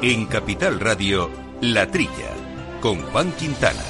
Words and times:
En 0.00 0.26
Capital 0.26 0.78
Radio, 0.78 1.28
La 1.60 1.90
Trilla, 1.90 2.30
con 2.80 3.02
Juan 3.02 3.32
Quintana. 3.32 3.82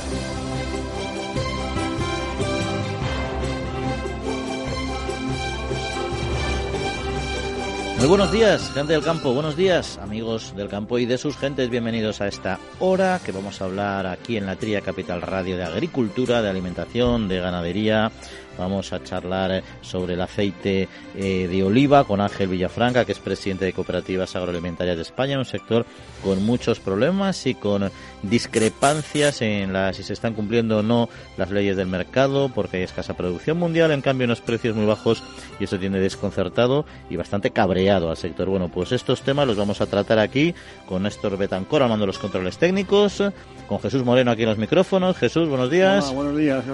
Muy 7.98 8.06
buenos 8.06 8.32
días, 8.32 8.70
gente 8.72 8.94
del 8.94 9.02
campo, 9.02 9.34
buenos 9.34 9.54
días, 9.54 9.98
amigos 9.98 10.54
del 10.56 10.68
campo 10.68 10.98
y 10.98 11.04
de 11.04 11.18
sus 11.18 11.36
gentes, 11.36 11.68
bienvenidos 11.68 12.22
a 12.22 12.28
esta 12.28 12.58
hora 12.78 13.20
que 13.22 13.32
vamos 13.32 13.60
a 13.60 13.66
hablar 13.66 14.06
aquí 14.06 14.38
en 14.38 14.46
la 14.46 14.56
Trilla 14.56 14.80
Capital 14.80 15.20
Radio 15.20 15.58
de 15.58 15.64
agricultura, 15.64 16.40
de 16.40 16.48
alimentación, 16.48 17.28
de 17.28 17.40
ganadería, 17.40 18.12
Vamos 18.58 18.92
a 18.92 19.02
charlar 19.02 19.52
eh, 19.52 19.62
sobre 19.80 20.14
el 20.14 20.20
aceite 20.20 20.88
eh, 21.16 21.48
de 21.48 21.62
oliva 21.62 22.04
con 22.04 22.20
Ángel 22.20 22.48
Villafranca, 22.48 23.04
que 23.04 23.12
es 23.12 23.18
presidente 23.18 23.64
de 23.64 23.72
Cooperativas 23.72 24.34
Agroalimentarias 24.36 24.96
de 24.96 25.02
España, 25.02 25.38
un 25.38 25.44
sector 25.44 25.86
con 26.22 26.44
muchos 26.44 26.80
problemas 26.80 27.46
y 27.46 27.54
con 27.54 27.90
discrepancias 28.22 29.42
en 29.42 29.72
la, 29.72 29.92
si 29.92 30.02
se 30.02 30.12
están 30.12 30.34
cumpliendo 30.34 30.78
o 30.78 30.82
no 30.82 31.08
las 31.36 31.50
leyes 31.50 31.76
del 31.76 31.86
mercado, 31.86 32.50
porque 32.54 32.78
hay 32.78 32.82
escasa 32.82 33.14
producción 33.14 33.58
mundial, 33.58 33.92
en 33.92 34.02
cambio 34.02 34.24
unos 34.24 34.40
precios 34.40 34.74
muy 34.74 34.86
bajos 34.86 35.22
y 35.60 35.64
eso 35.64 35.78
tiene 35.78 36.00
desconcertado 36.00 36.84
y 37.08 37.16
bastante 37.16 37.50
cabreado 37.50 38.10
al 38.10 38.16
sector. 38.16 38.48
Bueno, 38.48 38.68
pues 38.68 38.92
estos 38.92 39.22
temas 39.22 39.46
los 39.46 39.56
vamos 39.56 39.80
a 39.80 39.86
tratar 39.86 40.18
aquí 40.18 40.54
con 40.86 41.04
Néstor 41.04 41.36
Betancor, 41.36 41.82
armando 41.82 42.06
los 42.06 42.18
controles 42.18 42.58
técnicos, 42.58 43.22
con 43.68 43.80
Jesús 43.80 44.04
Moreno 44.04 44.30
aquí 44.30 44.42
en 44.42 44.48
los 44.48 44.58
micrófonos. 44.58 45.16
Jesús, 45.16 45.48
buenos 45.48 45.70
días. 45.70 46.12
buenos 46.12 46.36
días, 46.36 46.64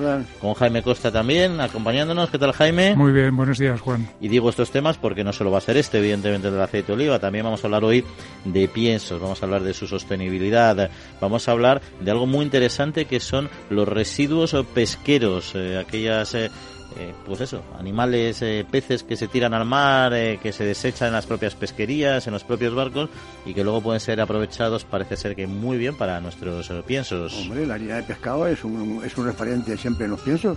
Con 0.40 0.54
Jaime 0.54 0.82
Costa 0.82 1.10
también, 1.10 1.60
acompañándonos. 1.74 2.30
¿Qué 2.30 2.38
tal, 2.38 2.52
Jaime? 2.52 2.94
Muy 2.94 3.10
bien, 3.10 3.36
buenos 3.36 3.58
días, 3.58 3.80
Juan. 3.80 4.08
Y 4.20 4.28
digo 4.28 4.48
estos 4.48 4.70
temas 4.70 4.96
porque 4.96 5.24
no 5.24 5.32
solo 5.32 5.50
va 5.50 5.58
a 5.58 5.60
ser 5.60 5.76
este, 5.76 5.98
evidentemente, 5.98 6.48
del 6.48 6.60
aceite 6.60 6.86
de 6.86 6.92
oliva. 6.92 7.18
También 7.18 7.44
vamos 7.44 7.64
a 7.64 7.66
hablar 7.66 7.82
hoy 7.82 8.04
de 8.44 8.68
piensos, 8.68 9.20
vamos 9.20 9.42
a 9.42 9.46
hablar 9.46 9.64
de 9.64 9.74
su 9.74 9.88
sostenibilidad, 9.88 10.88
vamos 11.20 11.48
a 11.48 11.50
hablar 11.50 11.82
de 12.00 12.10
algo 12.12 12.26
muy 12.26 12.44
interesante 12.44 13.06
que 13.06 13.18
son 13.18 13.50
los 13.70 13.88
residuos 13.88 14.54
pesqueros, 14.72 15.52
eh, 15.56 15.76
aquellas... 15.76 16.34
Eh, 16.36 16.50
eh, 16.96 17.12
pues 17.26 17.40
eso, 17.40 17.64
animales, 17.76 18.38
peces 18.70 19.02
que 19.02 19.16
se 19.16 19.26
tiran 19.26 19.52
al 19.52 19.64
mar, 19.64 20.12
que 20.40 20.52
se 20.52 20.64
desechan 20.64 21.08
en 21.08 21.14
las 21.14 21.26
propias 21.26 21.56
pesquerías, 21.56 22.28
en 22.28 22.34
los 22.34 22.44
propios 22.44 22.72
barcos 22.72 23.10
y 23.44 23.52
que 23.52 23.64
luego 23.64 23.80
pueden 23.80 23.98
ser 23.98 24.20
aprovechados, 24.20 24.84
parece 24.84 25.16
ser 25.16 25.34
que 25.34 25.48
muy 25.48 25.76
bien 25.76 25.96
para 25.96 26.20
nuestros 26.20 26.70
piensos. 26.86 27.34
Hombre, 27.34 27.66
la 27.66 27.74
harina 27.74 27.96
de 27.96 28.04
pescado 28.04 28.46
es 28.46 28.62
un, 28.62 29.02
es 29.04 29.16
un 29.18 29.26
referente 29.26 29.76
siempre 29.76 30.04
en 30.04 30.12
los 30.12 30.20
piensos. 30.20 30.56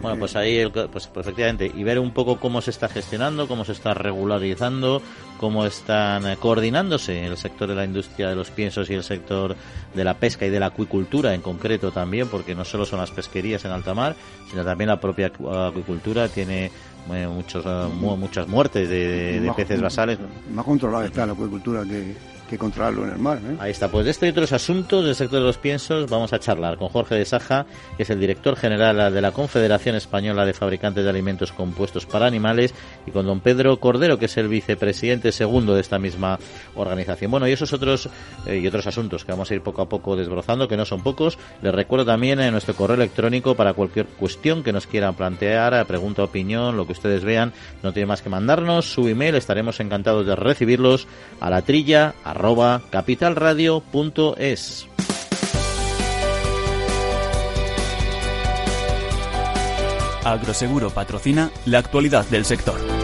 Bueno, 0.00 0.18
pues 0.18 0.36
ahí, 0.36 0.66
pues, 0.68 0.88
pues, 0.90 1.26
efectivamente, 1.26 1.70
y 1.74 1.82
ver 1.82 1.98
un 1.98 2.10
poco 2.10 2.38
cómo 2.38 2.60
se 2.60 2.70
está 2.70 2.88
gestionando, 2.88 3.48
cómo 3.48 3.64
se 3.64 3.72
está 3.72 3.94
regularizando, 3.94 5.00
cómo 5.38 5.64
están 5.64 6.26
eh, 6.26 6.36
coordinándose 6.36 7.24
el 7.24 7.36
sector 7.36 7.68
de 7.68 7.74
la 7.74 7.84
industria 7.84 8.28
de 8.28 8.34
los 8.34 8.50
piensos 8.50 8.90
y 8.90 8.94
el 8.94 9.02
sector 9.02 9.56
de 9.94 10.04
la 10.04 10.14
pesca 10.14 10.44
y 10.44 10.50
de 10.50 10.60
la 10.60 10.66
acuicultura 10.66 11.32
en 11.32 11.40
concreto 11.40 11.90
también, 11.90 12.28
porque 12.28 12.54
no 12.54 12.64
solo 12.64 12.84
son 12.84 12.98
las 12.98 13.12
pesquerías 13.12 13.64
en 13.64 13.70
alta 13.70 13.94
mar, 13.94 14.14
sino 14.50 14.64
también 14.64 14.88
la 14.88 15.00
propia 15.00 15.26
acuicultura 15.28 16.28
tiene 16.28 16.70
muchos, 17.06 17.64
eh, 17.66 17.88
muchas 18.00 18.48
muertes 18.48 18.88
de, 18.88 19.52
peces 19.56 19.80
basales. 19.80 20.18
Más 20.52 20.64
controlada 20.64 21.06
está 21.06 21.26
la 21.26 21.32
acuicultura 21.32 21.82
que, 21.84 22.14
que 22.48 22.58
controlarlo 22.58 23.04
en 23.04 23.10
el 23.10 23.18
mar. 23.18 23.38
¿eh? 23.38 23.56
Ahí 23.58 23.70
está, 23.70 23.88
pues 23.88 24.04
de 24.04 24.10
este 24.10 24.26
y 24.26 24.30
otros 24.30 24.52
asuntos 24.52 25.04
del 25.04 25.14
sector 25.14 25.40
de 25.40 25.46
los 25.46 25.58
piensos 25.58 26.08
vamos 26.10 26.32
a 26.32 26.38
charlar 26.38 26.76
con 26.76 26.88
Jorge 26.88 27.14
de 27.14 27.24
Saja, 27.24 27.66
que 27.96 28.02
es 28.02 28.10
el 28.10 28.20
director 28.20 28.56
general 28.56 29.12
de 29.12 29.20
la 29.20 29.32
Confederación 29.32 29.96
Española 29.96 30.44
de 30.44 30.52
Fabricantes 30.52 31.04
de 31.04 31.10
Alimentos 31.10 31.52
Compuestos 31.52 32.06
para 32.06 32.26
Animales, 32.26 32.74
y 33.06 33.10
con 33.10 33.26
don 33.26 33.40
Pedro 33.40 33.78
Cordero, 33.80 34.18
que 34.18 34.26
es 34.26 34.36
el 34.36 34.48
vicepresidente 34.48 35.32
segundo 35.32 35.74
de 35.74 35.80
esta 35.80 35.98
misma 35.98 36.38
organización. 36.74 37.30
Bueno, 37.30 37.48
y 37.48 37.52
esos 37.52 37.72
otros 37.72 38.08
eh, 38.46 38.58
y 38.58 38.66
otros 38.66 38.86
asuntos 38.86 39.24
que 39.24 39.32
vamos 39.32 39.50
a 39.50 39.54
ir 39.54 39.62
poco 39.62 39.82
a 39.82 39.88
poco 39.88 40.16
desbrozando, 40.16 40.68
que 40.68 40.76
no 40.76 40.84
son 40.84 41.02
pocos. 41.02 41.38
Les 41.62 41.74
recuerdo 41.74 42.04
también 42.04 42.40
en 42.40 42.52
nuestro 42.52 42.74
correo 42.74 42.96
electrónico 42.96 43.54
para 43.54 43.72
cualquier 43.72 44.06
cuestión 44.06 44.62
que 44.62 44.72
nos 44.72 44.86
quieran 44.86 45.14
plantear, 45.14 45.84
pregunta, 45.86 46.22
opinión, 46.22 46.76
lo 46.76 46.86
que 46.86 46.92
ustedes 46.94 47.24
vean, 47.24 47.52
no 47.82 47.92
tiene 47.92 48.06
más 48.06 48.22
que 48.22 48.30
mandarnos 48.30 48.92
su 48.92 49.06
email, 49.08 49.34
estaremos 49.34 49.78
encantados 49.80 50.26
de 50.26 50.34
recibirlos 50.34 51.06
a 51.40 51.50
la 51.50 51.62
trilla, 51.62 52.14
arroba 52.24 52.82
capitalradio.es. 52.90 54.88
Agroseguro 60.24 60.88
patrocina 60.88 61.50
la 61.66 61.78
actualidad 61.78 62.24
del 62.26 62.46
sector. 62.46 63.03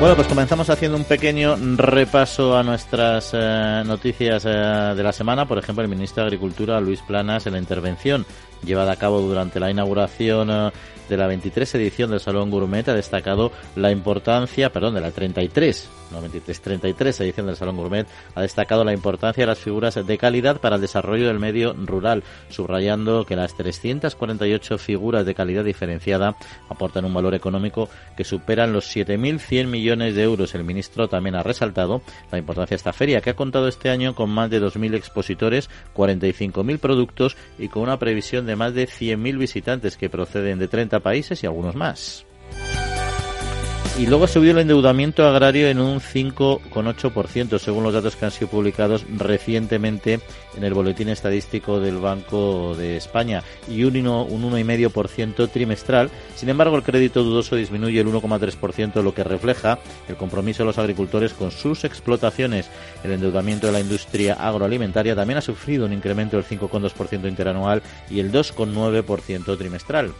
Bueno, 0.00 0.14
pues 0.14 0.28
comenzamos 0.28 0.70
haciendo 0.70 0.96
un 0.96 1.02
pequeño 1.02 1.56
repaso 1.76 2.56
a 2.56 2.62
nuestras 2.62 3.32
eh, 3.34 3.82
noticias 3.84 4.44
eh, 4.46 4.48
de 4.48 5.02
la 5.02 5.12
semana. 5.12 5.44
Por 5.48 5.58
ejemplo, 5.58 5.82
el 5.82 5.90
ministro 5.90 6.22
de 6.22 6.28
Agricultura, 6.28 6.80
Luis 6.80 7.02
Planas, 7.02 7.48
en 7.48 7.54
la 7.54 7.58
intervención 7.58 8.24
llevada 8.64 8.92
a 8.92 8.96
cabo 8.96 9.20
durante 9.20 9.60
la 9.60 9.70
inauguración 9.70 10.50
eh, 10.50 10.70
de 11.08 11.16
la 11.16 11.26
23 11.26 11.74
edición 11.76 12.10
del 12.10 12.20
Salón 12.20 12.50
Gourmet 12.50 12.86
ha 12.88 12.94
destacado 12.94 13.50
la 13.76 13.90
importancia, 13.90 14.70
perdón, 14.70 14.94
de 14.94 15.00
la 15.00 15.10
33, 15.10 15.88
no 16.10 16.20
23, 16.20 16.60
33 16.60 17.20
edición 17.20 17.46
del 17.46 17.56
Salón 17.56 17.76
Gourmet 17.76 18.06
ha 18.34 18.42
destacado 18.42 18.84
la 18.84 18.92
importancia 18.92 19.42
de 19.42 19.46
las 19.46 19.58
figuras 19.58 19.94
de 19.94 20.18
calidad 20.18 20.60
para 20.60 20.76
el 20.76 20.82
desarrollo 20.82 21.28
del 21.28 21.38
medio 21.38 21.72
rural, 21.72 22.22
subrayando 22.48 23.24
que 23.24 23.36
las 23.36 23.54
348 23.56 24.78
figuras 24.78 25.26
de 25.26 25.34
calidad 25.34 25.64
diferenciada 25.64 26.36
aportan 26.68 27.04
un 27.04 27.14
valor 27.14 27.34
económico 27.34 27.88
que 28.16 28.24
superan 28.24 28.72
los 28.72 28.94
7.100 28.94 29.66
millones 29.66 30.14
de 30.14 30.22
euros. 30.22 30.54
El 30.54 30.64
ministro 30.64 31.08
también 31.08 31.36
ha 31.36 31.42
resaltado 31.42 32.02
la 32.30 32.38
importancia 32.38 32.74
de 32.74 32.78
esta 32.78 32.92
feria, 32.92 33.20
que 33.20 33.30
ha 33.30 33.36
contado 33.36 33.68
este 33.68 33.90
año 33.90 34.14
con 34.14 34.30
más 34.30 34.50
de 34.50 34.60
2.000 34.60 34.94
expositores, 34.94 35.68
45.000 35.94 36.78
productos 36.78 37.36
y 37.58 37.68
con 37.68 37.82
una 37.82 37.98
previsión 37.98 38.46
de 38.48 38.56
más 38.56 38.74
de 38.74 38.88
100.000 38.88 39.38
visitantes 39.38 39.96
que 39.96 40.10
proceden 40.10 40.58
de 40.58 40.66
30 40.66 40.98
países 41.00 41.44
y 41.44 41.46
algunos 41.46 41.76
más. 41.76 42.27
Y 43.98 44.06
luego 44.06 44.26
ha 44.26 44.28
subido 44.28 44.52
el 44.52 44.60
endeudamiento 44.60 45.26
agrario 45.26 45.66
en 45.66 45.80
un 45.80 45.98
5,8%, 45.98 47.58
según 47.58 47.82
los 47.82 47.92
datos 47.92 48.14
que 48.14 48.26
han 48.26 48.30
sido 48.30 48.46
publicados 48.46 49.04
recientemente 49.16 50.20
en 50.56 50.62
el 50.62 50.72
Boletín 50.72 51.08
Estadístico 51.08 51.80
del 51.80 51.98
Banco 51.98 52.76
de 52.76 52.96
España, 52.96 53.42
y 53.66 53.82
un 53.82 53.94
1,5% 53.94 55.50
trimestral. 55.50 56.10
Sin 56.36 56.48
embargo, 56.48 56.76
el 56.76 56.84
crédito 56.84 57.24
dudoso 57.24 57.56
disminuye 57.56 57.98
el 57.98 58.06
1,3%, 58.06 59.02
lo 59.02 59.12
que 59.12 59.24
refleja 59.24 59.80
el 60.08 60.14
compromiso 60.14 60.62
de 60.62 60.68
los 60.68 60.78
agricultores 60.78 61.32
con 61.32 61.50
sus 61.50 61.82
explotaciones. 61.82 62.70
El 63.02 63.10
endeudamiento 63.10 63.66
de 63.66 63.72
la 63.72 63.80
industria 63.80 64.34
agroalimentaria 64.34 65.16
también 65.16 65.38
ha 65.38 65.42
sufrido 65.42 65.86
un 65.86 65.92
incremento 65.92 66.36
del 66.36 66.46
5,2% 66.46 67.28
interanual 67.28 67.82
y 68.08 68.20
el 68.20 68.30
2,9% 68.30 69.58
trimestral. 69.58 70.12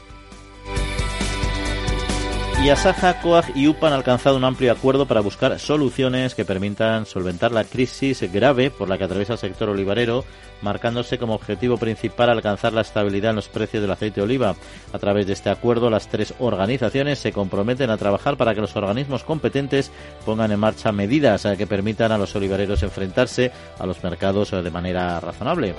Y 2.60 2.70
Asaja, 2.70 3.20
COAG 3.20 3.56
y 3.56 3.68
UPA 3.68 3.86
han 3.86 3.92
alcanzado 3.92 4.36
un 4.36 4.42
amplio 4.42 4.72
acuerdo 4.72 5.06
para 5.06 5.20
buscar 5.20 5.58
soluciones 5.60 6.34
que 6.34 6.44
permitan 6.44 7.06
solventar 7.06 7.52
la 7.52 7.62
crisis 7.62 8.20
grave 8.32 8.70
por 8.70 8.88
la 8.88 8.98
que 8.98 9.04
atraviesa 9.04 9.34
el 9.34 9.38
sector 9.38 9.68
olivarero, 9.68 10.24
marcándose 10.60 11.18
como 11.18 11.34
objetivo 11.34 11.76
principal 11.76 12.30
alcanzar 12.30 12.72
la 12.72 12.80
estabilidad 12.80 13.30
en 13.30 13.36
los 13.36 13.48
precios 13.48 13.80
del 13.80 13.92
aceite 13.92 14.20
de 14.20 14.24
oliva. 14.24 14.56
A 14.92 14.98
través 14.98 15.28
de 15.28 15.34
este 15.34 15.50
acuerdo, 15.50 15.88
las 15.88 16.08
tres 16.08 16.34
organizaciones 16.40 17.20
se 17.20 17.32
comprometen 17.32 17.90
a 17.90 17.96
trabajar 17.96 18.36
para 18.36 18.56
que 18.56 18.60
los 18.60 18.74
organismos 18.74 19.22
competentes 19.22 19.92
pongan 20.26 20.50
en 20.50 20.58
marcha 20.58 20.90
medidas 20.90 21.46
que 21.56 21.66
permitan 21.68 22.10
a 22.10 22.18
los 22.18 22.34
olivareros 22.34 22.82
enfrentarse 22.82 23.52
a 23.78 23.86
los 23.86 24.02
mercados 24.02 24.50
de 24.50 24.70
manera 24.70 25.20
razonable. 25.20 25.76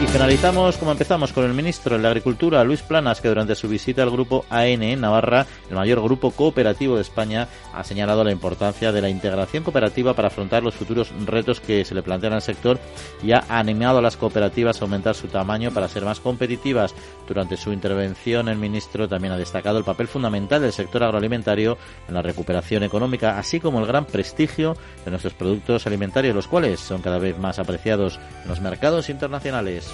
Y 0.00 0.06
finalizamos 0.06 0.78
como 0.78 0.92
empezamos 0.92 1.30
con 1.30 1.44
el 1.44 1.52
ministro 1.52 1.94
de 1.94 2.02
la 2.02 2.08
Agricultura, 2.08 2.64
Luis 2.64 2.80
Planas, 2.80 3.20
que 3.20 3.28
durante 3.28 3.54
su 3.54 3.68
visita 3.68 4.02
al 4.02 4.10
grupo 4.10 4.46
AN 4.48 4.82
en 4.82 5.02
Navarra, 5.02 5.46
el 5.68 5.76
mayor 5.76 6.02
grupo 6.02 6.30
cooperativo 6.30 6.96
de 6.96 7.02
España, 7.02 7.48
ha 7.74 7.84
señalado 7.84 8.24
la 8.24 8.32
importancia 8.32 8.92
de 8.92 9.02
la 9.02 9.10
integración 9.10 9.62
cooperativa 9.62 10.14
para 10.14 10.28
afrontar 10.28 10.62
los 10.62 10.74
futuros 10.74 11.12
retos 11.26 11.60
que 11.60 11.84
se 11.84 11.94
le 11.94 12.02
plantean 12.02 12.32
al 12.32 12.40
sector 12.40 12.80
y 13.22 13.32
ha 13.32 13.44
animado 13.50 13.98
a 13.98 14.02
las 14.02 14.16
cooperativas 14.16 14.80
a 14.80 14.86
aumentar 14.86 15.14
su 15.14 15.28
tamaño 15.28 15.70
para 15.70 15.86
ser 15.86 16.06
más 16.06 16.18
competitivas. 16.18 16.94
Durante 17.28 17.58
su 17.58 17.70
intervención, 17.70 18.48
el 18.48 18.56
ministro 18.56 19.06
también 19.06 19.34
ha 19.34 19.38
destacado 19.38 19.76
el 19.76 19.84
papel 19.84 20.08
fundamental 20.08 20.62
del 20.62 20.72
sector 20.72 21.04
agroalimentario 21.04 21.76
en 22.08 22.14
la 22.14 22.22
recuperación 22.22 22.84
económica, 22.84 23.38
así 23.38 23.60
como 23.60 23.80
el 23.80 23.86
gran 23.86 24.06
prestigio 24.06 24.78
de 25.04 25.10
nuestros 25.10 25.34
productos 25.34 25.86
alimentarios, 25.86 26.34
los 26.34 26.48
cuales 26.48 26.80
son 26.80 27.02
cada 27.02 27.18
vez 27.18 27.38
más 27.38 27.58
apreciados 27.58 28.18
en 28.44 28.48
los 28.48 28.62
mercados 28.62 29.10
internacionales. 29.10 29.89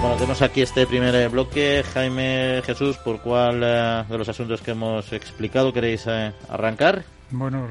Bueno, 0.00 0.14
tenemos 0.16 0.40
aquí 0.40 0.62
este 0.62 0.86
primer 0.86 1.14
eh, 1.14 1.28
bloque. 1.28 1.84
Jaime 1.92 2.62
Jesús, 2.64 2.96
¿por 2.96 3.20
cuál 3.20 3.60
eh, 3.62 4.04
de 4.08 4.16
los 4.16 4.28
asuntos 4.30 4.62
que 4.62 4.70
hemos 4.70 5.12
explicado 5.12 5.74
queréis 5.74 6.06
eh, 6.06 6.32
arrancar? 6.48 7.04
Bueno, 7.30 7.68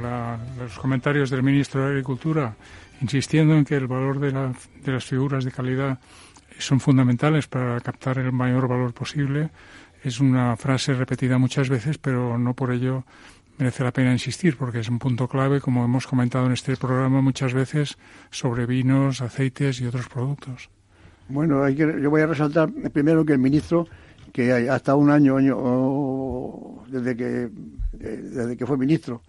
los 0.60 0.78
comentarios 0.78 1.32
del 1.32 1.42
ministro 1.42 1.82
de 1.82 1.88
Agricultura 1.88 2.56
insistiendo 3.02 3.56
en 3.56 3.66
que 3.66 3.76
el 3.76 3.88
valor 3.88 4.20
de, 4.20 4.32
de 4.32 4.92
las 4.92 5.06
figuras 5.06 5.44
de 5.44 5.52
calidad 5.52 5.98
son 6.60 6.80
fundamentales 6.80 7.48
para 7.48 7.80
captar 7.82 8.20
el 8.20 8.32
mayor 8.32 8.68
valor 8.68 8.94
posible. 8.94 9.50
Es 10.04 10.20
una 10.20 10.56
frase 10.56 10.94
repetida 10.94 11.40
muchas 11.40 11.68
veces, 11.68 11.98
pero 11.98 12.38
no 12.38 12.54
por 12.54 12.72
ello 12.72 13.06
merece 13.60 13.84
la 13.84 13.92
pena 13.92 14.12
insistir, 14.12 14.58
porque 14.58 14.80
es 14.80 14.90
un 14.90 14.98
punto 14.98 15.28
clave, 15.28 15.62
como 15.62 15.84
hemos 15.84 16.08
comentado 16.08 16.46
en 16.46 16.54
este 16.54 16.76
programa 16.78 17.22
muchas 17.22 17.54
veces, 17.54 17.98
sobre 18.32 18.66
vinos, 18.66 19.22
aceites 19.22 19.82
y 19.82 19.86
otros 19.86 20.08
productos. 20.08 20.70
Bueno, 21.28 21.64
hay 21.64 21.76
que, 21.76 22.02
yo 22.02 22.10
voy 22.10 22.22
a 22.22 22.28
resaltar 22.28 22.72
primero 22.92 23.24
que 23.24 23.34
el 23.34 23.40
ministro, 23.40 23.88
que 24.34 24.70
hasta 24.70 24.96
un 24.96 25.12
año, 25.12 25.38
año 25.38 26.84
desde 26.88 27.16
que 27.16 27.50
desde 27.92 28.56
que 28.56 28.66
fue 28.66 28.78
ministro, 28.78 29.22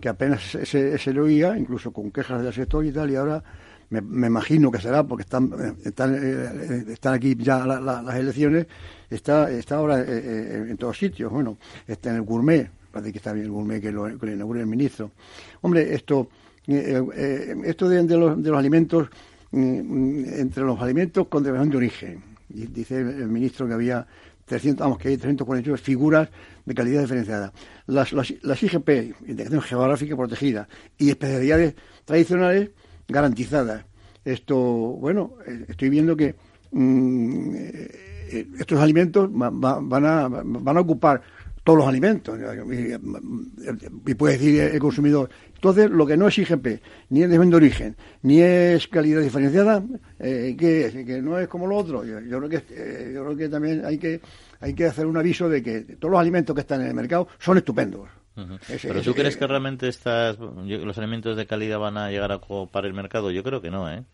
que 0.00 0.08
apenas 0.08 0.42
se, 0.42 0.98
se, 0.98 1.12
le 1.12 1.20
oía, 1.20 1.56
incluso 1.56 1.92
con 1.92 2.10
quejas 2.10 2.42
del 2.42 2.52
sector 2.52 2.84
y 2.84 2.92
tal, 2.92 3.10
y 3.10 3.16
ahora 3.16 3.42
me, 3.90 4.26
imagino 4.26 4.70
que 4.70 4.80
será, 4.80 5.02
porque 5.02 5.22
están, 5.22 5.76
están, 5.84 6.14
eh, 6.14 6.84
están 6.92 7.14
aquí 7.14 7.34
ya 7.38 7.64
las 7.64 8.16
elecciones, 8.16 8.66
está, 9.10 9.50
está 9.50 9.76
ahora 9.76 10.00
eh, 10.00 10.04
eh, 10.06 10.66
en 10.70 10.76
todos 10.76 10.98
sitios. 10.98 11.32
Bueno, 11.32 11.58
está 11.86 12.10
en 12.10 12.16
el 12.16 12.22
gourmet, 12.22 12.70
parece 12.98 13.12
que 13.12 13.18
está 13.18 13.32
bien 13.32 13.46
el 13.46 13.52
gourmet 13.52 13.80
que 13.80 13.92
lo, 13.92 14.08
inaugure 14.08 14.60
el 14.60 14.66
ministro. 14.66 15.12
Hombre, 15.60 15.94
esto, 15.94 16.28
esto 16.66 17.88
de, 17.88 18.16
los, 18.16 18.42
de 18.42 18.50
los 18.50 18.58
alimentos, 18.58 19.08
mm, 19.52 20.24
entre 20.40 20.64
los 20.64 20.80
alimentos 20.80 21.28
con 21.28 21.42
denominación 21.44 21.70
de 21.70 21.76
origen, 21.76 22.22
dice 22.48 22.98
el 22.98 23.28
ministro 23.28 23.68
que 23.68 23.74
había 23.74 24.06
300, 24.46 24.84
vamos, 24.84 24.98
que 24.98 25.08
hay 25.08 25.16
348 25.16 25.82
figuras 25.82 26.28
de 26.64 26.74
calidad 26.74 27.02
diferenciada. 27.02 27.52
Las, 27.86 28.12
las, 28.12 28.62
IGP, 28.62 28.88
Indicación 29.28 29.60
Geográfica 29.60 30.16
Protegida, 30.16 30.68
y 30.96 31.10
especialidades 31.10 31.74
tradicionales 32.04 32.70
garantizadas. 33.06 33.84
Esto, 34.24 34.56
bueno, 34.56 35.34
eh, 35.46 35.66
estoy 35.68 35.88
viendo 35.88 36.16
que 36.16 36.34
mm, 36.72 37.54
eh, 37.54 38.48
estos 38.58 38.80
alimentos 38.80 39.28
van, 39.32 40.04
a, 40.04 40.28
van 40.28 40.76
a 40.76 40.80
ocupar 40.80 41.22
todos 41.68 41.80
los 41.80 41.88
alimentos. 41.88 42.38
Y, 44.06 44.14
puede 44.14 44.38
decir 44.38 44.58
el 44.58 44.80
consumidor. 44.80 45.28
Entonces, 45.54 45.90
lo 45.90 46.06
que 46.06 46.16
no 46.16 46.28
es 46.28 46.38
IGP, 46.38 46.80
ni 47.10 47.22
es 47.22 47.28
de 47.28 47.38
origen, 47.38 47.94
ni 48.22 48.40
es 48.40 48.88
calidad 48.88 49.20
diferenciada, 49.20 49.84
eh, 50.18 50.56
¿qué 50.58 50.86
es? 50.86 50.94
Que 50.94 51.20
no 51.20 51.38
es 51.38 51.46
como 51.46 51.66
lo 51.66 51.76
otro. 51.76 52.06
Yo, 52.06 52.38
creo 52.38 52.48
que 52.48 52.62
eh, 52.70 53.12
yo 53.14 53.22
creo 53.22 53.36
que 53.36 53.50
también 53.50 53.84
hay 53.84 53.98
que 53.98 54.22
hay 54.60 54.72
que 54.72 54.86
hacer 54.86 55.04
un 55.04 55.18
aviso 55.18 55.50
de 55.50 55.62
que 55.62 55.80
todos 56.00 56.10
los 56.10 56.20
alimentos 56.20 56.54
que 56.54 56.62
están 56.62 56.80
en 56.80 56.86
el 56.86 56.94
mercado 56.94 57.28
son 57.38 57.58
estupendos. 57.58 58.08
Pero 58.80 59.02
tú 59.02 59.12
crees 59.12 59.36
que 59.36 59.46
realmente 59.46 59.88
estas, 59.88 60.38
los 60.38 60.96
alimentos 60.96 61.36
de 61.36 61.44
calidad 61.44 61.78
van 61.78 61.98
a 61.98 62.10
llegar 62.10 62.32
a 62.32 62.36
ocupar 62.36 62.86
el 62.86 62.94
mercado? 62.94 63.30
Yo 63.30 63.42
creo 63.42 63.60
que 63.60 63.70
no, 63.70 63.92
¿eh? 63.92 64.04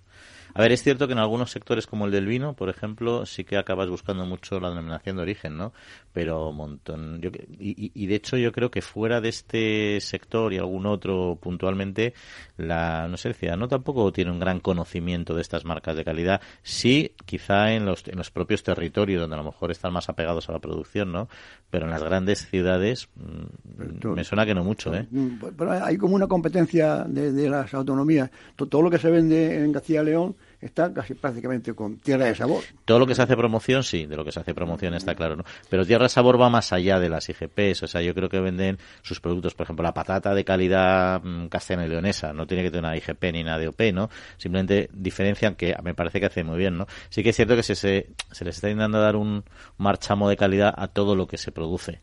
A 0.55 0.63
ver, 0.63 0.71
es 0.71 0.85
cierto 0.85 1.09
que 1.09 1.15
en 1.15 1.19
algunos 1.19 1.51
sectores 1.51 1.89
como 1.89 2.07
el 2.07 2.13
del 2.13 2.27
vino, 2.27 2.55
por 2.55 2.69
ejemplo, 2.69 3.27
sí 3.27 3.43
que 3.43 3.57
acabas 3.57 3.89
buscando 3.89 4.25
mucho 4.25 4.61
la 4.61 4.69
denominación 4.71 5.17
de 5.17 5.23
origen, 5.23 5.57
¿no? 5.57 5.73
Pero 6.13 6.51
un 6.51 6.57
montón. 6.57 7.21
y, 7.59 8.07
de 8.07 8.15
hecho, 8.15 8.37
yo 8.37 8.53
creo 8.53 8.71
que 8.71 8.81
fuera 8.81 9.21
de 9.21 9.31
este 9.31 10.01
sector 10.01 10.53
y 10.53 10.59
algún 10.59 10.87
otro 10.87 11.37
puntualmente, 11.41 12.15
la, 12.57 13.09
no 13.09 13.17
sé, 13.17 13.31
el 13.31 13.35
ciudadano 13.35 13.67
tampoco 13.67 14.13
tiene 14.13 14.31
un 14.31 14.39
gran 14.39 14.61
conocimiento 14.61 15.35
de 15.35 15.43
estas 15.43 15.65
marcas 15.65 15.97
de 15.97 16.05
calidad. 16.05 16.41
Sí, 16.63 17.17
quizá 17.27 17.73
en 17.73 17.85
los, 17.85 18.07
en 18.07 18.17
los 18.17 18.31
propios 18.31 18.63
territorios 18.63 19.23
donde 19.23 19.35
a 19.35 19.39
lo 19.41 19.45
mejor 19.45 19.73
están 19.73 19.93
más 19.93 20.09
apegados 20.09 20.49
a 20.49 20.53
la 20.53 20.61
producción, 20.61 21.11
¿no? 21.11 21.29
Pero 21.69 21.87
en 21.87 21.91
las 21.91 22.05
grandes 22.05 22.47
ciudades 22.49 23.09
mm, 23.17 24.09
me 24.15 24.23
suena 24.23 24.47
que 24.47 24.55
no 24.55 24.63
mucho, 24.63 24.95
¿eh? 24.95 25.09
Mm, 25.11 25.47
pero 25.59 25.73
hay 25.73 25.97
como 25.97 26.15
una 26.15 26.29
competencia 26.29 27.03
de, 27.09 27.33
de 27.33 27.51
las 27.51 27.75
autonomías. 27.75 28.31
Todo 28.55 28.83
lo 28.83 28.91
que 28.91 28.99
se 28.99 29.11
vende 29.11 29.65
en 29.65 29.73
Castilla 29.73 30.05
León 30.05 30.37
está 30.65 30.93
casi 30.93 31.15
prácticamente 31.15 31.75
con 31.75 31.99
tierra 31.99 32.27
de 32.27 32.35
sabor. 32.35 32.65
Todo 32.85 32.99
lo 32.99 33.07
que 33.07 33.15
se 33.15 33.23
hace 33.23 33.37
promoción, 33.37 33.85
sí, 33.85 34.07
de 34.07 34.17
lo 34.17 34.25
que 34.25 34.33
se 34.33 34.41
hace 34.41 34.55
promoción 34.55 34.95
está 34.95 35.15
claro, 35.15 35.37
¿no? 35.37 35.45
Pero 35.69 35.85
tierra 35.85 36.05
de 36.05 36.09
sabor 36.09 36.41
va 36.41 36.49
más 36.49 36.73
allá 36.73 36.99
de 36.99 37.09
las 37.09 37.29
IGPs, 37.29 37.83
o 37.83 37.87
sea, 37.87 38.01
yo 38.01 38.15
creo 38.15 38.29
que 38.29 38.41
venden 38.41 38.79
sus 39.03 39.21
productos, 39.21 39.55
por 39.55 39.65
ejemplo, 39.65 39.83
la 39.83 39.93
patata 39.93 40.35
de 40.35 40.45
calidad 40.45 41.23
mm, 41.23 41.47
castellana 41.49 41.87
y 41.87 41.91
leonesa, 41.91 42.33
no 42.33 42.47
tiene 42.47 42.63
que 42.63 42.71
tener 42.71 42.85
una 42.85 42.97
IGP 42.97 43.25
ni 43.33 43.43
una 43.43 43.59
DOP, 43.59 43.81
¿no? 43.93 44.09
Simplemente 44.37 44.89
diferencian 44.93 45.55
que 45.55 45.75
me 45.83 45.95
parece 45.95 46.21
que 46.21 46.27
hace 46.27 46.45
muy 46.45 46.59
bien, 46.59 46.79
¿no? 46.79 46.87
Sí 47.11 47.23
que 47.23 47.31
es 47.31 47.37
cierto 47.37 47.57
que 47.57 47.63
se, 47.63 47.75
se, 47.75 48.09
se 48.31 48.45
les 48.45 48.57
está 48.57 48.69
intentando 48.69 49.01
dar 49.01 49.17
un 49.17 49.45
marchamo 49.77 50.29
de 50.29 50.37
calidad 50.37 50.75
a 50.77 50.89
todo 50.89 51.15
lo 51.15 51.27
que 51.27 51.37
se 51.37 51.53
produce 51.53 52.01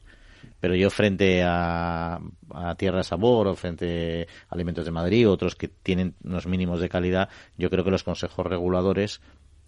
pero 0.61 0.75
yo 0.75 0.89
frente 0.89 1.43
a, 1.43 2.21
a 2.53 2.75
Tierra 2.75 3.03
Sabor 3.03 3.47
o 3.47 3.55
frente 3.55 4.27
a 4.47 4.53
Alimentos 4.53 4.85
de 4.85 4.91
Madrid 4.91 5.27
otros 5.27 5.55
que 5.55 5.67
tienen 5.67 6.13
unos 6.23 6.45
mínimos 6.45 6.79
de 6.79 6.87
calidad, 6.87 7.27
yo 7.57 7.69
creo 7.69 7.83
que 7.83 7.91
los 7.91 8.03
consejos 8.03 8.45
reguladores 8.45 9.19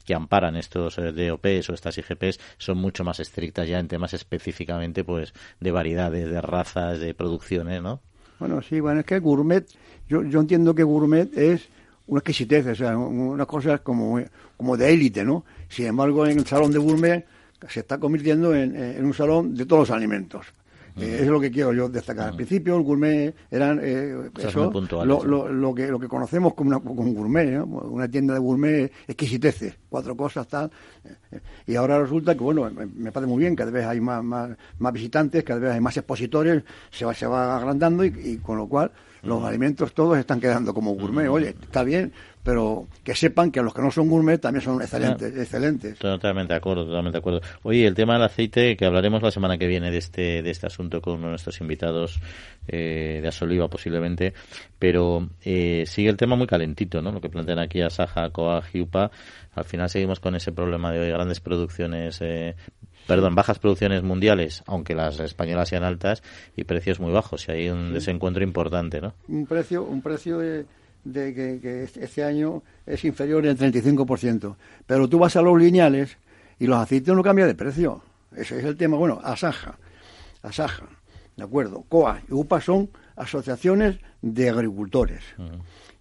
que 0.05 0.13
amparan 0.13 0.55
estos 0.55 0.97
eh, 0.97 1.11
DOPs 1.11 1.69
o 1.69 1.73
estas 1.73 1.97
IGPs 1.97 2.39
son 2.57 2.77
mucho 2.77 3.03
más 3.03 3.19
estrictas 3.19 3.67
ya 3.67 3.79
en 3.79 3.87
temas 3.87 4.13
específicamente 4.13 5.03
pues 5.03 5.33
de 5.59 5.71
variedades, 5.71 6.29
de 6.29 6.41
razas, 6.41 6.99
de 6.99 7.13
producciones, 7.13 7.81
¿no? 7.81 8.01
Bueno, 8.39 8.61
sí, 8.61 8.79
bueno, 8.79 8.99
es 8.99 9.05
que 9.05 9.19
gourmet, 9.19 9.65
yo, 10.07 10.23
yo 10.23 10.41
entiendo 10.41 10.75
que 10.75 10.83
gourmet 10.83 11.35
es 11.37 11.69
una 12.07 12.19
exquisitez, 12.19 12.67
o 12.67 12.75
sea, 12.75 12.97
una 12.97 13.45
cosa 13.45 13.77
como, 13.77 14.19
como 14.57 14.75
de 14.75 14.93
élite, 14.93 15.23
¿no? 15.23 15.45
Sin 15.69 15.85
embargo, 15.85 16.27
en 16.27 16.39
el 16.39 16.45
salón 16.45 16.71
de 16.71 16.79
gourmet 16.79 17.25
se 17.69 17.79
está 17.79 17.97
convirtiendo 17.97 18.53
en, 18.53 18.75
en 18.75 19.05
un 19.05 19.13
salón 19.13 19.55
de 19.55 19.65
todos 19.65 19.87
los 19.87 19.95
alimentos. 19.95 20.47
Eh, 20.95 21.19
es 21.21 21.27
lo 21.27 21.39
que 21.39 21.49
quiero 21.49 21.73
yo 21.73 21.89
destacar. 21.89 22.29
Al 22.29 22.35
principio 22.35 22.75
el 22.75 22.83
gourmet 22.83 23.33
eran 23.49 23.79
eh, 23.81 24.29
eso, 24.37 24.71
lo, 24.71 25.23
lo, 25.23 25.49
lo, 25.49 25.73
que, 25.73 25.87
lo 25.87 25.99
que 25.99 26.07
conocemos 26.07 26.53
como, 26.53 26.69
una, 26.69 26.79
como 26.79 27.01
un 27.01 27.15
gourmet, 27.15 27.59
una 27.63 28.07
tienda 28.07 28.35
de 28.35 28.39
gourmet 28.39 28.91
exquisiteces, 29.07 29.75
cuatro 29.89 30.15
cosas 30.15 30.47
tal. 30.47 30.69
Eh, 31.03 31.39
y 31.67 31.75
ahora 31.75 31.99
resulta 31.99 32.35
que, 32.35 32.43
bueno, 32.43 32.69
me, 32.69 33.11
parece 33.11 33.29
muy 33.29 33.39
bien, 33.39 33.55
cada 33.55 33.71
vez 33.71 33.85
hay 33.85 33.99
más, 33.99 34.23
más, 34.23 34.51
más 34.77 34.93
visitantes, 34.93 35.43
cada 35.43 35.59
vez 35.59 35.71
hay 35.71 35.81
más 35.81 35.97
expositores, 35.97 36.63
se 36.91 37.05
va, 37.05 37.13
se 37.13 37.25
va 37.25 37.57
agrandando 37.57 38.05
y, 38.05 38.37
con 38.37 38.57
lo 38.57 38.67
cual 38.67 38.91
los 39.23 39.43
alimentos 39.43 39.93
todos 39.93 40.17
están 40.17 40.39
quedando 40.39 40.73
como 40.73 40.93
gourmet. 40.93 41.27
Oye, 41.29 41.55
está 41.61 41.83
bien, 41.83 42.11
pero 42.43 42.87
que 43.03 43.15
sepan 43.15 43.51
que 43.51 43.61
los 43.61 43.73
que 43.73 43.81
no 43.81 43.89
son 43.89 44.09
gourmet 44.09 44.39
también 44.39 44.61
son 44.61 44.81
excelentes. 44.81 45.35
excelentes. 45.35 45.97
Totalmente 45.97 46.53
de 46.53 46.57
acuerdo, 46.57 46.85
totalmente 46.85 47.15
de 47.15 47.19
acuerdo. 47.19 47.41
Oye, 47.63 47.87
el 47.87 47.95
tema 47.95 48.13
del 48.13 48.23
aceite, 48.23 48.75
que 48.75 48.85
hablaremos 48.85 49.23
la 49.23 49.31
semana 49.31 49.57
que 49.57 49.65
viene 49.65 49.89
de 49.89 49.97
este, 49.97 50.41
de 50.43 50.49
este 50.51 50.67
asunto 50.67 51.01
con 51.01 51.15
uno 51.15 51.23
de 51.23 51.29
nuestros 51.29 51.59
invitados 51.61 52.19
eh, 52.67 53.19
de 53.21 53.27
Asoliva 53.27 53.69
posiblemente, 53.69 54.33
pero 54.77 55.29
eh, 55.43 55.85
sigue 55.87 56.09
el 56.09 56.17
tema 56.17 56.35
muy 56.35 56.47
calentito, 56.47 57.01
¿no? 57.01 57.13
Lo 57.13 57.21
que 57.21 57.29
plantean 57.29 57.59
aquí 57.59 57.81
a 57.81 57.89
Saja, 57.89 58.29
Coa, 58.31 58.61
Giupa. 58.61 59.09
Al 59.55 59.63
final 59.63 59.89
seguimos 59.89 60.19
con 60.19 60.35
ese 60.35 60.51
problema 60.51 60.91
de 60.91 61.11
grandes 61.11 61.39
producciones 61.39 62.19
eh, 62.21 62.55
perdón, 63.07 63.35
bajas 63.35 63.59
producciones 63.59 64.03
mundiales, 64.03 64.63
aunque 64.65 64.95
las 64.95 65.19
españolas 65.19 65.69
sean 65.69 65.83
altas, 65.83 66.23
y 66.55 66.63
precios 66.63 66.99
muy 66.99 67.11
bajos. 67.11 67.47
Y 67.47 67.51
hay 67.51 67.69
un 67.69 67.93
desencuentro 67.93 68.43
importante, 68.43 69.01
¿no? 69.01 69.13
Un 69.27 69.45
precio, 69.45 69.83
un 69.83 70.01
precio 70.01 70.39
de, 70.39 70.65
de 71.03 71.33
que, 71.33 71.83
este 71.83 72.23
año 72.23 72.63
es 72.85 73.03
inferior 73.05 73.45
en 73.45 73.57
35%. 73.57 74.55
Pero 74.85 75.07
tú 75.07 75.19
vas 75.19 75.35
a 75.35 75.41
los 75.41 75.57
lineales 75.57 76.17
y 76.59 76.67
los 76.67 76.77
aceites 76.77 77.13
no 77.13 77.23
cambian 77.23 77.47
de 77.47 77.55
precio. 77.55 78.01
Ese 78.35 78.59
es 78.59 78.65
el 78.65 78.77
tema. 78.77 78.97
Bueno, 78.97 79.19
Asaja, 79.23 79.77
Asaja, 80.41 80.87
¿de 81.35 81.43
acuerdo? 81.43 81.83
COA 81.87 82.21
y 82.27 82.33
UPA 82.33 82.61
son 82.61 82.89
asociaciones 83.15 83.99
de 84.21 84.49
agricultores. 84.49 85.23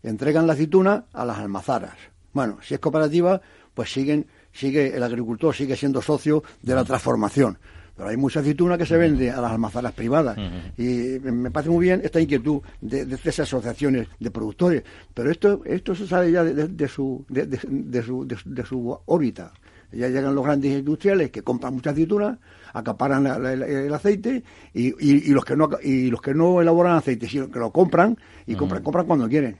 Entregan 0.02 0.46
la 0.46 0.54
aceituna 0.54 1.04
a 1.12 1.24
las 1.24 1.38
almazaras. 1.38 1.96
Bueno, 2.32 2.58
si 2.62 2.74
es 2.74 2.80
cooperativa, 2.80 3.40
pues 3.74 3.92
siguen, 3.92 4.26
sigue, 4.52 4.96
el 4.96 5.02
agricultor 5.02 5.54
sigue 5.54 5.76
siendo 5.76 6.00
socio 6.00 6.42
de 6.62 6.74
la 6.74 6.84
transformación. 6.84 7.58
Pero 7.96 8.08
hay 8.08 8.16
mucha 8.16 8.40
aceituna 8.40 8.78
que 8.78 8.86
se 8.86 8.96
vende 8.96 9.30
a 9.30 9.40
las 9.40 9.52
almazaras 9.52 9.92
privadas. 9.92 10.36
Y 10.78 11.18
me 11.20 11.50
parece 11.50 11.70
muy 11.70 11.84
bien 11.84 12.00
esta 12.02 12.20
inquietud 12.20 12.62
de, 12.80 13.02
esas 13.02 13.40
asociaciones 13.40 14.08
de 14.18 14.30
productores. 14.30 14.82
Pero 15.12 15.30
esto, 15.30 15.62
esto 15.64 15.94
se 15.94 16.06
sale 16.06 16.32
ya 16.32 16.42
de, 16.42 16.88
su, 16.88 17.24
de, 17.28 18.02
su, 18.02 18.26
de, 18.26 18.64
su 18.64 18.98
órbita. 19.04 19.52
Ya 19.92 20.08
llegan 20.08 20.34
los 20.34 20.42
grandes 20.42 20.72
industriales 20.72 21.30
que 21.30 21.42
compran 21.42 21.74
mucha 21.74 21.90
aceituna, 21.90 22.38
acaparan 22.72 23.26
el 23.26 23.92
aceite 23.92 24.42
y, 24.72 24.94
y, 25.06 25.28
los 25.28 25.44
que 25.44 25.54
no 25.54 25.68
y 25.82 26.10
los 26.10 26.22
que 26.22 26.32
no 26.32 26.62
elaboran 26.62 26.96
aceite, 26.96 27.28
sino 27.28 27.50
que 27.50 27.58
lo 27.58 27.70
compran 27.70 28.16
y 28.46 28.54
compran, 28.54 28.82
compran 28.82 29.06
cuando 29.06 29.28
quieren. 29.28 29.58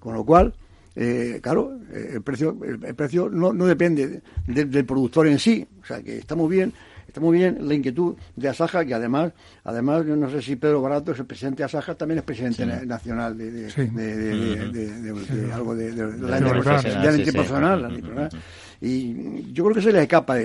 Con 0.00 0.14
lo 0.14 0.24
cual, 0.24 0.54
eh, 0.96 1.38
claro, 1.42 1.78
el 1.92 2.22
precio, 2.22 2.56
el, 2.64 2.94
precio 2.94 3.28
no, 3.28 3.52
no 3.52 3.66
depende 3.66 4.22
del 4.46 4.86
productor 4.86 5.26
en 5.26 5.38
sí. 5.38 5.66
O 5.82 5.84
sea 5.84 6.02
que 6.02 6.16
está 6.16 6.34
muy 6.34 6.48
bien 6.48 6.72
Está 7.06 7.20
muy 7.20 7.38
bien 7.38 7.58
la 7.60 7.74
inquietud 7.74 8.16
de 8.36 8.48
Asaja, 8.48 8.84
que 8.84 8.94
además, 8.94 9.32
además 9.64 10.06
yo 10.06 10.16
no 10.16 10.30
sé 10.30 10.42
si 10.42 10.56
Pedro 10.56 10.82
Barato 10.82 11.12
es 11.12 11.18
el 11.18 11.26
presidente 11.26 11.58
de 11.58 11.64
Asaja, 11.64 11.94
también 11.94 12.18
es 12.18 12.24
presidente 12.24 12.66
nacional 12.66 13.36
de, 13.36 13.50
de, 13.50 15.52
algo 15.52 15.74
de, 15.74 15.92
la 16.18 17.16
internacional. 17.16 18.30
Y 18.80 19.52
yo 19.52 19.64
creo 19.64 19.74
que 19.74 19.82
se 19.82 19.92
les 19.92 20.02
escapa. 20.02 20.36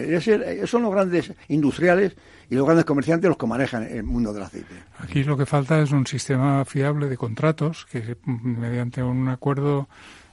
son 0.65 0.83
los 0.83 0.91
grandes 0.91 1.33
industriales 1.47 2.15
y 2.49 2.55
los 2.55 2.65
grandes 2.65 2.85
comerciantes 2.85 3.27
los 3.27 3.37
que 3.37 3.47
manejan 3.47 3.83
el 3.83 4.03
mundo 4.03 4.33
del 4.33 4.43
aceite. 4.43 4.75
Aquí 4.99 5.23
lo 5.23 5.37
que 5.37 5.45
falta 5.45 5.81
es 5.81 5.91
un 5.91 6.07
sistema 6.07 6.63
fiable 6.65 7.09
de 7.09 7.17
contratos 7.17 7.85
que 7.91 8.17
mediante 8.25 9.03
un 9.03 9.27
acuerdo 9.27 9.89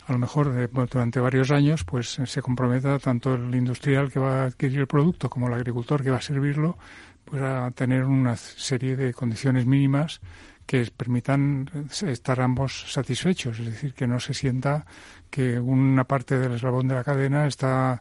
a 0.06 0.12
lo 0.12 0.18
mejor 0.18 0.70
durante 0.88 1.20
varios 1.20 1.50
años, 1.50 1.84
pues 1.84 2.20
se 2.24 2.42
comprometa 2.42 2.98
tanto 2.98 3.34
el 3.34 3.54
industrial 3.54 4.10
que 4.12 4.20
va 4.20 4.42
a 4.42 4.46
adquirir 4.46 4.80
el 4.80 4.86
producto 4.86 5.28
como 5.28 5.48
el 5.48 5.54
agricultor 5.54 6.02
que 6.02 6.10
va 6.10 6.18
a 6.18 6.22
servirlo, 6.22 6.78
pues 7.24 7.42
a 7.42 7.72
tener 7.72 8.04
una 8.04 8.36
serie 8.36 8.94
de 8.94 9.12
condiciones 9.12 9.66
mínimas 9.66 10.20
que 10.64 10.88
permitan 10.96 11.68
estar 11.90 12.40
ambos 12.40 12.92
satisfechos, 12.92 13.58
es 13.60 13.66
decir, 13.66 13.94
que 13.94 14.06
no 14.06 14.20
se 14.20 14.34
sienta 14.34 14.86
que 15.30 15.58
una 15.58 16.04
parte 16.04 16.38
del 16.38 16.54
eslabón 16.54 16.88
de 16.88 16.94
la 16.94 17.04
cadena 17.04 17.46
está 17.46 18.00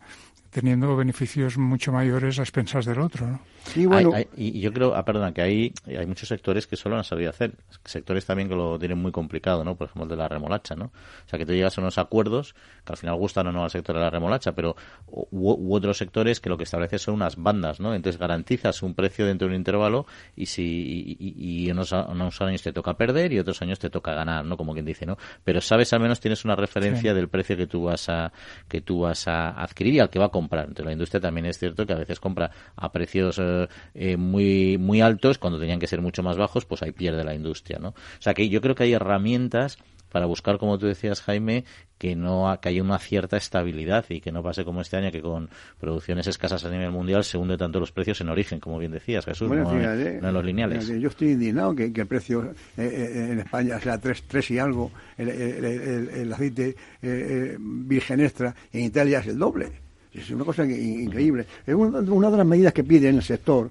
teniendo 0.50 0.96
beneficios 0.96 1.58
mucho 1.58 1.92
mayores 1.92 2.40
a 2.40 2.44
expensas 2.44 2.86
del 2.86 3.00
otro. 3.00 3.28
¿no? 3.28 3.40
Y 3.76 3.86
bueno, 3.86 4.12
y 4.36 4.60
yo 4.60 4.72
creo, 4.72 4.96
ah, 4.96 5.04
perdona, 5.04 5.34
que 5.34 5.42
hay, 5.42 5.74
hay 5.88 6.06
muchos 6.06 6.30
sectores 6.30 6.68
que 6.68 6.76
solo 6.76 6.98
han 6.98 7.04
sabido 7.04 7.30
hacer. 7.30 7.54
Sectores 7.84 8.26
también 8.26 8.50
que 8.50 8.56
lo 8.56 8.78
tienen 8.78 8.98
muy 8.98 9.12
complicado, 9.12 9.64
¿no? 9.64 9.76
Por 9.76 9.88
ejemplo, 9.88 10.04
el 10.04 10.10
de 10.10 10.16
la 10.16 10.28
remolacha, 10.28 10.76
¿no? 10.76 10.86
O 10.86 11.30
sea, 11.30 11.40
que 11.40 11.46
tú 11.46 11.54
llegas 11.54 11.78
a 11.78 11.82
unos 11.82 11.98
acuerdos 11.98 12.56
que 12.86 12.94
al 12.94 12.98
final 12.98 13.16
gustan 13.16 13.48
o 13.48 13.52
no 13.52 13.64
al 13.64 13.72
sector 13.72 13.96
de 13.96 14.02
la 14.02 14.10
remolacha, 14.10 14.54
pero 14.54 14.76
u, 15.08 15.76
otros 15.76 15.98
sectores 15.98 16.40
que 16.40 16.50
lo 16.50 16.58
que 16.58 16.64
establece 16.64 17.00
son 17.00 17.16
unas 17.16 17.36
bandas, 17.36 17.80
¿no? 17.80 17.94
Entonces 17.94 18.20
garantizas 18.20 18.84
un 18.84 18.94
precio 18.94 19.26
dentro 19.26 19.48
de 19.48 19.54
un 19.54 19.60
intervalo 19.60 20.06
y 20.36 20.46
si 20.46 21.18
y, 21.20 21.70
unos, 21.72 21.92
unos, 21.92 22.42
años 22.42 22.62
te 22.62 22.74
toca 22.74 22.96
perder 22.96 23.34
y 23.34 23.40
otros 23.40 23.62
años 23.62 23.80
te 23.80 23.90
toca 23.90 24.14
ganar, 24.14 24.46
¿no? 24.46 24.58
Como 24.58 24.74
quien 24.74 24.86
dice, 24.86 25.06
¿no? 25.06 25.18
Pero 25.44 25.62
sabes 25.62 25.92
al 25.94 26.00
menos 26.00 26.20
tienes 26.20 26.46
una 26.46 26.56
referencia 26.56 27.14
del 27.14 27.30
precio 27.30 27.58
que 27.58 27.68
tú 27.68 27.84
vas 27.84 28.10
a 28.10 28.32
que 28.68 28.82
tú 28.82 29.02
vas 29.02 29.28
a 29.28 29.50
adquirir 29.62 29.96
y 29.96 30.00
al 30.00 30.10
que 30.10 30.20
va 30.20 30.26
a 30.26 30.30
comprar. 30.30 30.66
Entonces 30.66 30.86
la 30.86 30.92
industria 30.92 31.22
también 31.22 31.46
es 31.48 31.58
cierto 31.58 31.86
que 31.86 31.94
a 31.94 31.98
veces 31.98 32.20
compra 32.20 32.52
a 32.76 32.92
precios 32.92 33.40
eh, 33.40 33.55
eh, 33.94 34.18
muy, 34.18 34.78
muy 34.78 35.02
altos, 35.02 35.38
cuando 35.38 35.60
tenían 35.60 35.80
que 35.80 35.88
ser 35.88 36.02
mucho 36.02 36.24
más 36.24 36.38
bajos, 36.38 36.66
pues 36.66 36.82
ahí 36.84 36.92
pierde 36.92 37.24
la 37.24 37.36
industria, 37.36 37.80
¿no? 37.80 37.90
O 37.90 38.22
sea 38.22 38.34
que 38.34 38.50
yo 38.50 38.62
creo 38.62 38.76
que 38.76 38.84
hay 38.84 38.94
herramientas 38.94 39.78
para 40.16 40.28
buscar, 40.28 40.58
como 40.60 40.78
tú 40.78 40.86
decías, 40.86 41.22
Jaime, 41.22 41.66
que 41.98 42.16
no 42.16 42.58
que 42.62 42.70
haya 42.70 42.82
una 42.82 43.00
cierta 43.00 43.36
estabilidad 43.36 44.06
y 44.08 44.22
que 44.22 44.32
no 44.32 44.42
pase 44.42 44.64
como 44.64 44.80
este 44.80 44.96
año 44.96 45.12
que 45.12 45.22
con 45.22 45.50
producciones 45.78 46.26
escasas 46.28 46.64
a 46.64 46.70
nivel 46.70 46.92
mundial 46.92 47.26
se 47.26 47.38
hunde 47.38 47.58
tanto 47.58 47.82
los 47.82 47.92
precios 47.92 48.22
en 48.22 48.30
origen, 48.30 48.62
como 48.62 48.80
bien 48.80 48.94
decías, 48.94 49.26
Jesús, 49.26 49.50
no, 49.50 49.74
en 49.74 50.34
los 50.34 50.46
lineales. 50.46 50.88
yo 50.88 51.10
estoy 51.10 51.32
indignado 51.32 51.76
que, 51.76 51.92
el 51.94 52.08
precio 52.08 52.54
eh, 52.78 53.28
en 53.32 53.40
España 53.40 53.78
sea 53.82 54.00
tres, 54.00 54.24
tres 54.26 54.50
y 54.52 54.58
algo, 54.58 54.90
el, 55.18 55.28
el 55.30 56.32
aceite 56.32 56.78
virgen 57.60 58.22
extra, 58.22 58.56
en 58.72 58.86
Italia 58.86 59.20
es 59.20 59.28
el 59.28 59.38
doble. 59.38 59.85
Es 60.16 60.30
una 60.32 60.46
cosa 60.46 60.66
increíble. 60.66 61.46
Es 61.66 61.76
una, 61.76 62.30
de 62.30 62.38
las 62.38 62.46
medidas 62.46 62.74
que 62.74 62.84
pide 62.84 63.10
en 63.10 63.18
el 63.18 63.24
sector, 63.24 63.70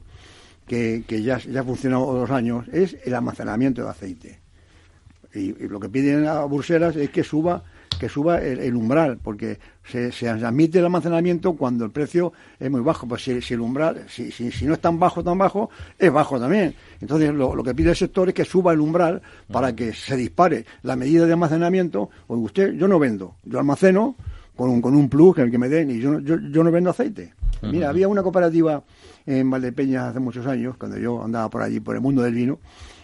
que, 0.66 1.04
ya, 1.08 1.38
ya 1.38 1.60
ha 1.60 1.64
funcionado 1.64 2.12
dos 2.12 2.30
años, 2.30 2.66
es 2.72 2.96
el 3.04 3.14
almacenamiento 3.14 3.82
de 3.82 3.90
aceite. 3.90 4.38
Y, 5.34 5.52
lo 5.66 5.80
que 5.80 5.88
piden 5.88 6.26
a 6.26 6.44
Bruselas 6.44 6.96
es 6.96 7.10
que 7.10 7.24
suba 7.24 7.64
que 7.98 8.08
suba 8.08 8.40
el, 8.40 8.74
umbral, 8.74 9.18
porque 9.22 9.58
se, 9.84 10.10
se, 10.10 10.28
admite 10.28 10.80
el 10.80 10.84
almacenamiento 10.84 11.54
cuando 11.54 11.84
el 11.84 11.92
precio 11.92 12.32
es 12.58 12.68
muy 12.68 12.80
bajo. 12.80 13.06
Pues 13.06 13.22
si, 13.22 13.54
el 13.54 13.60
umbral, 13.60 14.06
si, 14.08 14.32
si, 14.32 14.66
no 14.66 14.74
es 14.74 14.80
tan 14.80 14.98
bajo, 14.98 15.22
tan 15.22 15.38
bajo, 15.38 15.70
es 15.96 16.12
bajo 16.12 16.40
también. 16.40 16.74
Entonces 17.00 17.32
lo, 17.32 17.54
lo, 17.54 17.62
que 17.62 17.72
pide 17.72 17.90
el 17.90 17.96
sector 17.96 18.28
es 18.28 18.34
que 18.34 18.44
suba 18.44 18.72
el 18.72 18.80
umbral 18.80 19.22
para 19.50 19.74
que 19.76 19.92
se 19.92 20.16
dispare 20.16 20.64
la 20.82 20.96
medida 20.96 21.24
de 21.24 21.32
almacenamiento. 21.32 22.10
O 22.26 22.36
usted, 22.36 22.72
yo 22.72 22.88
no 22.88 22.98
vendo, 22.98 23.36
yo 23.44 23.60
almaceno, 23.60 24.16
con 24.56 24.70
un, 24.70 24.80
con 24.80 24.94
un 24.94 25.08
plus 25.08 25.34
que, 25.34 25.50
que 25.50 25.58
me 25.58 25.68
den 25.68 25.90
y 25.90 26.00
yo, 26.00 26.18
yo, 26.20 26.36
yo 26.38 26.64
no 26.64 26.70
vendo 26.70 26.90
aceite. 26.90 27.34
Mira, 27.62 27.88
había 27.88 28.08
una 28.08 28.22
cooperativa 28.22 28.82
en 29.26 29.50
Valdepeña 29.50 30.08
hace 30.08 30.20
muchos 30.20 30.46
años, 30.46 30.76
cuando 30.76 30.98
yo 30.98 31.24
andaba 31.24 31.48
por 31.48 31.62
allí, 31.62 31.80
por 31.80 31.94
el 31.94 32.02
mundo 32.02 32.22
del 32.22 32.34
vino, 32.34 32.58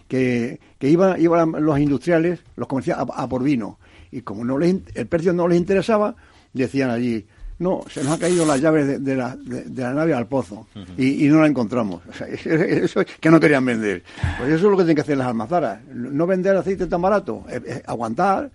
que, 0.07 0.61
que 0.78 0.88
iban 0.88 1.21
iba 1.21 1.47
los 1.47 1.78
industriales, 1.78 2.40
los 2.57 2.69
comerciales, 2.69 3.07
a, 3.14 3.28
por 3.28 3.42
vino. 3.42 3.78
Y 4.11 4.23
como 4.23 4.45
no 4.45 4.59
les, 4.59 4.76
el 4.95 5.07
precio 5.07 5.33
no 5.33 5.49
les 5.49 5.59
interesaba, 5.59 6.14
decían 6.52 6.90
allí, 6.90 7.26
no, 7.59 7.83
se 7.88 8.02
nos 8.02 8.14
ha 8.14 8.19
caído 8.19 8.45
las 8.45 8.61
llaves 8.61 9.04
de, 9.04 9.16
la, 9.16 9.37
de, 9.37 9.83
la, 9.83 9.92
nave 9.92 10.14
al 10.14 10.26
pozo 10.26 10.66
y, 10.97 11.26
y, 11.26 11.28
no 11.28 11.40
la 11.40 11.47
encontramos. 11.47 12.02
O 12.09 12.12
sea, 12.12 12.26
eso, 12.28 13.02
que 13.21 13.30
no 13.30 13.38
querían 13.38 13.64
vender. 13.64 14.02
Pues 14.38 14.50
eso 14.50 14.66
es 14.66 14.71
lo 14.71 14.71
que 14.73 14.83
tienen 14.83 14.97
que 14.97 15.02
hacer 15.02 15.16
las 15.16 15.28
almazaras. 15.28 15.80
No 15.92 16.26
vender 16.26 16.57
aceite 16.57 16.87
tan 16.87 17.02
barato, 17.02 17.45
aguantar, 17.87 18.50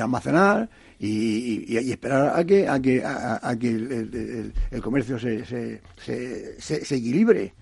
almacenar 0.00 0.68
y, 1.02 1.76
esperar 1.90 2.38
a 2.38 2.44
que, 2.44 2.68
a 2.68 2.78
que, 2.78 3.02
a, 3.02 3.56
que 3.58 3.68
el, 3.68 4.82
comercio 4.82 5.18
se, 5.18 5.44
se, 5.46 5.80
se, 6.60 6.94
equilibre. 6.94 7.54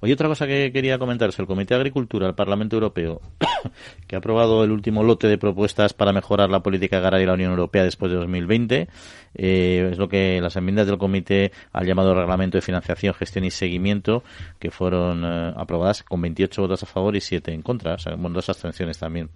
Oye, 0.00 0.14
otra 0.14 0.28
cosa 0.28 0.46
que 0.46 0.72
quería 0.72 0.98
comentar 0.98 1.28
es 1.28 1.38
el 1.38 1.46
Comité 1.46 1.74
de 1.74 1.80
Agricultura 1.80 2.26
del 2.26 2.34
Parlamento 2.34 2.76
Europeo, 2.76 3.20
que 4.06 4.16
ha 4.16 4.18
aprobado 4.18 4.64
el 4.64 4.70
último 4.70 5.02
lote 5.02 5.28
de 5.28 5.36
propuestas 5.36 5.92
para 5.92 6.12
mejorar 6.12 6.48
la 6.48 6.62
política 6.62 6.96
agraria 6.96 7.20
de 7.20 7.26
la 7.26 7.34
Unión 7.34 7.50
Europea 7.50 7.84
después 7.84 8.10
de 8.10 8.16
2020. 8.16 8.88
Eh, 9.38 9.90
es 9.92 9.98
lo 9.98 10.08
que 10.08 10.40
las 10.40 10.56
enmiendas 10.56 10.86
del 10.86 10.96
comité 10.96 11.52
han 11.74 11.84
llamado 11.84 12.14
Reglamento 12.14 12.56
de 12.56 12.62
Financiación, 12.62 13.12
Gestión 13.12 13.44
y 13.44 13.50
Seguimiento, 13.50 14.24
que 14.58 14.70
fueron 14.70 15.22
eh, 15.22 15.52
aprobadas 15.54 16.02
con 16.02 16.22
28 16.22 16.62
votos 16.62 16.82
a 16.82 16.86
favor 16.86 17.14
y 17.14 17.20
7 17.20 17.52
en 17.52 17.60
contra, 17.60 17.94
o 17.94 17.98
sea, 17.98 18.14
bueno, 18.14 18.36
dos 18.36 18.48
abstenciones 18.48 18.96
también. 18.96 19.28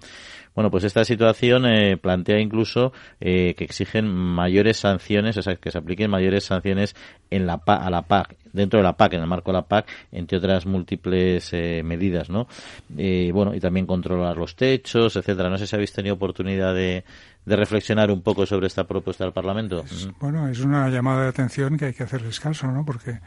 Bueno, 0.60 0.70
pues 0.70 0.84
esta 0.84 1.06
situación 1.06 1.64
eh, 1.64 1.96
plantea 1.96 2.38
incluso 2.38 2.92
eh, 3.18 3.54
que 3.56 3.64
exigen 3.64 4.06
mayores 4.06 4.76
sanciones, 4.76 5.38
o 5.38 5.42
sea, 5.42 5.56
que 5.56 5.70
se 5.70 5.78
apliquen 5.78 6.10
mayores 6.10 6.44
sanciones 6.44 6.94
en 7.30 7.46
la 7.46 7.62
a 7.64 7.88
la 7.88 8.02
PAC, 8.02 8.36
dentro 8.52 8.78
de 8.78 8.82
la 8.82 8.94
PAC, 8.94 9.14
en 9.14 9.22
el 9.22 9.26
marco 9.26 9.52
de 9.52 9.56
la 9.56 9.66
PAC, 9.66 9.88
entre 10.12 10.36
otras 10.36 10.66
múltiples 10.66 11.50
eh, 11.54 11.80
medidas, 11.82 12.28
¿no? 12.28 12.46
bueno, 12.90 13.54
y 13.54 13.60
también 13.60 13.86
controlar 13.86 14.36
los 14.36 14.54
techos, 14.54 15.16
etcétera. 15.16 15.48
No 15.48 15.56
sé 15.56 15.66
si 15.66 15.74
habéis 15.74 15.94
tenido 15.94 16.16
oportunidad 16.16 16.74
de, 16.74 17.04
reflexionar 17.46 18.10
un 18.10 18.20
poco 18.20 18.44
sobre 18.44 18.66
esta 18.66 18.84
propuesta 18.84 19.24
del 19.24 19.32
Parlamento. 19.32 19.82
bueno, 20.20 20.46
es 20.46 20.60
una 20.60 20.90
llamada 20.90 21.22
de 21.22 21.28
atención 21.28 21.78
que 21.78 21.86
hay 21.86 21.94
que 21.94 22.02
hacerles 22.02 22.38
caso, 22.38 22.70
¿no? 22.70 22.84
Porque 22.84 23.18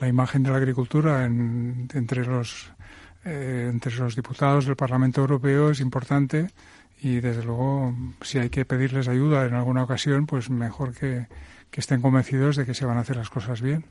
la 0.00 0.06
imagen 0.06 0.44
de 0.44 0.50
la 0.50 0.58
agricultura 0.58 1.24
entre 1.24 2.24
los 2.24 2.70
eh, 3.26 3.68
entre 3.68 3.94
los 3.96 4.14
diputados 4.14 4.66
del 4.66 4.76
Parlamento 4.76 5.20
Europeo 5.20 5.70
es 5.70 5.80
importante 5.80 6.48
y 7.02 7.20
desde 7.20 7.44
luego 7.44 7.92
si 8.22 8.38
hay 8.38 8.50
que 8.50 8.64
pedirles 8.64 9.08
ayuda 9.08 9.44
en 9.46 9.54
alguna 9.54 9.82
ocasión, 9.82 10.26
pues 10.26 10.48
mejor 10.48 10.94
que, 10.94 11.26
estén 11.72 12.00
convencidos 12.00 12.56
de 12.56 12.64
que 12.64 12.72
se 12.72 12.86
van 12.86 12.96
a 12.96 13.00
hacer 13.00 13.16
las 13.16 13.28
cosas 13.28 13.60
bien. 13.60 13.84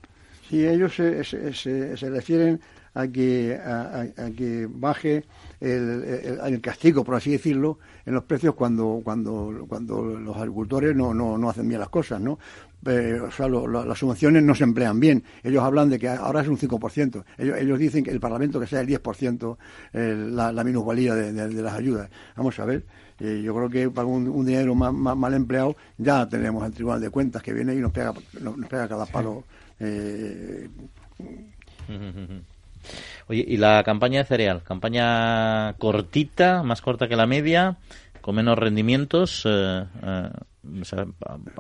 Sí, 0.50 0.66
ellos 0.66 0.96
se, 0.96 1.24
se, 1.24 2.10
refieren 2.10 2.60
a 2.96 3.08
que, 3.08 3.60
a, 3.64 4.08
que 4.36 4.68
baje 4.68 5.24
el, 5.60 6.40
el, 6.44 6.62
castigo, 6.62 7.04
por 7.04 7.16
así 7.16 7.32
decirlo, 7.32 7.78
en 8.06 8.16
los 8.16 8.24
precios 8.24 8.56
cuando, 8.56 9.02
cuando, 9.04 9.66
cuando 9.68 10.04
los 10.04 10.36
agricultores 10.36 10.96
no, 10.96 11.14
no, 11.14 11.38
no 11.38 11.50
hacen 11.50 11.68
bien 11.68 11.80
las 11.80 11.90
cosas, 11.90 12.22
¿no? 12.22 12.40
Eh, 12.86 13.20
o 13.20 13.32
sea, 13.32 13.48
las 13.48 13.98
subvenciones 13.98 14.44
no 14.44 14.54
se 14.54 14.64
emplean 14.64 15.00
bien. 15.00 15.24
Ellos 15.44 15.64
hablan 15.64 15.90
de 15.90 15.98
que 15.98 16.08
ahora 16.08 16.42
es 16.42 16.48
un 16.48 16.58
5%. 16.58 17.24
Ellos, 17.38 17.58
ellos 17.58 17.80
dicen 17.80 18.04
que 18.04 18.12
el 18.12 18.20
Parlamento 18.20 18.60
que 18.60 18.68
sea 18.68 18.82
el 18.82 18.88
10% 18.88 19.58
eh, 19.94 20.28
la, 20.30 20.52
la 20.52 20.64
minusvalía 20.64 21.16
de, 21.16 21.62
las 21.62 21.74
ayudas. 21.74 22.10
Vamos 22.36 22.60
a 22.60 22.66
ver. 22.66 22.86
Eh, 23.20 23.42
yo 23.44 23.56
creo 23.56 23.70
que 23.70 23.90
para 23.90 24.08
un, 24.08 24.46
dinero 24.46 24.76
más, 24.76 24.94
mal 24.94 25.34
empleado 25.34 25.76
ya 25.98 26.28
tenemos 26.28 26.66
el 26.66 26.74
Tribunal 26.74 27.02
de 27.02 27.10
Cuentas 27.10 27.42
que 27.42 27.54
viene 27.54 27.74
y 27.74 27.78
nos 27.78 27.92
pega, 27.92 28.14
nos, 28.42 28.68
pega 28.68 28.88
cada 28.88 29.06
palo. 29.06 29.44
Oye, 33.28 33.46
¿y 33.48 33.58
la 33.58 33.84
campaña 33.84 34.20
de 34.20 34.26
cereal? 34.26 34.62
¿Campaña 34.64 35.74
cortita, 35.74 36.62
más 36.62 36.82
corta 36.82 37.08
que 37.08 37.16
la 37.16 37.26
media, 37.26 37.78
con 38.22 38.36
menos 38.36 38.60
rendimientos? 38.60 39.48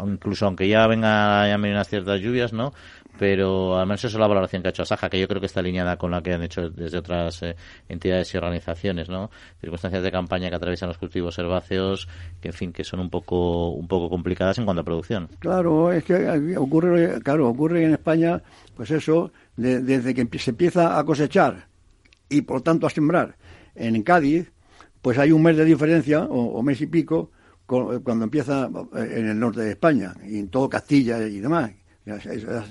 Incluso 0.05 0.45
aunque 0.45 0.67
ya 0.67 0.87
venga 0.87 1.47
ya 1.47 1.55
unas 1.55 1.87
ciertas 1.87 2.19
lluvias, 2.21 2.53
¿no? 2.53 2.73
Pero 3.17 3.77
al 3.77 3.85
menos 3.85 4.03
eso 4.03 4.17
es 4.17 4.19
la 4.19 4.27
valoración 4.27 4.61
que 4.61 4.67
ha 4.67 4.71
hecho 4.71 4.83
Asaja, 4.83 5.09
que 5.09 5.19
yo 5.19 5.27
creo 5.27 5.39
que 5.39 5.45
está 5.45 5.61
alineada 5.61 5.97
con 5.97 6.11
la 6.11 6.21
que 6.21 6.33
han 6.33 6.43
hecho 6.43 6.69
desde 6.69 6.97
otras 6.97 7.41
eh, 7.43 7.55
entidades 7.87 8.33
y 8.33 8.37
organizaciones, 8.37 9.07
¿no? 9.09 9.31
Circunstancias 9.61 10.03
de 10.03 10.11
campaña 10.11 10.49
que 10.49 10.55
atraviesan 10.55 10.89
los 10.89 10.97
cultivos 10.97 11.37
herbáceos, 11.39 12.09
que 12.41 12.49
en 12.49 12.53
fin, 12.53 12.73
que 12.73 12.83
son 12.83 12.99
un 12.99 13.09
poco 13.09 13.69
un 13.69 13.87
poco 13.87 14.09
complicadas 14.09 14.57
en 14.57 14.65
cuanto 14.65 14.81
a 14.81 14.85
producción. 14.85 15.29
Claro, 15.39 15.91
es 15.91 16.03
que 16.03 16.57
ocurre, 16.57 17.21
claro, 17.21 17.47
ocurre 17.47 17.85
en 17.85 17.93
España, 17.93 18.41
pues 18.75 18.91
eso, 18.91 19.31
desde 19.55 20.13
que 20.13 20.39
se 20.39 20.51
empieza 20.51 20.99
a 20.99 21.03
cosechar 21.05 21.67
y 22.27 22.41
por 22.41 22.61
tanto 22.61 22.85
a 22.87 22.89
sembrar 22.89 23.37
en 23.75 24.01
Cádiz, 24.03 24.51
pues 25.01 25.17
hay 25.17 25.31
un 25.31 25.43
mes 25.43 25.55
de 25.55 25.63
diferencia 25.63 26.23
o 26.23 26.61
mes 26.63 26.81
y 26.81 26.87
pico 26.87 27.31
cuando 27.65 28.23
empieza 28.23 28.69
eh, 28.95 29.13
en 29.17 29.27
el 29.27 29.39
norte 29.39 29.61
de 29.61 29.71
España 29.71 30.13
y 30.25 30.39
en 30.39 30.49
todo 30.49 30.69
Castilla 30.69 31.21
y 31.27 31.39
demás. 31.39 31.71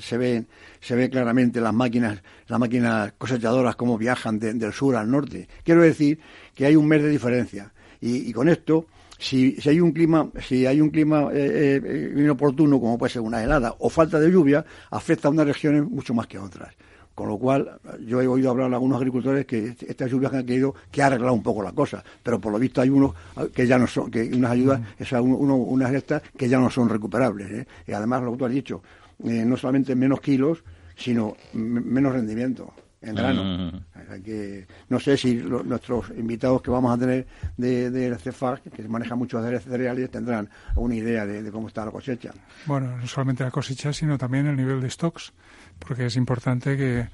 Se 0.00 0.16
ve, 0.16 0.44
se 0.80 0.94
ve 0.94 1.10
claramente 1.10 1.60
las 1.60 1.74
máquinas, 1.74 2.22
las 2.46 2.60
máquinas 2.60 3.14
cosechadoras 3.18 3.74
cómo 3.74 3.98
viajan 3.98 4.38
del 4.38 4.72
sur 4.72 4.94
al 4.94 5.10
norte. 5.10 5.48
Quiero 5.64 5.82
decir 5.82 6.20
que 6.54 6.66
hay 6.66 6.76
un 6.76 6.86
mes 6.86 7.02
de 7.02 7.08
diferencia. 7.08 7.72
Y, 8.00 8.32
con 8.32 8.48
esto, 8.48 8.86
si, 9.18 9.56
si, 9.60 9.70
hay 9.70 9.80
un 9.80 9.90
clima, 9.90 10.30
si 10.46 10.66
hay 10.66 10.80
un 10.80 10.90
clima 10.90 11.30
eh, 11.32 11.80
eh, 11.82 12.14
inoportuno, 12.16 12.78
como 12.78 12.96
puede 12.96 13.12
ser 13.12 13.22
una 13.22 13.42
helada 13.42 13.74
o 13.78 13.88
falta 13.88 14.20
de 14.20 14.30
lluvia, 14.30 14.64
afecta 14.90 15.26
a 15.26 15.30
unas 15.30 15.46
regiones 15.46 15.82
mucho 15.82 16.14
más 16.14 16.28
que 16.28 16.36
a 16.36 16.42
otras. 16.42 16.72
Con 17.14 17.28
lo 17.28 17.38
cual, 17.38 17.78
yo 18.04 18.20
he 18.20 18.26
oído 18.26 18.50
hablar 18.50 18.72
a 18.72 18.74
algunos 18.74 18.96
agricultores 18.96 19.46
que 19.46 19.76
estas 19.86 20.10
lluvias 20.10 20.32
han 20.32 20.44
querido 20.44 20.74
que 20.90 21.00
ha 21.00 21.06
arreglado 21.06 21.34
un 21.34 21.42
poco 21.44 21.62
la 21.62 21.70
cosa, 21.70 22.02
pero 22.22 22.40
por 22.40 22.52
lo 22.52 22.58
visto 22.58 22.80
hay 22.80 22.90
unos 22.90 23.14
que 23.54 23.66
ya 23.66 23.78
no 23.78 23.86
son, 23.86 24.10
que 24.10 24.24
unas 24.34 24.50
ayudas, 24.50 24.80
esas 24.98 25.20
uno, 25.22 25.54
unas 25.54 25.92
estas 25.92 26.22
que 26.36 26.48
ya 26.48 26.58
no 26.58 26.70
son 26.70 26.88
recuperables. 26.88 27.50
¿eh? 27.52 27.66
Y 27.86 27.92
además, 27.92 28.22
lo 28.22 28.32
que 28.32 28.38
tú 28.38 28.44
has 28.46 28.52
dicho, 28.52 28.82
eh, 29.24 29.44
no 29.44 29.56
solamente 29.56 29.94
menos 29.94 30.20
kilos, 30.20 30.64
sino 30.96 31.36
menos 31.52 32.12
rendimiento 32.12 32.74
en 33.04 33.14
grano. 33.14 33.84
Que, 34.24 34.66
no 34.88 35.00
sé 35.00 35.16
si 35.16 35.34
nuestros 35.34 36.10
invitados 36.10 36.62
que 36.62 36.70
vamos 36.70 36.94
a 36.94 36.98
tener 36.98 37.26
de, 37.56 37.90
de 37.90 38.16
CEFAC, 38.16 38.70
que 38.70 38.88
manejan 38.88 39.18
muchos 39.18 39.42
cereales, 39.42 40.10
tendrán 40.10 40.48
una 40.76 40.94
idea 40.94 41.26
de, 41.26 41.50
cómo 41.50 41.68
está 41.68 41.84
la 41.84 41.90
cosecha. 41.90 42.32
Bueno, 42.66 42.96
no 42.96 43.06
solamente 43.06 43.44
la 43.44 43.50
cosecha, 43.50 43.92
sino 43.92 44.18
también 44.18 44.46
el 44.46 44.56
nivel 44.56 44.80
de 44.80 44.90
stocks, 44.90 45.32
porque 45.78 46.06
es 46.06 46.16
importante 46.16 46.76
que 46.76 47.08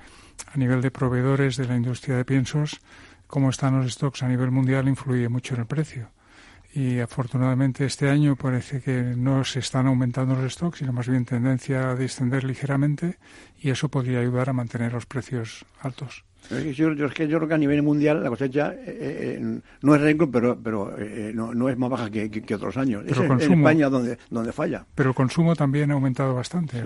a 0.47 0.57
nivel 0.57 0.81
de 0.81 0.90
proveedores 0.90 1.57
de 1.57 1.67
la 1.67 1.76
industria 1.76 2.17
de 2.17 2.25
piensos, 2.25 2.81
cómo 3.26 3.50
están 3.50 3.79
los 3.79 3.93
stocks 3.93 4.23
a 4.23 4.29
nivel 4.29 4.50
mundial 4.50 4.88
influye 4.88 5.29
mucho 5.29 5.55
en 5.55 5.61
el 5.61 5.67
precio 5.67 6.11
y 6.73 7.00
afortunadamente 7.00 7.85
este 7.85 8.09
año 8.09 8.37
parece 8.37 8.81
que 8.81 9.02
no 9.02 9.45
se 9.45 9.59
están 9.59 9.87
aumentando 9.87 10.37
los 10.37 10.52
stocks, 10.52 10.79
sino 10.79 10.93
más 10.93 11.09
bien 11.09 11.25
tendencia 11.25 11.90
a 11.90 11.95
descender 11.95 12.45
ligeramente 12.45 13.19
y 13.59 13.71
eso 13.71 13.88
podría 13.88 14.21
ayudar 14.21 14.50
a 14.50 14.52
mantener 14.52 14.93
los 14.93 15.07
precios 15.07 15.64
altos. 15.81 16.25
Yo, 16.49 16.93
yo, 16.93 17.09
que 17.11 17.29
yo 17.29 17.39
creo 17.39 17.49
que 17.49 17.55
a 17.55 17.59
nivel 17.59 17.83
mundial 17.83 18.23
la 18.23 18.29
cosecha 18.29 18.73
eh, 18.75 19.39
eh, 19.39 19.61
no 19.83 19.95
es 19.95 20.01
récord, 20.01 20.31
pero, 20.33 20.59
pero 20.61 20.99
eh, 20.99 21.31
no, 21.35 21.55
no, 21.55 21.69
es 21.69 21.79
más 21.79 21.91
baja 21.91 22.11
que, 22.11 22.31
que, 22.31 22.55
otros 22.55 22.77
años. 22.77 23.05
es 23.07 23.17
en 23.17 23.41
España 23.41 23.89
donde, 23.89 24.19
donde 24.31 24.53
falla. 24.53 24.85
Pero 24.95 25.11
el 25.11 25.15
consumo 25.15 25.55
también 25.55 25.91
ha 25.91 25.95
aumentado 25.95 26.35
bastante. 26.35 26.81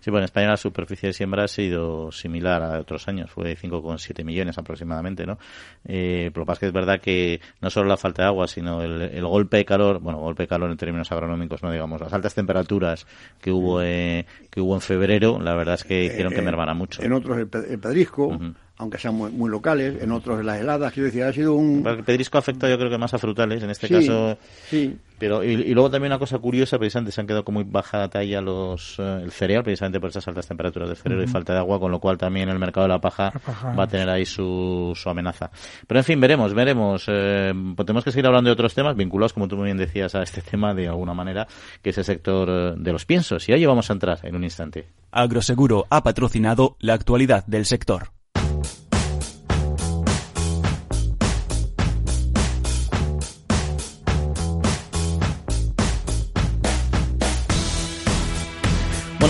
Sí, 0.00 0.10
bueno, 0.10 0.20
en 0.20 0.24
España 0.24 0.48
la 0.48 0.56
superficie 0.56 1.08
de 1.08 1.12
siembra 1.12 1.44
ha 1.44 1.48
sido 1.48 2.10
similar 2.12 2.62
a 2.62 2.80
otros 2.80 3.08
años, 3.08 3.30
fue 3.30 3.56
5,7 3.56 4.24
millones 4.24 4.56
aproximadamente, 4.56 5.26
¿no? 5.26 5.38
Eh, 5.84 6.30
lo 6.34 6.42
que 6.42 6.46
pasa 6.46 6.52
es 6.52 6.60
que 6.60 6.66
es 6.66 6.72
verdad 6.72 7.00
que 7.00 7.40
no 7.60 7.68
solo 7.68 7.88
la 7.88 7.96
falta 7.96 8.22
de 8.22 8.28
agua, 8.28 8.48
sino 8.48 8.82
el, 8.82 9.02
el, 9.02 9.26
golpe 9.26 9.58
de 9.58 9.64
calor, 9.64 10.00
bueno, 10.00 10.18
golpe 10.18 10.44
de 10.44 10.48
calor 10.48 10.70
en 10.70 10.76
términos 10.76 11.12
agronómicos, 11.12 11.62
no 11.62 11.70
digamos, 11.70 12.00
las 12.00 12.12
altas 12.12 12.34
temperaturas 12.34 13.06
que 13.40 13.50
hubo, 13.50 13.80
que 13.80 14.60
hubo 14.60 14.74
en 14.74 14.80
febrero, 14.80 15.38
la 15.40 15.54
verdad 15.54 15.74
es 15.74 15.84
que 15.84 16.04
hicieron 16.04 16.32
que 16.32 16.42
mermara 16.42 16.74
mucho. 16.74 17.02
En 17.02 17.12
otros 17.12 17.36
el, 17.38 17.48
pedrisco 17.48 18.38
aunque 18.80 18.96
sean 18.96 19.14
muy, 19.14 19.50
locales, 19.50 20.02
en 20.02 20.10
otros 20.10 20.42
las 20.42 20.58
heladas, 20.58 20.92
quiero 20.94 21.06
decir, 21.06 21.22
ha 21.22 21.32
sido 21.34 21.54
un... 21.54 21.86
El 21.86 22.02
pedrisco 22.02 22.38
afecta 22.38 22.68
yo 22.68 22.78
creo 22.78 22.88
que 22.88 22.96
más 22.96 23.12
a 23.12 23.18
frutales, 23.18 23.62
en 23.62 23.68
este 23.68 23.88
caso... 23.88 24.38
Sí. 24.70 24.96
Pero, 25.18 25.44
y, 25.44 25.74
luego 25.74 25.90
también 25.90 26.12
una 26.12 26.18
cosa 26.18 26.38
curiosa, 26.38 26.78
precisamente 26.78 27.12
se 27.12 27.20
han 27.20 27.26
quedado 27.26 27.44
con 27.44 27.52
muy 27.52 27.64
baja 27.64 28.08
talla 28.08 28.40
los 28.40 28.98
eh, 28.98 29.20
el 29.22 29.30
cereal, 29.30 29.62
precisamente 29.62 30.00
por 30.00 30.08
esas 30.08 30.26
altas 30.26 30.48
temperaturas 30.48 30.88
de 30.88 30.94
febrero 30.94 31.22
y 31.22 31.26
falta 31.26 31.52
de 31.52 31.58
agua, 31.58 31.78
con 31.78 31.90
lo 31.90 32.00
cual 32.00 32.16
también 32.16 32.48
el 32.48 32.58
mercado 32.58 32.86
de 32.86 32.94
la 32.94 33.02
paja, 33.02 33.30
va 33.78 33.82
a 33.82 33.86
tener 33.86 34.08
ahí 34.08 34.24
su, 34.24 34.94
su 34.96 35.10
amenaza. 35.10 35.50
Pero 35.86 36.00
en 36.00 36.04
fin, 36.04 36.18
veremos, 36.18 36.54
veremos. 36.54 37.04
Eh, 37.06 37.52
pues 37.76 37.84
tenemos 37.84 38.02
que 38.02 38.12
seguir 38.12 38.28
hablando 38.28 38.48
de 38.48 38.52
otros 38.52 38.72
temas 38.72 38.96
vinculados, 38.96 39.34
como 39.34 39.46
tú 39.46 39.58
muy 39.58 39.66
bien 39.66 39.76
decías, 39.76 40.14
a 40.14 40.22
este 40.22 40.40
tema 40.40 40.72
de 40.72 40.88
alguna 40.88 41.12
manera, 41.12 41.46
que 41.82 41.90
es 41.90 41.98
el 41.98 42.04
sector 42.04 42.48
eh, 42.48 42.74
de 42.78 42.90
los 42.90 43.04
piensos. 43.04 43.46
Y 43.46 43.52
ahí 43.52 43.66
vamos 43.66 43.90
a 43.90 43.92
entrar 43.92 44.20
en 44.22 44.34
un 44.34 44.44
instante. 44.44 44.86
Agroseguro 45.10 45.86
ha 45.90 46.02
patrocinado 46.02 46.78
la 46.80 46.94
actualidad 46.94 47.44
del 47.44 47.66
sector. 47.66 48.19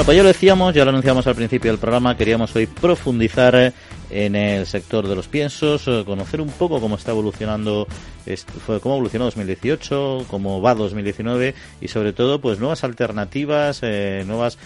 Bueno, 0.00 0.06
pues 0.06 0.16
ya 0.16 0.22
lo 0.22 0.28
decíamos, 0.28 0.74
ya 0.74 0.82
lo 0.82 0.88
anunciamos 0.92 1.26
al 1.26 1.34
principio 1.34 1.70
del 1.70 1.78
programa, 1.78 2.16
queríamos 2.16 2.56
hoy 2.56 2.66
profundizar 2.66 3.54
eh, 3.54 3.70
en 4.10 4.34
el 4.36 4.66
sector 4.66 5.06
de 5.08 5.16
los 5.16 5.28
piensos, 5.28 5.86
eh, 5.88 6.02
conocer 6.04 6.40
un 6.40 6.50
poco 6.50 6.80
cómo 6.80 6.96
está 6.96 7.12
evolucionando, 7.12 7.86
cómo 8.82 8.96
evolucionó 8.96 9.24
2018, 9.26 10.26
cómo 10.28 10.60
va 10.60 10.74
2019 10.74 11.54
y 11.80 11.88
sobre 11.88 12.12
todo 12.12 12.40
pues 12.40 12.58
nuevas 12.58 12.84
alternativas, 12.84 13.80
eh, 13.82 14.24
nuevas 14.26 14.58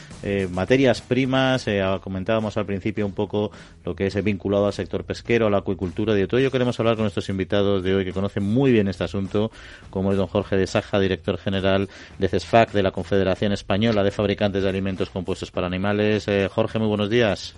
materias 0.51 1.01
primas. 1.03 1.67
comentábamos 2.03 2.57
al 2.57 2.67
principio 2.67 3.07
un 3.07 3.13
poco 3.13 3.51
lo 3.85 3.95
que 3.95 4.07
es 4.07 4.25
vinculado 4.25 4.67
al 4.67 4.73
sector 4.73 5.05
pesquero, 5.05 5.47
a 5.47 5.51
la 5.51 5.59
acuicultura 5.59 6.15
y 6.15 6.21
de 6.21 6.27
todo 6.27 6.41
ello 6.41 6.51
queremos 6.51 6.79
hablar 6.81 6.97
con 6.97 7.05
nuestros 7.05 7.29
invitados 7.29 7.83
de 7.83 7.95
hoy 7.95 8.05
que 8.05 8.13
conocen 8.13 8.43
muy 8.43 8.73
bien 8.73 8.89
este 8.89 9.05
asunto, 9.05 9.51
como 9.91 10.13
es 10.13 10.19
don 10.19 10.27
Jorge 10.27 10.57
de 10.57 10.67
Saja, 10.67 10.99
director 10.99 11.39
general 11.39 11.89
de 12.19 12.29
CESFAC, 12.29 12.73
de 12.73 12.83
la 12.83 12.91
Confederación 12.91 13.53
Española 13.53 14.03
de 14.03 14.11
Fabricantes 14.11 14.63
de 14.63 14.69
Alimentos 14.69 15.11
con 15.11 15.25
puestos 15.25 15.51
para 15.51 15.67
animales. 15.67 16.29
Eh, 16.29 16.49
Jorge, 16.53 16.79
muy 16.79 16.89
buenos 16.89 17.11
días. 17.11 17.55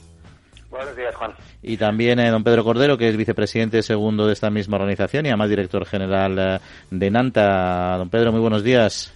Buenos 0.76 0.96
días, 0.96 1.14
Juan. 1.14 1.32
Y 1.62 1.76
también 1.76 2.18
eh, 2.18 2.30
don 2.30 2.44
Pedro 2.44 2.64
Cordero, 2.64 2.98
que 2.98 3.08
es 3.08 3.16
vicepresidente 3.16 3.82
segundo 3.82 4.26
de 4.26 4.32
esta 4.32 4.50
misma 4.50 4.76
organización 4.76 5.26
y 5.26 5.30
además 5.30 5.48
director 5.48 5.86
general 5.86 6.38
eh, 6.38 6.58
de 6.90 7.10
Nanta. 7.10 7.96
Don 7.96 8.10
Pedro, 8.10 8.32
muy 8.32 8.40
buenos 8.40 8.62
días. 8.62 9.12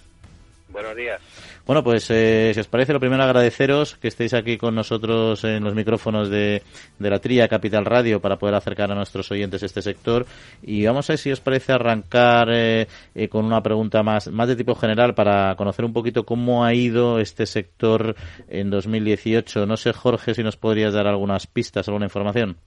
Buenos 0.69 0.95
días. 0.95 1.21
Bueno, 1.65 1.83
pues 1.83 2.09
eh, 2.09 2.51
si 2.53 2.59
os 2.59 2.67
parece, 2.67 2.91
lo 2.91 2.99
primero 2.99 3.21
agradeceros 3.23 3.95
que 3.97 4.07
estéis 4.07 4.33
aquí 4.33 4.57
con 4.57 4.73
nosotros 4.73 5.43
en 5.43 5.63
los 5.63 5.75
micrófonos 5.75 6.29
de, 6.29 6.63
de 6.97 7.09
la 7.09 7.19
Tría 7.19 7.47
Capital 7.47 7.85
Radio 7.85 8.19
para 8.19 8.37
poder 8.37 8.55
acercar 8.55 8.91
a 8.91 8.95
nuestros 8.95 9.29
oyentes 9.31 9.61
este 9.61 9.81
sector. 9.81 10.25
Y 10.63 10.85
vamos 10.85 11.09
a 11.09 11.13
ver 11.13 11.19
si 11.19 11.31
os 11.31 11.39
parece 11.39 11.71
arrancar 11.71 12.49
eh, 12.51 12.87
eh, 13.13 13.27
con 13.29 13.45
una 13.45 13.61
pregunta 13.61 14.01
más, 14.01 14.27
más 14.31 14.47
de 14.47 14.55
tipo 14.55 14.73
general 14.73 15.13
para 15.13 15.55
conocer 15.55 15.85
un 15.85 15.93
poquito 15.93 16.25
cómo 16.25 16.65
ha 16.65 16.73
ido 16.73 17.19
este 17.19 17.45
sector 17.45 18.15
en 18.49 18.71
2018. 18.71 19.67
No 19.67 19.77
sé, 19.77 19.93
Jorge, 19.93 20.33
si 20.33 20.43
nos 20.43 20.57
podrías 20.57 20.93
dar 20.93 21.05
algunas 21.05 21.45
pistas, 21.45 21.87
alguna 21.87 22.05
información. 22.05 22.57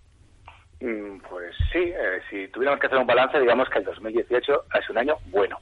Mm, 0.81 1.19
pues 1.29 1.53
sí, 1.73 1.93
si 2.31 2.47
tuviéramos 2.49 2.81
que 2.81 2.87
hacer 2.87 2.99
un 2.99 3.07
balance, 3.07 3.41
digamos 3.41 3.69
que 3.69 3.81
el 3.81 3.85
2018 3.85 4.65
es 4.81 4.91
un 4.91 4.99
año 4.99 5.17
bueno, 5.33 5.59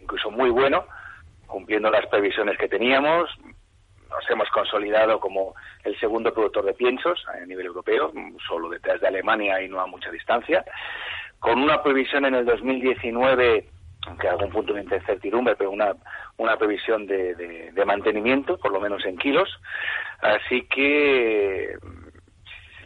incluso 0.00 0.30
muy 0.30 0.48
bueno 0.48 0.86
cumpliendo 1.50 1.90
las 1.90 2.06
previsiones 2.06 2.56
que 2.56 2.68
teníamos. 2.68 3.28
Nos 4.08 4.30
hemos 4.30 4.48
consolidado 4.50 5.20
como 5.20 5.54
el 5.84 5.98
segundo 6.00 6.32
productor 6.32 6.64
de 6.64 6.74
piensos 6.74 7.22
a 7.28 7.44
nivel 7.44 7.66
europeo, 7.66 8.12
solo 8.46 8.68
detrás 8.68 9.00
de 9.00 9.08
Alemania 9.08 9.62
y 9.62 9.68
no 9.68 9.80
a 9.80 9.86
mucha 9.86 10.10
distancia, 10.10 10.64
con 11.38 11.62
una 11.62 11.82
previsión 11.82 12.24
en 12.24 12.34
el 12.34 12.44
2019 12.44 13.68
aunque 14.06 14.28
algún 14.28 14.50
punto 14.50 14.72
de 14.72 14.80
incertidumbre, 14.80 15.56
pero 15.56 15.70
una, 15.70 15.94
una 16.38 16.56
previsión 16.56 17.06
de, 17.06 17.34
de, 17.34 17.84
mantenimiento, 17.84 18.56
por 18.56 18.72
lo 18.72 18.80
menos 18.80 19.04
en 19.04 19.18
kilos. 19.18 19.60
Así 20.22 20.62
que, 20.62 21.76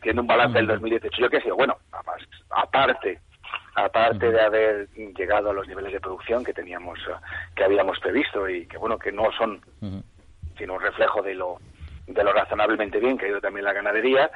siendo 0.02 0.22
un 0.22 0.26
balance 0.26 0.58
del 0.58 0.66
2018, 0.66 1.16
yo 1.20 1.30
que 1.30 1.40
sé, 1.40 1.52
bueno, 1.52 1.76
aparte 2.50 3.20
aparte 3.74 4.30
de 4.30 4.40
haber 4.40 4.88
llegado 5.16 5.50
a 5.50 5.52
los 5.52 5.66
niveles 5.66 5.92
de 5.92 6.00
producción 6.00 6.44
que 6.44 6.52
teníamos, 6.52 6.98
que 7.54 7.64
habíamos 7.64 7.98
previsto 7.98 8.48
y 8.48 8.66
que 8.66 8.78
bueno, 8.78 8.98
que 8.98 9.12
no 9.12 9.30
son 9.32 9.60
sino 10.56 10.74
un 10.74 10.80
reflejo 10.80 11.22
de 11.22 11.34
lo 11.34 11.58
de 12.06 12.22
lo 12.22 12.32
razonablemente 12.32 12.98
bien 12.98 13.16
que 13.16 13.26
ha 13.26 13.28
ido 13.28 13.40
también 13.40 13.64
la 13.64 13.72
ganadería, 13.72 14.30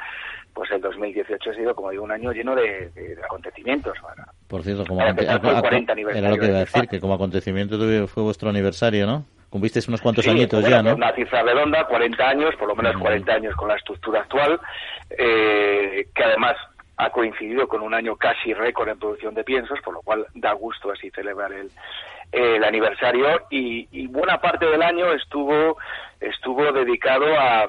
pues 0.54 0.70
el 0.70 0.80
2018 0.80 1.50
ha 1.50 1.54
sido, 1.54 1.74
como 1.74 1.90
digo, 1.90 2.02
un 2.02 2.10
año 2.10 2.32
lleno 2.32 2.54
de, 2.54 2.90
acontecimientos. 3.22 3.98
Por 4.46 4.62
cierto, 4.62 4.86
como 4.86 5.02
era 5.02 5.10
lo 5.12 6.38
que 6.38 6.46
iba 6.46 6.56
a 6.56 6.60
decir, 6.60 6.88
que 6.88 6.98
como 6.98 7.14
acontecimiento 7.14 7.78
fue 8.08 8.22
vuestro 8.22 8.48
aniversario, 8.48 9.06
¿no? 9.06 9.24
Cumplisteis 9.50 9.88
unos 9.88 10.00
cuantos 10.00 10.26
añitos 10.26 10.66
ya, 10.68 10.82
¿no? 10.82 10.94
Una 10.94 11.12
cifra 11.14 11.42
redonda, 11.42 11.86
40 11.86 12.28
años, 12.28 12.54
por 12.56 12.68
lo 12.68 12.76
menos 12.76 12.96
40 12.98 13.32
años 13.32 13.54
con 13.54 13.68
la 13.68 13.76
estructura 13.76 14.20
actual, 14.20 14.60
eh, 15.10 16.06
que 16.14 16.24
además 16.24 16.56
ha 16.98 17.10
coincidido 17.10 17.68
con 17.68 17.80
un 17.82 17.94
año 17.94 18.16
casi 18.16 18.52
récord 18.52 18.88
en 18.88 18.98
producción 18.98 19.32
de 19.34 19.44
piensos, 19.44 19.80
por 19.82 19.94
lo 19.94 20.02
cual 20.02 20.26
da 20.34 20.52
gusto 20.52 20.90
así 20.90 21.10
celebrar 21.10 21.52
el, 21.52 21.70
aniversario 22.64 23.46
y, 23.50 24.06
buena 24.08 24.38
parte 24.40 24.66
del 24.66 24.82
año 24.82 25.12
estuvo 25.12 25.78
estuvo 26.20 26.70
dedicado 26.72 27.26
a, 27.38 27.66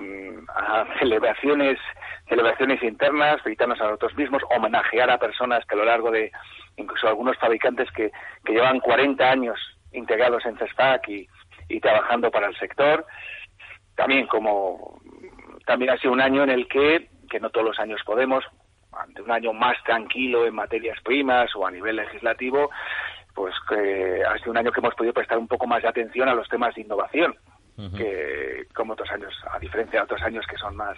celebraciones 0.99 1.77
celebraciones 2.27 2.81
internas, 2.83 3.41
felicitarnos 3.41 3.79
a 3.79 3.85
nosotros 3.85 4.15
mismos, 4.17 4.41
homenajear 4.49 5.09
a 5.09 5.17
personas 5.17 5.65
que 5.65 5.75
a 5.75 5.77
lo 5.77 5.85
largo 5.85 6.11
de 6.11 6.31
incluso 6.75 7.07
algunos 7.07 7.37
fabricantes 7.37 7.89
que, 7.91 8.11
que 8.43 8.53
llevan 8.53 8.79
40 8.79 9.31
años 9.31 9.59
integrados 9.93 10.45
en 10.45 10.57
CESFAC 10.57 11.07
y, 11.07 11.27
y 11.69 11.79
trabajando 11.79 12.31
para 12.31 12.47
el 12.47 12.57
sector. 12.57 13.05
También 13.95 14.27
como 14.27 14.99
también 15.65 15.91
ha 15.91 15.97
sido 15.97 16.13
un 16.13 16.21
año 16.21 16.43
en 16.43 16.49
el 16.49 16.67
que 16.67 17.09
que 17.29 17.39
no 17.39 17.51
todos 17.51 17.67
los 17.67 17.79
años 17.79 18.01
podemos, 18.05 18.43
ante 18.99 19.21
un 19.21 19.31
año 19.31 19.53
más 19.53 19.81
tranquilo 19.83 20.45
en 20.45 20.55
materias 20.55 20.99
primas 21.03 21.55
o 21.55 21.65
a 21.65 21.71
nivel 21.71 21.95
legislativo, 21.95 22.69
pues 23.33 23.53
que 23.67 24.23
ha 24.23 24.37
sido 24.37 24.51
un 24.51 24.57
año 24.57 24.71
que 24.71 24.79
hemos 24.79 24.95
podido 24.95 25.13
prestar 25.13 25.37
un 25.37 25.47
poco 25.47 25.65
más 25.67 25.81
de 25.81 25.89
atención 25.89 26.27
a 26.27 26.33
los 26.33 26.47
temas 26.49 26.75
de 26.75 26.81
innovación, 26.81 27.35
que 27.95 28.67
como 28.73 28.93
otros 28.93 29.09
años, 29.11 29.33
a 29.51 29.59
diferencia 29.59 29.99
de 29.99 30.03
otros 30.03 30.21
años 30.21 30.45
que 30.49 30.57
son 30.57 30.75
más 30.75 30.97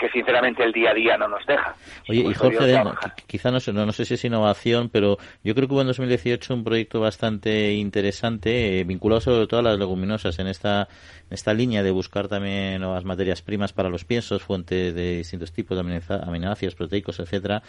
que 0.00 0.08
sinceramente 0.08 0.64
el 0.64 0.72
día 0.72 0.90
a 0.90 0.94
día 0.94 1.18
no 1.18 1.28
nos 1.28 1.44
deja. 1.46 1.74
Oye, 2.08 2.20
y 2.20 2.34
Jorge, 2.34 2.82
quizá 3.26 3.50
no 3.50 3.60
sé, 3.60 3.72
no, 3.72 3.92
sé 3.92 4.06
si 4.06 4.14
es 4.14 4.24
innovación, 4.24 4.88
pero 4.88 5.18
yo 5.44 5.54
creo 5.54 5.68
que 5.68 5.74
hubo 5.74 5.82
en 5.82 5.88
2018 5.88 6.54
un 6.54 6.64
proyecto 6.64 7.00
bastante 7.00 7.74
interesante, 7.74 8.80
eh, 8.80 8.84
vinculado 8.84 9.20
sobre 9.20 9.46
todo 9.46 9.60
a 9.60 9.62
las 9.62 9.78
leguminosas, 9.78 10.38
en 10.38 10.46
esta, 10.46 10.88
en 11.28 11.34
esta 11.34 11.52
línea 11.52 11.82
de 11.82 11.90
buscar 11.90 12.28
también 12.28 12.80
nuevas 12.80 13.04
materias 13.04 13.42
primas 13.42 13.74
para 13.74 13.90
los 13.90 14.06
piensos, 14.06 14.42
fuentes 14.42 14.94
de 14.94 15.18
distintos 15.18 15.52
tipos 15.52 15.76
de 15.76 16.02
aminoácidos, 16.22 16.74
proteicos, 16.74 17.20
etcétera. 17.20 17.62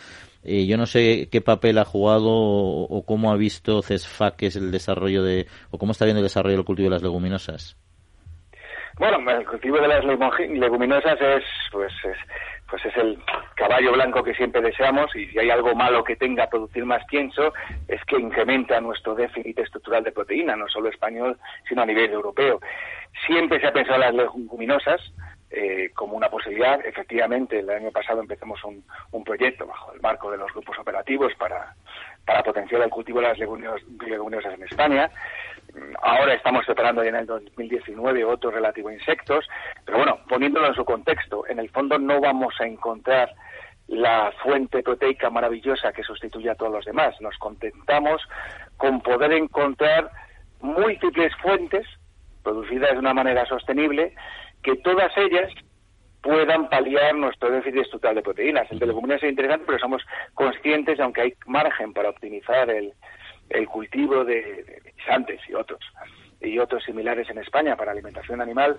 Eh, 0.43 0.65
yo 0.65 0.77
no 0.77 0.85
sé 0.85 1.27
qué 1.29 1.41
papel 1.41 1.77
ha 1.79 1.85
jugado 1.85 2.29
o, 2.31 3.03
cómo 3.05 3.31
ha 3.31 3.35
visto 3.35 3.81
CESFAC 3.81 4.37
que 4.37 4.47
es 4.47 4.55
el 4.55 4.71
desarrollo 4.71 5.21
de, 5.21 5.47
o 5.69 5.77
cómo 5.77 5.91
está 5.91 6.05
viendo 6.05 6.19
el 6.19 6.25
desarrollo 6.25 6.55
del 6.55 6.65
cultivo 6.65 6.85
de 6.85 6.95
las 6.95 7.03
leguminosas. 7.03 7.75
Bueno, 8.97 9.29
el 9.31 9.45
cultivo 9.45 9.77
de 9.79 9.87
las 9.87 10.03
leguminosas 10.03 11.19
es, 11.19 11.43
pues, 11.71 11.93
es, 12.03 12.17
pues 12.69 12.85
es 12.85 12.95
el 12.97 13.17
caballo 13.55 13.93
blanco 13.93 14.23
que 14.23 14.33
siempre 14.33 14.61
deseamos 14.61 15.15
y 15.15 15.27
si 15.27 15.39
hay 15.39 15.49
algo 15.49 15.73
malo 15.75 16.03
que 16.03 16.15
tenga 16.15 16.47
producir 16.47 16.85
más 16.85 17.03
pienso 17.05 17.53
es 17.87 18.03
que 18.05 18.17
incrementa 18.17 18.79
nuestro 18.79 19.15
déficit 19.15 19.59
estructural 19.59 20.03
de 20.03 20.11
proteína, 20.11 20.55
no 20.55 20.67
solo 20.67 20.89
español, 20.89 21.37
sino 21.67 21.81
a 21.81 21.85
nivel 21.85 22.11
europeo. 22.11 22.59
Siempre 23.25 23.59
se 23.59 23.67
ha 23.67 23.73
pensado 23.73 23.95
en 23.95 24.01
las 24.01 24.13
leguminosas 24.13 25.01
eh, 25.49 25.89
como 25.93 26.15
una 26.15 26.29
posibilidad. 26.29 26.79
Efectivamente, 26.85 27.59
el 27.59 27.69
año 27.69 27.91
pasado 27.91 28.21
empezamos 28.21 28.63
un, 28.63 28.83
un 29.11 29.23
proyecto 29.23 29.67
bajo 29.67 29.93
el 29.93 29.99
marco 29.99 30.31
de 30.31 30.37
los 30.37 30.51
grupos 30.53 30.79
operativos 30.79 31.33
para, 31.35 31.75
para 32.25 32.41
potenciar 32.41 32.81
el 32.81 32.89
cultivo 32.89 33.19
de 33.19 33.27
las 33.27 33.37
leguminosas 33.37 34.53
en 34.53 34.63
España. 34.63 35.11
Ahora 36.01 36.33
estamos 36.33 36.65
preparando 36.65 37.03
ya 37.03 37.09
en 37.09 37.15
el 37.15 37.25
2019 37.25 38.25
otro 38.25 38.51
relativo 38.51 38.89
a 38.89 38.93
insectos, 38.93 39.47
pero 39.85 39.99
bueno, 39.99 40.19
poniéndolo 40.27 40.67
en 40.67 40.75
su 40.75 40.83
contexto, 40.83 41.47
en 41.47 41.59
el 41.59 41.69
fondo 41.69 41.97
no 41.97 42.19
vamos 42.19 42.53
a 42.59 42.65
encontrar 42.65 43.33
la 43.87 44.31
fuente 44.43 44.83
proteica 44.83 45.29
maravillosa 45.29 45.91
que 45.91 46.03
sustituye 46.03 46.49
a 46.49 46.55
todos 46.55 46.71
los 46.71 46.85
demás. 46.85 47.19
Nos 47.19 47.37
contentamos 47.37 48.21
con 48.77 49.01
poder 49.01 49.33
encontrar 49.33 50.09
múltiples 50.61 51.35
fuentes 51.37 51.85
producidas 52.43 52.93
de 52.93 52.99
una 52.99 53.13
manera 53.13 53.45
sostenible, 53.45 54.15
que 54.63 54.75
todas 54.77 55.11
ellas 55.17 55.51
puedan 56.21 56.69
paliar 56.69 57.15
nuestro 57.15 57.51
déficit 57.51 57.81
estructural 57.81 58.15
de 58.15 58.21
proteínas. 58.21 58.71
El 58.71 58.79
de 58.79 58.87
leguminosas 58.87 59.23
es 59.23 59.29
interesante, 59.31 59.65
pero 59.65 59.79
somos 59.79 60.03
conscientes, 60.33 60.99
aunque 60.99 61.21
hay 61.21 61.33
margen 61.45 61.93
para 61.93 62.09
optimizar 62.09 62.69
el, 62.69 62.93
el 63.53 63.67
cultivo 63.67 64.23
de, 64.23 64.41
de 64.41 65.39
y 65.47 65.53
otros 65.53 65.79
y 66.39 66.57
otros 66.57 66.83
similares 66.83 67.29
en 67.29 67.37
España 67.37 67.75
para 67.75 67.91
alimentación 67.91 68.41
animal, 68.41 68.77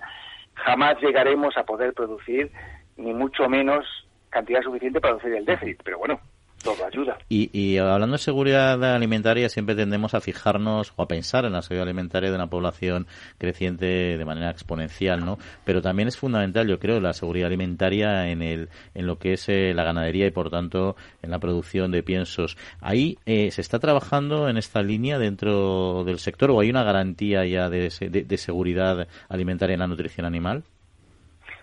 jamás 0.53 0.99
llegaremos 1.01 1.57
a 1.57 1.63
poder 1.63 1.93
producir 1.93 2.51
ni 2.97 3.13
mucho 3.13 3.47
menos 3.47 3.85
cantidad 4.29 4.61
suficiente 4.61 4.99
para 4.99 5.13
producir 5.13 5.37
el 5.37 5.45
déficit. 5.45 5.81
Pero 5.83 5.99
bueno, 5.99 6.19
todo 6.63 6.85
ayuda. 6.85 7.17
Y, 7.29 7.77
hablando 7.77 8.13
de 8.13 8.19
seguridad 8.19 8.83
alimentaria, 8.83 9.49
siempre 9.49 9.75
tendemos 9.75 10.13
a 10.13 10.21
fijarnos 10.21 10.93
o 10.95 11.03
a 11.03 11.07
pensar 11.07 11.45
en 11.45 11.53
la 11.53 11.61
seguridad 11.61 11.87
alimentaria 11.87 12.29
de 12.29 12.35
una 12.35 12.47
población 12.47 13.05
creciente 13.37 13.85
de 14.17 14.25
manera 14.25 14.49
exponencial, 14.49 15.23
¿no? 15.23 15.37
Pero 15.65 15.81
también 15.81 16.07
es 16.07 16.17
fundamental, 16.17 16.67
yo 16.67 16.79
creo, 16.79 16.99
la 16.99 17.13
seguridad 17.13 17.47
alimentaria 17.47 18.29
en, 18.29 18.41
el, 18.41 18.69
en 18.95 19.05
lo 19.05 19.19
que 19.19 19.33
es 19.33 19.47
eh, 19.49 19.73
la 19.75 19.83
ganadería 19.83 20.25
y, 20.25 20.31
por 20.31 20.49
tanto, 20.49 20.95
en 21.21 21.29
la 21.29 21.39
producción 21.39 21.91
de 21.91 22.01
piensos. 22.01 22.57
¿Ahí 22.81 23.17
eh, 23.25 23.51
se 23.51 23.61
está 23.61 23.79
trabajando 23.79 24.49
en 24.49 24.57
esta 24.57 24.81
línea 24.81 25.19
dentro 25.19 26.03
del 26.03 26.19
sector 26.19 26.51
o 26.51 26.59
hay 26.61 26.69
una 26.69 26.83
garantía 26.83 27.45
ya 27.45 27.69
de, 27.69 27.89
de 28.09 28.37
seguridad 28.37 29.07
alimentaria 29.29 29.73
en 29.73 29.81
la 29.81 29.87
nutrición 29.87 30.25
animal? 30.25 30.63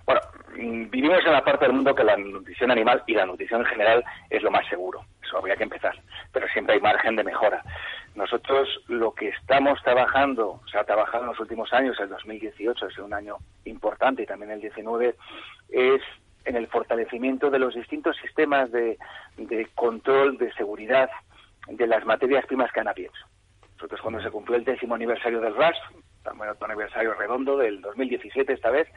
Bueno, 0.06 0.20
vivimos 0.56 1.24
en 1.24 1.32
la 1.32 1.44
parte 1.44 1.66
del 1.66 1.74
mundo 1.74 1.94
que 1.94 2.04
la 2.04 2.16
nutrición 2.16 2.70
animal 2.70 3.02
y 3.06 3.14
la 3.14 3.26
nutrición 3.26 3.60
en 3.60 3.66
general 3.66 4.04
es 4.28 4.42
lo 4.42 4.50
más 4.50 4.66
seguro. 4.68 5.04
Eso 5.22 5.38
habría 5.38 5.56
que 5.56 5.64
empezar. 5.64 5.94
Pero 6.32 6.46
siempre 6.48 6.74
hay 6.74 6.80
margen 6.80 7.16
de 7.16 7.24
mejora. 7.24 7.62
Nosotros 8.14 8.68
lo 8.88 9.12
que 9.14 9.28
estamos 9.28 9.80
trabajando, 9.82 10.60
se 10.70 10.78
ha 10.78 10.84
trabajado 10.84 11.24
en 11.24 11.30
los 11.30 11.40
últimos 11.40 11.72
años, 11.72 11.98
el 12.00 12.08
2018 12.08 12.88
es 12.88 12.98
un 12.98 13.14
año 13.14 13.36
importante 13.64 14.22
y 14.22 14.26
también 14.26 14.50
el 14.50 14.60
19, 14.60 15.14
es 15.70 16.02
en 16.44 16.56
el 16.56 16.66
fortalecimiento 16.66 17.50
de 17.50 17.58
los 17.58 17.74
distintos 17.74 18.16
sistemas 18.16 18.70
de, 18.72 18.98
control, 19.74 20.38
de 20.38 20.52
seguridad 20.54 21.10
de 21.68 21.86
las 21.86 22.04
materias 22.04 22.46
primas 22.46 22.72
canadienses. 22.72 23.20
Nosotros 23.76 24.00
cuando 24.00 24.22
se 24.22 24.30
cumplió 24.30 24.56
el 24.56 24.64
décimo 24.64 24.94
aniversario 24.94 25.40
del 25.40 25.54
RAS, 25.54 25.76
otro 26.24 26.66
aniversario 26.66 27.14
redondo 27.14 27.56
del 27.56 27.80
2017 27.80 28.52
esta 28.52 28.70
vez, 28.70 28.88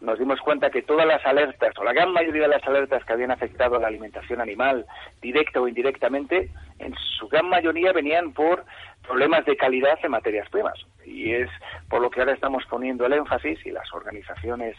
nos 0.00 0.18
dimos 0.18 0.40
cuenta 0.40 0.70
que 0.70 0.82
todas 0.82 1.06
las 1.06 1.24
alertas, 1.24 1.76
o 1.78 1.84
la 1.84 1.92
gran 1.92 2.12
mayoría 2.12 2.42
de 2.42 2.48
las 2.48 2.64
alertas 2.66 3.04
que 3.04 3.12
habían 3.12 3.30
afectado 3.30 3.76
a 3.76 3.80
la 3.80 3.88
alimentación 3.88 4.40
animal, 4.40 4.86
directa 5.22 5.60
o 5.60 5.68
indirectamente, 5.68 6.50
en 6.78 6.94
su 7.18 7.28
gran 7.28 7.48
mayoría 7.48 7.92
venían 7.92 8.32
por 8.32 8.64
problemas 9.02 9.44
de 9.46 9.56
calidad 9.56 9.98
en 10.02 10.10
materias 10.10 10.48
primas. 10.50 10.78
Y 11.04 11.32
es 11.32 11.50
por 11.88 12.02
lo 12.02 12.10
que 12.10 12.20
ahora 12.20 12.32
estamos 12.32 12.64
poniendo 12.66 13.06
el 13.06 13.14
énfasis 13.14 13.64
y 13.64 13.70
las 13.70 13.92
organizaciones 13.92 14.76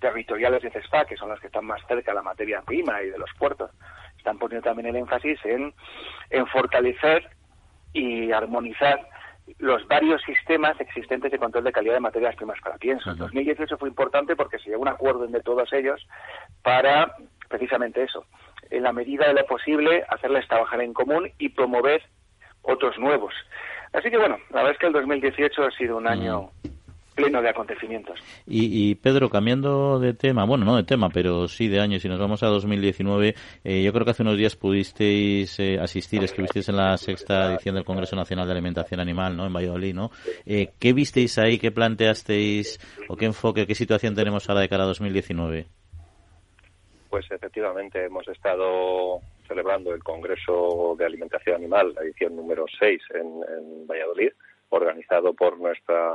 territoriales 0.00 0.62
de 0.62 0.70
CESFA, 0.70 1.04
que 1.04 1.16
son 1.16 1.28
las 1.28 1.40
que 1.40 1.48
están 1.48 1.66
más 1.66 1.80
cerca 1.86 2.12
de 2.12 2.16
la 2.16 2.22
materia 2.22 2.62
prima 2.62 3.02
y 3.02 3.10
de 3.10 3.18
los 3.18 3.30
puertos, 3.38 3.70
están 4.16 4.38
poniendo 4.38 4.64
también 4.64 4.88
el 4.88 4.96
énfasis 4.96 5.38
en, 5.44 5.74
en 6.30 6.46
fortalecer 6.46 7.28
y 7.92 8.32
armonizar 8.32 9.00
los 9.58 9.86
varios 9.88 10.22
sistemas 10.22 10.80
existentes 10.80 11.30
de 11.30 11.38
control 11.38 11.64
de 11.64 11.72
calidad 11.72 11.94
de 11.94 12.00
materias 12.00 12.36
primas 12.36 12.58
para 12.60 12.78
pienso. 12.78 13.10
En 13.10 13.18
2018 13.18 13.76
fue 13.78 13.88
importante 13.88 14.36
porque 14.36 14.58
se 14.58 14.70
llegó 14.70 14.82
a 14.82 14.82
un 14.82 14.88
acuerdo 14.88 15.24
entre 15.24 15.42
todos 15.42 15.72
ellos 15.72 16.06
para 16.62 17.14
precisamente 17.48 18.02
eso, 18.02 18.24
en 18.70 18.84
la 18.84 18.92
medida 18.92 19.26
de 19.26 19.34
lo 19.34 19.44
posible, 19.44 20.04
hacerles 20.08 20.46
trabajar 20.46 20.80
en 20.80 20.94
común 20.94 21.30
y 21.38 21.48
promover 21.48 22.02
otros 22.62 22.96
nuevos. 22.98 23.34
Así 23.92 24.10
que 24.10 24.18
bueno, 24.18 24.38
la 24.50 24.58
verdad 24.58 24.72
es 24.72 24.78
que 24.78 24.86
el 24.86 24.92
2018 24.92 25.64
ha 25.64 25.70
sido 25.72 25.96
un 25.96 26.06
año 26.06 26.50
pleno 27.20 27.42
de 27.42 27.48
acontecimientos. 27.50 28.18
Y, 28.46 28.94
Pedro, 28.96 29.28
cambiando 29.28 29.98
de 29.98 30.14
tema, 30.14 30.44
bueno, 30.44 30.64
no 30.64 30.76
de 30.76 30.84
tema, 30.84 31.08
pero 31.10 31.48
sí 31.48 31.68
de 31.68 31.80
año, 31.80 31.98
si 31.98 32.08
nos 32.08 32.18
vamos 32.18 32.42
a 32.42 32.46
2019, 32.46 33.34
eh, 33.64 33.82
yo 33.82 33.92
creo 33.92 34.04
que 34.04 34.10
hace 34.10 34.22
unos 34.22 34.36
días 34.36 34.56
pudisteis 34.56 35.58
eh, 35.60 35.78
asistir, 35.80 36.22
estuvisteis 36.22 36.68
en 36.68 36.76
la 36.76 36.96
sexta 36.96 37.52
edición 37.52 37.74
del 37.74 37.84
Congreso 37.84 38.16
Nacional 38.16 38.46
de 38.46 38.52
Alimentación 38.52 39.00
Animal, 39.00 39.36
¿no? 39.36 39.46
En 39.46 39.52
Valladolid, 39.52 39.94
¿no? 39.94 40.10
Eh, 40.46 40.70
¿Qué 40.78 40.92
visteis 40.92 41.38
ahí? 41.38 41.58
¿Qué 41.58 41.70
planteasteis? 41.70 42.78
¿O 43.08 43.16
qué 43.16 43.26
enfoque, 43.26 43.66
qué 43.66 43.74
situación 43.74 44.14
tenemos 44.14 44.48
ahora 44.48 44.62
de 44.62 44.68
cara 44.68 44.84
a 44.84 44.86
2019? 44.86 45.66
Pues 47.08 47.30
efectivamente 47.30 48.04
hemos 48.04 48.26
estado 48.28 49.20
celebrando 49.48 49.92
el 49.92 50.02
Congreso 50.02 50.94
de 50.96 51.04
Alimentación 51.04 51.56
Animal, 51.56 51.92
la 51.94 52.02
edición 52.02 52.36
número 52.36 52.66
6 52.78 53.02
en 53.14 53.86
Valladolid 53.86 54.30
organizado 54.70 55.34
por 55.34 55.58
nuestra 55.58 56.10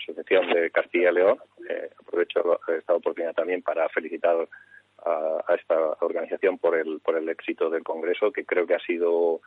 Asociación 0.00 0.50
de 0.52 0.70
Castilla 0.70 1.10
y 1.10 1.14
León. 1.14 1.38
Eh, 1.68 1.90
aprovecho 2.00 2.60
esta 2.68 2.94
oportunidad 2.94 3.34
también 3.34 3.62
para 3.62 3.88
felicitar 3.88 4.48
a, 5.04 5.54
esta 5.54 5.76
organización 6.00 6.58
por 6.58 6.76
el, 6.76 7.00
por 7.00 7.16
el 7.16 7.28
éxito 7.28 7.70
del 7.70 7.82
Congreso, 7.82 8.32
que 8.32 8.44
creo 8.44 8.66
que 8.66 8.74
ha 8.74 8.80
sido 8.80 9.40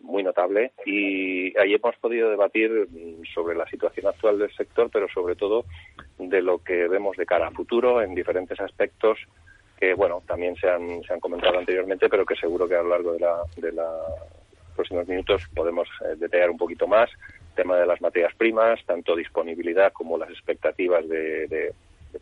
muy 0.00 0.22
notable. 0.22 0.72
Y 0.86 1.58
ahí 1.58 1.74
hemos 1.74 1.96
podido 1.96 2.30
debatir 2.30 2.88
sobre 3.34 3.56
la 3.56 3.66
situación 3.66 4.06
actual 4.06 4.38
del 4.38 4.54
sector, 4.54 4.90
pero 4.92 5.08
sobre 5.08 5.36
todo 5.36 5.64
de 6.18 6.42
lo 6.42 6.62
que 6.62 6.88
vemos 6.88 7.16
de 7.16 7.26
cara 7.26 7.48
a 7.48 7.52
futuro 7.52 8.00
en 8.00 8.14
diferentes 8.14 8.58
aspectos 8.60 9.18
que, 9.78 9.94
bueno, 9.94 10.22
también 10.26 10.56
se 10.56 10.68
han, 10.68 11.02
se 11.04 11.12
han 11.12 11.20
comentado 11.20 11.58
anteriormente, 11.58 12.08
pero 12.08 12.26
que 12.26 12.34
seguro 12.34 12.68
que 12.68 12.74
a 12.74 12.82
lo 12.82 12.88
largo 12.88 13.12
de, 13.12 13.20
la, 13.20 13.42
de 13.56 13.72
los 13.72 13.86
próximos 14.74 15.06
minutos 15.06 15.42
podemos 15.54 15.88
eh, 16.04 16.16
detallar 16.16 16.50
un 16.50 16.56
poquito 16.56 16.86
más 16.88 17.08
tema 17.58 17.76
de 17.76 17.86
las 17.86 18.00
materias 18.00 18.32
primas, 18.36 18.78
tanto 18.86 19.16
disponibilidad 19.16 19.92
como 19.92 20.16
las 20.16 20.30
expectativas 20.30 21.08
de, 21.08 21.74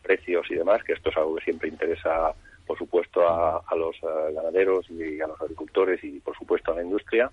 precios 0.02 0.46
y 0.50 0.54
demás, 0.54 0.82
que 0.82 0.94
esto 0.94 1.10
es 1.10 1.16
algo 1.16 1.36
que 1.36 1.44
siempre 1.44 1.68
interesa, 1.68 2.32
por 2.66 2.78
supuesto, 2.78 3.20
a, 3.28 3.74
los 3.76 3.96
eh, 3.96 4.32
ganaderos 4.34 4.88
y 4.90 5.20
a 5.20 5.26
los 5.26 5.38
agricultores 5.40 6.02
y, 6.02 6.20
por 6.20 6.36
supuesto, 6.36 6.72
a 6.72 6.76
la 6.76 6.82
industria. 6.82 7.30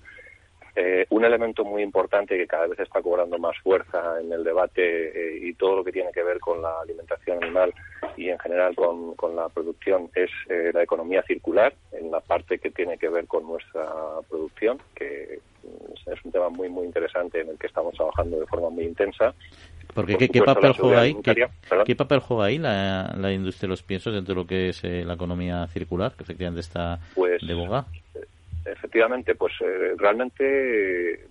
Eh, 0.75 1.05
un 1.09 1.23
elemento 1.23 1.63
muy 1.63 1.83
importante 1.83 2.37
que 2.37 2.47
cada 2.47 2.67
vez 2.67 2.79
está 2.79 3.01
cobrando 3.01 3.37
más 3.37 3.55
fuerza 3.59 4.19
en 4.19 4.31
el 4.33 4.43
debate 4.43 4.81
eh, 4.81 5.39
y 5.41 5.53
todo 5.53 5.77
lo 5.77 5.83
que 5.83 5.91
tiene 5.91 6.11
que 6.11 6.23
ver 6.23 6.39
con 6.39 6.61
la 6.61 6.81
alimentación 6.81 7.43
animal 7.43 7.73
y 8.17 8.29
en 8.29 8.39
general 8.39 8.75
con, 8.75 9.13
con 9.15 9.35
la 9.35 9.49
producción 9.49 10.09
es 10.15 10.29
la 10.73 10.83
economía 10.83 11.23
circular, 11.23 11.73
en 11.91 12.11
la 12.11 12.19
parte 12.19 12.59
que 12.59 12.71
tiene 12.71 12.97
que 12.97 13.09
ver 13.09 13.27
con 13.27 13.43
nuestra 13.47 13.87
producción, 14.29 14.79
que 14.95 15.39
es 16.05 16.25
un 16.25 16.31
tema 16.31 16.49
muy 16.49 16.69
muy 16.69 16.85
interesante 16.85 17.41
en 17.41 17.49
el 17.49 17.57
que 17.57 17.67
estamos 17.67 17.93
trabajando 17.95 18.39
de 18.39 18.45
forma 18.47 18.69
muy 18.69 18.85
intensa. 18.85 19.33
Porque 19.93 20.17
¿qué, 20.17 20.41
papel 20.41 20.73
juega 20.73 21.01
ahí? 21.01 21.15
¿Qué, 21.85 21.95
papel 21.95 22.19
juega 22.19 22.45
ahí 22.45 22.57
la, 22.57 23.13
la, 23.15 23.31
industria 23.31 23.67
de 23.67 23.71
los 23.71 23.83
piensos 23.83 24.13
dentro 24.13 24.33
de 24.33 24.41
lo 24.41 24.47
que 24.47 24.69
es 24.69 24.83
eh, 24.83 25.03
la 25.05 25.13
economía 25.13 25.67
circular, 25.67 26.13
que 26.13 26.23
efectivamente 26.23 26.61
está 26.61 26.99
pues, 27.13 27.45
de 27.45 27.53
boga? 27.53 27.85
Efectivamente, 28.65 29.35
pues 29.35 29.53
eh, 29.61 29.93
realmente 29.97 31.27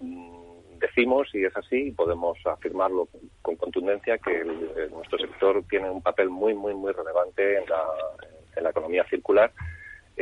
mm, 0.00 0.78
decimos, 0.78 1.28
y 1.34 1.44
es 1.44 1.56
así, 1.56 1.88
y 1.88 1.90
podemos 1.92 2.38
afirmarlo 2.46 3.08
con 3.42 3.56
contundencia, 3.56 4.18
que 4.18 4.44
nuestro 4.90 5.18
sector 5.18 5.62
tiene 5.68 5.90
un 5.90 6.02
papel 6.02 6.30
muy, 6.30 6.54
muy, 6.54 6.74
muy 6.74 6.92
relevante 6.92 7.58
en 7.58 7.68
la, 7.68 7.82
en 8.56 8.64
la 8.64 8.70
economía 8.70 9.04
circular, 9.04 9.52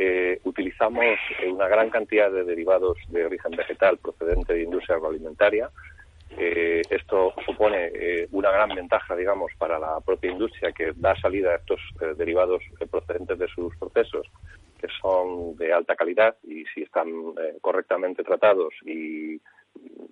eh, 0.01 0.39
utilizamos 0.45 1.03
una 1.51 1.67
gran 1.67 1.89
cantidad 1.89 2.31
de 2.31 2.45
derivados 2.45 2.97
de 3.09 3.25
origen 3.25 3.51
vegetal 3.51 3.97
procedente 3.97 4.53
de 4.53 4.63
industria 4.63 4.95
agroalimentaria. 4.95 5.69
Eh, 6.37 6.81
esto 6.89 7.33
supone 7.45 7.91
eh, 7.93 8.27
una 8.31 8.51
gran 8.51 8.69
ventaja, 8.69 9.15
digamos, 9.15 9.51
para 9.57 9.79
la 9.79 9.99
propia 10.01 10.31
industria 10.31 10.71
que 10.71 10.93
da 10.95 11.15
salida 11.15 11.51
a 11.51 11.55
estos 11.55 11.81
derivados 12.17 12.63
procedentes 12.89 13.39
de 13.39 13.47
sus 13.47 13.75
procesos, 13.77 14.27
que 14.79 14.87
son 15.01 15.55
de 15.57 15.73
alta 15.73 15.95
calidad 15.95 16.37
y 16.43 16.65
si 16.73 16.83
están 16.83 17.09
correctamente 17.61 18.23
tratados 18.23 18.73
y 18.85 19.41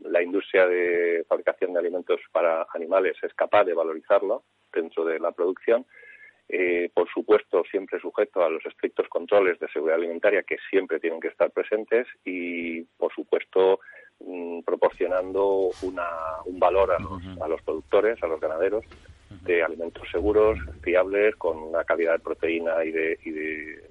la 0.03 0.21
industria 0.21 0.67
de 0.67 1.25
fabricación 1.27 1.73
de 1.73 1.79
alimentos 1.79 2.19
para 2.31 2.65
animales 2.73 3.15
es 3.21 3.33
capaz 3.33 3.63
de 3.65 3.73
valorizarlo 3.73 4.43
dentro 4.73 5.05
de 5.05 5.19
la 5.19 5.31
producción, 5.31 5.85
eh, 6.49 6.89
por 6.93 7.09
supuesto, 7.09 7.63
siempre 7.69 7.99
sujeto 7.99 8.41
a 8.41 8.49
los 8.49 8.65
estrictos 8.65 9.07
controles 9.09 9.59
de 9.59 9.67
seguridad 9.67 9.97
alimentaria 9.97 10.43
que 10.43 10.57
siempre 10.69 10.99
tienen 10.99 11.19
que 11.19 11.27
estar 11.27 11.51
presentes 11.51 12.07
y, 12.23 12.83
por 12.97 13.13
supuesto, 13.13 13.81
mm, 14.19 14.61
proporcionando 14.61 15.69
un 15.81 16.59
valor 16.59 16.91
a 16.91 17.47
los, 17.47 17.61
productores, 17.61 18.21
a 18.23 18.27
los 18.27 18.39
ganaderos, 18.39 18.85
de 19.43 19.63
alimentos 19.63 20.07
seguros, 20.11 20.57
fiables, 20.81 21.35
con 21.35 21.57
una 21.57 21.83
calidad 21.83 22.13
de 22.13 22.19
proteína 22.19 22.83
y 22.83 22.91
de, 22.91 23.13
eh, 23.13 23.81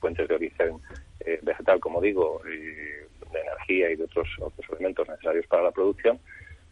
fuentes 0.00 0.28
de 0.28 0.34
origen 0.34 0.80
eh, 1.20 1.38
vegetal, 1.42 1.80
como 1.80 2.00
digo, 2.00 2.40
de 2.44 3.40
energía 3.40 3.90
y 3.90 3.96
de 3.96 4.04
otros, 4.04 4.28
otros 4.40 4.66
elementos 4.70 5.08
necesarios 5.08 5.46
para 5.46 5.64
la 5.64 5.70
producción 5.70 6.18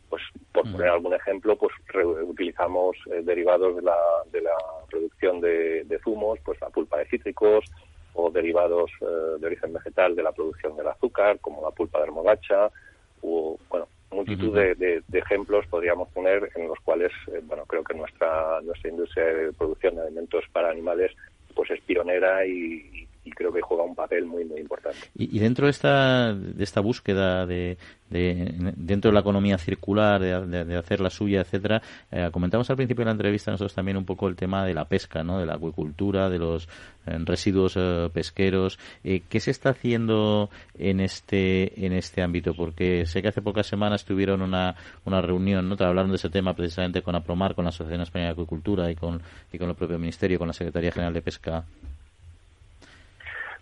pues 0.08 0.22
por 0.52 0.70
poner 0.70 0.88
algún 0.88 1.14
ejemplo, 1.14 1.56
pues 1.56 1.72
utilizamos 2.26 2.96
eh, 3.10 3.22
derivados 3.22 3.76
de 3.76 3.82
la, 3.82 3.96
de 4.30 4.40
la 4.40 4.56
producción 4.88 5.40
de, 5.40 6.00
zumos, 6.02 6.38
pues 6.44 6.60
la 6.60 6.70
pulpa 6.70 6.98
de 6.98 7.06
cítricos 7.06 7.64
o 8.16 8.30
derivados 8.30 8.90
eh, 9.00 9.38
de 9.38 9.46
origen 9.46 9.72
vegetal 9.72 10.16
de 10.16 10.22
la 10.22 10.32
producción 10.32 10.76
del 10.76 10.88
azúcar, 10.88 11.38
como 11.40 11.62
la 11.62 11.70
pulpa 11.70 12.00
de 12.00 12.06
remolacha, 12.06 12.70
o 13.22 13.58
bueno, 13.68 13.88
multitud 14.10 14.54
de, 14.54 15.02
ejemplos 15.12 15.66
podríamos 15.66 16.08
poner 16.08 16.50
en 16.54 16.68
los 16.68 16.78
cuales, 16.80 17.12
eh, 17.28 17.40
bueno, 17.44 17.64
creo 17.66 17.84
que 17.84 17.94
nuestra 17.94 18.60
nuestra 18.62 18.90
industria 18.90 19.24
de 19.24 19.52
producción 19.52 19.96
de 19.96 20.02
alimentos 20.02 20.44
para 20.52 20.70
animales 20.70 21.12
pues 21.54 21.70
es 21.70 21.80
pionera 21.82 22.46
y, 22.46 23.08
y 23.26 23.32
creo 23.32 23.52
que 23.52 23.60
juega 23.60 23.82
un 23.82 23.94
papel 23.94 24.24
muy 24.24 24.44
muy 24.44 24.60
importante. 24.60 24.98
Y, 25.16 25.38
dentro 25.40 25.66
de 25.66 25.72
esta 25.72 26.32
de 26.32 26.62
esta 26.62 26.80
búsqueda 26.80 27.44
de, 27.44 27.76
dentro 28.08 29.10
de 29.10 29.14
la 29.14 29.20
economía 29.20 29.58
circular 29.58 30.20
de, 30.20 30.76
hacer 30.76 31.00
la 31.00 31.10
suya, 31.10 31.40
etcétera, 31.40 31.82
eh, 32.12 32.30
comentamos 32.32 32.70
al 32.70 32.76
principio 32.76 33.02
de 33.02 33.06
la 33.06 33.12
entrevista 33.12 33.50
nosotros 33.50 33.74
también 33.74 33.96
un 33.96 34.04
poco 34.04 34.28
el 34.28 34.36
tema 34.36 34.64
de 34.64 34.74
la 34.74 34.84
pesca, 34.84 35.24
¿no? 35.24 35.40
De 35.40 35.46
la 35.46 35.54
acuicultura, 35.54 36.30
de 36.30 36.38
los 36.38 36.68
eh, 37.06 37.18
residuos 37.24 37.74
eh, 37.76 38.08
pesqueros. 38.12 38.78
¿Qué 39.02 39.40
se 39.40 39.50
está 39.50 39.70
haciendo 39.70 40.48
en 40.78 41.00
este 41.00 41.84
en 41.84 41.92
este 41.92 42.22
ámbito? 42.22 42.54
Porque 42.54 43.06
sé 43.06 43.22
que 43.22 43.28
hace 43.28 43.42
pocas 43.42 43.66
semanas 43.66 44.04
tuvieron 44.04 44.40
una, 44.40 44.76
una 45.04 45.20
reunión, 45.20 45.68
¿no? 45.68 45.76
Hablaron 45.80 46.10
de 46.10 46.16
ese 46.16 46.30
tema 46.30 46.54
precisamente 46.54 47.02
con 47.02 47.16
APROMAR, 47.16 47.56
con 47.56 47.64
la 47.64 47.70
Asociación 47.70 48.02
Española 48.02 48.28
de 48.28 48.32
Acuicultura 48.34 48.90
y 48.90 48.94
con 48.94 49.20
y 49.52 49.58
con 49.58 49.68
el 49.68 49.74
propio 49.74 49.98
Ministerio, 49.98 50.38
con 50.38 50.46
la 50.46 50.54
Secretaría 50.54 50.92
General 50.92 51.12
de 51.12 51.22
Pesca. 51.22 51.64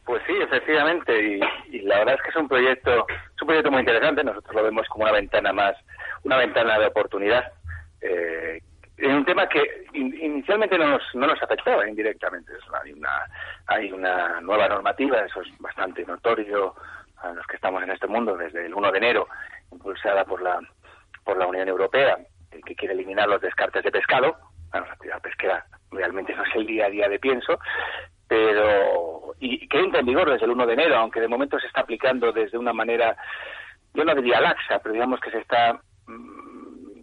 Pues 0.05 0.23
sí, 0.27 0.35
efectivamente, 0.39 1.41
y, 1.71 1.81
la 1.81 1.99
verdad 1.99 2.15
es 2.17 2.23
que 2.23 2.31
es 2.31 2.37
un 2.37 2.49
proyecto, 2.49 3.07
es 3.09 3.43
un 3.43 3.47
proyecto 3.47 3.71
muy 3.71 3.81
interesante. 3.81 4.23
Nosotros 4.23 4.55
lo 4.55 4.63
vemos 4.65 4.87
como 4.89 5.05
una 5.05 5.13
ventana 5.13 5.53
más, 5.53 5.77
una 6.25 6.37
ventana 6.37 6.79
de 6.79 6.87
oportunidad. 6.87 7.53
Eh, 8.01 8.61
en 8.99 9.11
un 9.11 9.25
tema 9.25 9.49
que 9.49 9.87
inicialmente 9.95 10.79
no 10.79 10.87
nos, 10.87 11.03
no 11.15 11.27
nos 11.27 11.43
afectaba 11.43 11.89
indirectamente. 11.89 12.53
Hay 12.83 12.93
una, 12.93 13.25
hay 13.67 13.93
una 13.93 14.41
nueva 14.41 14.69
normativa, 14.69 15.21
eso 15.21 15.41
es 15.41 15.49
bastante 15.59 16.05
notorio 16.05 16.75
a 17.17 17.33
los 17.33 17.47
que 17.47 17.57
estamos 17.57 17.83
en 17.83 17.91
este 17.91 18.07
mundo 18.07 18.37
desde 18.37 18.67
el 18.67 18.75
1 18.75 18.93
de 18.93 18.99
enero, 18.99 19.27
impulsada 19.73 20.25
por 20.25 20.43
la, 20.43 20.61
por 21.25 21.39
la 21.39 21.47
Unión 21.47 21.69
Europea, 21.69 22.19
que 22.65 22.77
quiere 22.77 22.95
eliminar 22.95 23.29
los 23.29 23.41
descartes 23.41 23.83
de 23.83 23.91
pescado. 23.91 24.37
Bueno, 24.71 24.87
la 24.87 24.93
actividad 24.93 25.23
pesquera 25.23 25.67
realmente 25.91 26.35
no 26.35 26.45
es 26.45 26.55
el 26.55 26.67
día 26.67 26.87
a 26.87 26.91
día 26.91 27.09
de 27.09 27.19
pienso, 27.19 27.59
pero 28.29 29.35
y 29.41 29.67
que 29.69 29.79
entra 29.79 30.01
en 30.01 30.07
vigor 30.07 30.31
desde 30.31 30.47
el 30.47 30.53
1 30.53 30.67
de 30.67 30.73
enero, 30.73 30.97
aunque 30.97 31.21
de 31.21 31.29
momento 31.29 31.59
se 31.59 31.67
está 31.67 31.81
aplicando 31.81 32.33
desde 32.33 32.59
una 32.59 32.73
manera, 32.73 33.17
yo 33.93 34.05
no 34.05 34.15
diría 34.15 34.41
laxa, 34.41 34.79
pero 34.79 34.93
digamos 34.93 35.21
que 35.21 35.31
se 35.31 35.39
está 35.39 35.79
mm, 36.07 37.01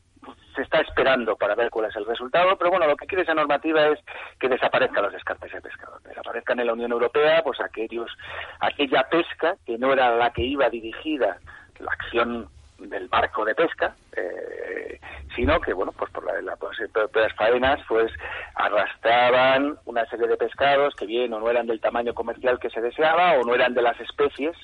se 0.56 0.62
está 0.64 0.82
esperando 0.82 1.36
para 1.36 1.56
ver 1.56 1.70
cuál 1.70 1.90
es 1.90 1.96
el 1.96 2.06
resultado, 2.06 2.58
pero 2.58 2.72
bueno, 2.72 2.88
lo 2.88 2.96
que 2.96 3.08
quiere 3.08 3.24
esa 3.24 3.34
normativa 3.34 3.88
es 3.88 4.00
que 4.40 4.50
desaparezcan 4.50 5.04
los 5.04 5.14
descartes 5.14 5.52
de 5.52 5.62
pescado, 5.62 5.98
desaparezcan 6.04 6.60
en 6.60 6.68
la 6.68 6.74
Unión 6.74 6.92
Europea, 6.92 7.42
pues 7.44 7.60
aquellos, 7.62 8.12
aquella 8.60 9.04
pesca 9.10 9.56
que 9.66 9.78
no 9.78 9.94
era 9.94 10.16
la 10.16 10.32
que 10.32 10.44
iba 10.44 10.70
dirigida 10.70 11.38
la 11.80 11.92
acción 11.92 12.50
del 12.90 13.08
barco 13.08 13.46
de 13.46 13.56
pesca, 13.56 13.96
eh, 14.16 15.00
sino 15.36 15.60
que, 15.60 15.74
bueno, 15.74 15.92
pues 15.92 16.12
por 16.12 16.26
la, 16.26 16.56
pues, 16.56 16.78
las 17.14 17.34
faenas, 17.36 17.80
pues 17.88 18.12
arrastraban 18.56 19.78
una 19.86 20.06
serie 20.08 20.28
de 20.28 20.38
pescados 20.38 20.96
que 20.96 21.06
bien 21.06 21.34
o 21.34 21.40
no 21.40 21.50
eran 21.50 21.68
del 21.68 21.80
tamaño 21.80 22.14
comercial 22.14 22.60
que 22.60 22.70
se 22.70 22.82
deseaba 22.82 23.34
o 23.34 23.44
no 23.44 23.56
eran 23.56 23.74
de 23.74 23.82
las 23.82 24.00
especies 24.00 24.56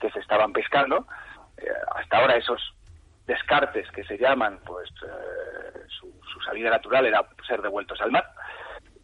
que 0.00 0.10
se 0.10 0.20
estaban 0.20 0.52
pescando. 0.52 1.06
Eh, 1.56 1.68
hasta 1.94 2.18
ahora 2.18 2.36
esos 2.36 2.74
descartes 3.26 3.90
que 3.90 4.04
se 4.04 4.16
llaman, 4.16 4.58
pues 4.64 4.88
eh, 5.02 5.80
su, 5.88 6.12
su 6.32 6.40
salida 6.40 6.70
natural 6.70 7.06
era 7.06 7.22
ser 7.46 7.62
devueltos 7.62 8.00
al 8.00 8.10
mar 8.10 8.24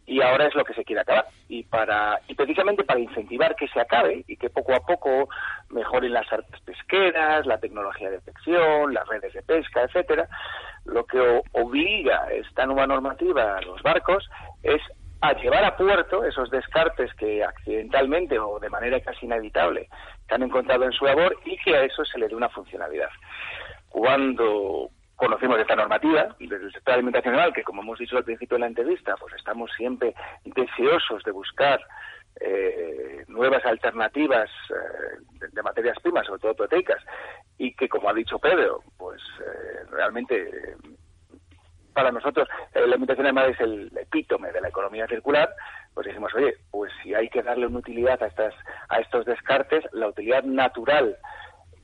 y 0.05 0.21
ahora 0.21 0.47
es 0.47 0.55
lo 0.55 0.63
que 0.63 0.73
se 0.73 0.83
quiere 0.83 1.01
acabar 1.01 1.25
y 1.47 1.63
para 1.63 2.19
y 2.27 2.35
precisamente 2.35 2.83
para 2.83 2.99
incentivar 2.99 3.55
que 3.55 3.67
se 3.67 3.79
acabe 3.79 4.23
y 4.27 4.37
que 4.37 4.49
poco 4.49 4.73
a 4.73 4.79
poco 4.79 5.29
mejoren 5.69 6.13
las 6.13 6.31
artes 6.31 6.59
pesqueras, 6.61 7.45
la 7.45 7.59
tecnología 7.59 8.09
de 8.09 8.17
detección, 8.17 8.93
las 8.93 9.07
redes 9.07 9.33
de 9.33 9.41
pesca, 9.41 9.83
etcétera, 9.83 10.27
lo 10.85 11.05
que 11.05 11.19
obliga 11.53 12.27
esta 12.31 12.65
nueva 12.65 12.87
normativa 12.87 13.57
a 13.57 13.61
los 13.61 13.81
barcos 13.81 14.27
es 14.63 14.81
a 15.21 15.33
llevar 15.33 15.63
a 15.63 15.75
puerto 15.75 16.23
esos 16.23 16.51
descartes 16.51 17.11
que 17.15 17.43
accidentalmente 17.43 18.37
o 18.37 18.59
de 18.59 18.69
manera 18.69 18.99
casi 18.99 19.25
inevitable 19.25 19.87
se 20.27 20.35
han 20.35 20.43
encontrado 20.43 20.83
en 20.83 20.91
su 20.91 21.05
labor 21.05 21.35
y 21.45 21.57
que 21.57 21.75
a 21.75 21.83
eso 21.83 22.05
se 22.05 22.19
le 22.19 22.27
dé 22.27 22.35
una 22.35 22.49
funcionalidad. 22.49 23.09
Cuando 23.89 24.89
conocemos 25.15 25.59
esta 25.59 25.75
normativa 25.75 26.35
desde 26.39 26.65
el 26.65 26.71
sector 26.71 26.95
animal, 26.95 27.53
que 27.53 27.63
como 27.63 27.81
hemos 27.81 27.99
dicho 27.99 28.17
al 28.17 28.23
principio 28.23 28.55
de 28.55 28.61
la 28.61 28.67
entrevista, 28.67 29.15
pues 29.17 29.33
estamos 29.33 29.71
siempre 29.75 30.13
deseosos 30.43 31.23
de 31.23 31.31
buscar 31.31 31.79
eh, 32.41 33.23
nuevas 33.27 33.65
alternativas 33.65 34.49
eh, 34.69 35.47
de, 35.53 35.63
materias 35.63 35.97
primas, 36.01 36.25
sobre 36.27 36.41
todo 36.41 36.53
proteicas, 36.53 37.01
y 37.57 37.73
que, 37.75 37.87
como 37.87 38.09
ha 38.09 38.13
dicho 38.13 38.39
Pedro, 38.39 38.81
pues 38.97 39.21
eh, 39.39 39.85
realmente 39.89 40.75
para 41.93 42.11
nosotros 42.11 42.49
la 42.73 42.81
alimentación 42.81 43.25
animal 43.25 43.51
es 43.51 43.59
el 43.61 43.97
epítome 43.97 44.51
de 44.51 44.59
la 44.59 44.67
economía 44.67 45.07
circular, 45.07 45.49
pues 45.93 46.07
decimos, 46.07 46.33
oye, 46.35 46.57
pues 46.69 46.91
si 47.01 47.13
hay 47.13 47.29
que 47.29 47.41
darle 47.41 47.67
una 47.67 47.79
utilidad 47.79 48.21
a, 48.21 48.27
estas, 48.27 48.53
a 48.89 48.99
estos 48.99 49.25
descartes, 49.25 49.85
la 49.93 50.09
utilidad 50.09 50.43
natural 50.43 51.17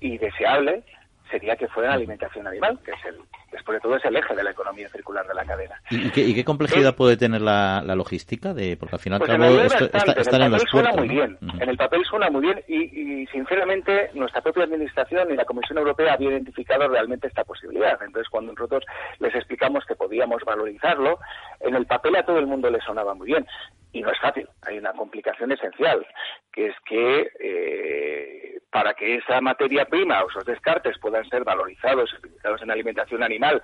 y 0.02 0.18
deseable 0.18 0.84
sería 1.32 1.56
que 1.56 1.68
fuera 1.68 1.94
alimentación 1.94 2.46
animal, 2.46 2.78
que 2.84 2.92
es 2.92 3.06
el, 3.06 3.18
después 3.52 3.78
de 3.78 3.82
todo 3.82 3.96
es 3.96 4.06
el 4.06 4.16
eje 4.16 4.36
de 4.36 4.44
la 4.44 4.52
economía 4.52 4.90
circular 4.90 5.26
de 5.28 5.34
la 5.34 5.46
cadena. 5.46 5.82
¿Y, 5.90 6.12
qué, 6.12 6.44
complejidad 6.44 6.96
puede 6.96 7.18
tener 7.18 7.42
la, 7.42 7.82
logística? 7.96 8.54
de 8.54 8.78
Porque 8.78 8.96
al 8.96 9.02
final 9.02 9.20
pues 9.20 9.32
en 9.32 9.42
el 9.42 9.68
papel 9.68 10.68
suena 10.70 10.92
muy 10.94 11.08
bien, 11.08 11.38
en 11.42 11.70
el 11.70 11.78
papel 11.78 12.06
suena 12.06 12.30
muy 12.30 12.42
bien 12.42 12.62
y, 12.68 13.26
sinceramente 13.32 14.10
nuestra 14.14 14.42
propia 14.42 14.66
administración 14.66 15.32
y 15.32 15.36
la 15.36 15.46
Comisión 15.46 15.78
Europea 15.78 16.14
había 16.14 16.32
identificado 16.32 16.88
realmente 16.88 17.28
esta 17.28 17.44
posibilidad. 17.44 17.98
Entonces 18.02 18.30
cuando 18.30 18.52
nosotros 18.52 18.84
les 19.20 19.34
explicamos 19.36 19.86
que 19.86 19.96
podíamos 19.96 20.44
valorizarlo, 20.44 21.20
en 21.62 21.76
el 21.76 21.86
papel 21.86 22.16
a 22.18 22.26
todo 22.26 22.40
el 22.40 22.48
mundo 22.48 22.70
le 22.70 22.82
sonaba 22.82 23.14
muy 23.14 23.28
bien. 23.28 23.46
Y 23.94 24.02
no 24.02 24.12
es 24.12 24.20
fácil, 24.20 24.48
hay 24.62 24.78
una 24.78 24.94
complicación 24.94 25.52
esencial, 25.52 26.06
que 26.52 26.68
es 26.68 26.76
que 26.86 27.30
eh, 27.40 28.60
para 28.72 28.94
que 28.94 29.18
esa 29.18 29.42
materia 29.42 29.86
prima 29.86 30.24
o 30.24 30.30
esos 30.30 30.46
descartes 30.46 30.98
puedan 31.00 31.21
ser 31.30 31.44
valorizados, 31.44 32.14
utilizados 32.14 32.62
en 32.62 32.72
alimentación 32.72 33.24
animal, 33.24 33.62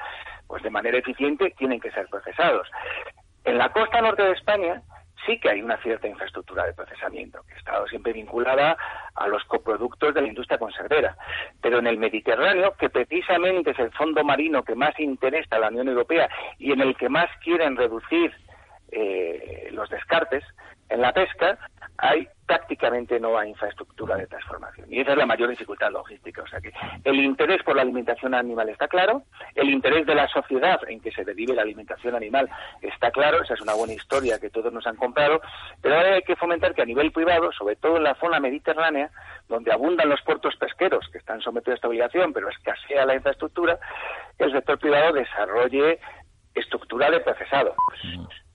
pues 0.48 0.64
de 0.64 0.70
manera 0.70 0.98
eficiente, 0.98 1.54
tienen 1.58 1.80
que 1.80 1.92
ser 1.92 2.08
procesados. 2.08 2.68
En 3.44 3.58
la 3.58 3.72
costa 3.72 4.02
norte 4.02 4.24
de 4.24 4.34
España 4.34 4.82
sí 5.26 5.40
que 5.40 5.50
hay 5.50 5.62
una 5.62 5.78
cierta 5.78 6.08
infraestructura 6.08 6.66
de 6.66 6.74
procesamiento, 6.74 7.44
que 7.48 7.54
ha 7.54 7.58
estado 7.58 7.88
siempre 7.88 8.14
vinculada 8.14 8.78
a 9.16 9.28
los 9.28 9.44
coproductos 9.46 10.14
de 10.14 10.22
la 10.22 10.28
industria 10.28 10.58
conservera. 10.58 11.16
Pero 11.62 11.80
en 11.80 11.88
el 11.88 11.98
Mediterráneo, 11.98 12.74
que 12.80 12.90
precisamente 12.90 13.72
es 13.72 13.80
el 13.80 13.92
fondo 13.92 14.24
marino 14.24 14.64
que 14.64 14.76
más 14.76 14.98
interesa 15.00 15.58
a 15.58 15.60
la 15.60 15.68
Unión 15.68 15.90
Europea 15.90 16.30
y 16.58 16.72
en 16.72 16.82
el 16.82 16.96
que 16.96 17.10
más 17.10 17.30
quieren 17.44 17.76
reducir 17.76 18.34
eh, 18.92 19.70
los 19.72 19.90
descartes, 19.90 20.44
En 20.90 21.02
la 21.02 21.12
pesca 21.12 21.58
hay 21.98 22.28
prácticamente 22.46 23.20
no 23.20 23.38
hay 23.38 23.50
infraestructura 23.50 24.16
de 24.16 24.26
transformación. 24.26 24.88
Y 24.90 25.02
esa 25.02 25.12
es 25.12 25.18
la 25.18 25.26
mayor 25.26 25.50
dificultad 25.50 25.92
logística. 25.92 26.42
O 26.42 26.48
sea 26.48 26.62
que 26.62 26.72
el 27.04 27.20
interés 27.20 27.62
por 27.64 27.76
la 27.76 27.82
alimentación 27.82 28.34
animal 28.34 28.70
está 28.70 28.88
claro, 28.88 29.24
el 29.54 29.70
interés 29.70 30.06
de 30.06 30.16
la 30.16 30.28
sociedad 30.30 30.80
en 30.88 31.02
que 31.02 31.12
se 31.12 31.26
derive 31.26 31.54
la 31.54 31.64
alimentación 31.64 32.16
animal 32.16 32.50
está 32.82 33.12
claro, 33.12 33.44
esa 33.44 33.56
es 33.56 33.62
una 33.62 33.74
buena 33.74 33.94
historia 33.94 34.40
que 34.40 34.50
todos 34.50 34.72
nos 34.72 34.88
han 34.88 34.96
comprado, 34.96 35.42
pero 35.82 35.96
ahora 35.96 36.16
hay 36.16 36.22
que 36.22 36.38
fomentar 36.38 36.74
que 36.74 36.84
a 36.84 36.86
nivel 36.86 37.12
privado, 37.12 37.52
sobre 37.52 37.76
todo 37.76 37.98
en 37.98 38.04
la 38.04 38.16
zona 38.16 38.40
mediterránea, 38.40 39.12
donde 39.50 39.74
abundan 39.74 40.08
los 40.08 40.22
puertos 40.22 40.56
pesqueros 40.56 41.06
que 41.12 41.18
están 41.18 41.42
sometidos 41.42 41.74
a 41.74 41.76
esta 41.76 41.88
obligación, 41.90 42.32
pero 42.32 42.48
escasea 42.48 43.06
la 43.06 43.16
infraestructura, 43.16 43.78
el 44.38 44.52
sector 44.54 44.80
privado 44.80 45.12
desarrolle 45.14 46.00
estructura 46.56 47.12
de 47.12 47.20
procesado. 47.20 47.76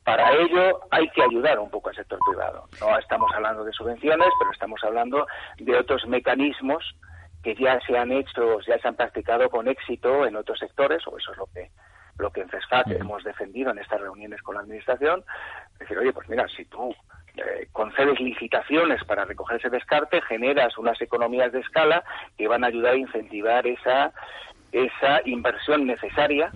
Para 0.05 0.33
ello 0.33 0.81
hay 0.91 1.09
que 1.11 1.23
ayudar 1.23 1.59
un 1.59 1.71
poco 1.71 1.91
al 1.91 1.95
sector 1.95 2.19
privado. 2.29 2.69
No 2.81 2.99
estamos 2.99 3.31
hablando 3.35 3.65
de 3.65 3.73
subvenciones, 3.73 4.29
pero 4.39 4.51
estamos 4.51 4.81
hablando 4.83 5.27
de 5.59 5.77
otros 5.77 6.07
mecanismos 6.07 6.97
que 7.43 7.55
ya 7.55 7.81
se 7.87 7.97
han 7.97 8.13
hecho, 8.13 8.61
ya 8.61 8.79
se 8.79 8.89
han 8.89 8.97
practicado 8.97 9.49
con 9.49 9.69
éxito 9.69 10.27
en 10.27 10.37
otros 10.37 10.59
sectores, 10.59 11.07
o 11.07 11.17
eso 11.19 11.33
es 11.33 11.39
lo 11.39 11.47
que 11.47 11.71
lo 12.19 12.31
que 12.31 12.43
en 12.43 12.49
CESFAC 12.51 12.89
hemos 12.89 13.25
defendido 13.25 13.71
en 13.71 13.79
estas 13.79 14.01
reuniones 14.01 14.43
con 14.43 14.55
la 14.55 14.61
Administración. 14.61 15.25
Decir, 15.79 15.99
oye, 15.99 16.13
pues 16.13 16.29
mira, 16.29 16.47
si 16.49 16.65
tú 16.67 16.95
eh, 17.37 17.69
concedes 17.73 18.21
licitaciones 18.21 19.03
para 19.05 19.25
recoger 19.25 19.59
ese 19.59 19.71
descarte, 19.71 20.21
generas 20.23 20.77
unas 20.77 21.01
economías 21.01 21.53
de 21.53 21.61
escala 21.61 22.05
que 22.37 22.49
van 22.49 22.65
a 22.65 22.67
ayudar 22.67 22.93
a 22.93 22.99
incentivar 22.99 23.67
esa, 23.67 24.13
esa 24.73 25.21
inversión 25.25 25.87
necesaria 25.87 26.53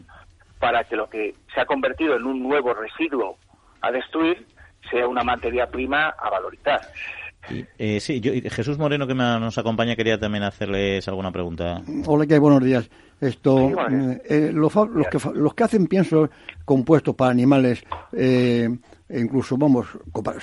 para 0.58 0.84
que 0.84 0.96
lo 0.96 1.08
que 1.08 1.34
se 1.54 1.60
ha 1.60 1.66
convertido 1.66 2.16
en 2.16 2.24
un 2.24 2.42
nuevo 2.42 2.74
residuo 2.74 3.36
a 3.80 3.90
destruir 3.90 4.46
sea 4.90 5.06
una 5.06 5.22
materia 5.22 5.66
prima 5.66 6.10
a 6.10 6.30
valorizar. 6.30 6.80
Eh, 7.78 8.00
sí, 8.00 8.20
yo, 8.20 8.32
Jesús 8.50 8.78
Moreno, 8.78 9.06
que 9.06 9.14
nos 9.14 9.56
acompaña, 9.58 9.94
quería 9.94 10.18
también 10.18 10.44
hacerles 10.44 11.06
alguna 11.08 11.30
pregunta. 11.30 11.80
Hola, 12.06 12.26
¿qué 12.26 12.38
buenos 12.38 12.62
días. 12.62 12.90
Esto, 13.20 13.70
eh, 14.28 14.50
los, 14.52 14.72
que, 14.72 15.18
los 15.34 15.54
que 15.54 15.64
hacen 15.64 15.86
piensos 15.86 16.28
compuestos 16.64 17.14
para 17.14 17.30
animales 17.30 17.82
eh, 18.12 18.68
e 19.08 19.20
incluso, 19.20 19.56
vamos, 19.56 19.86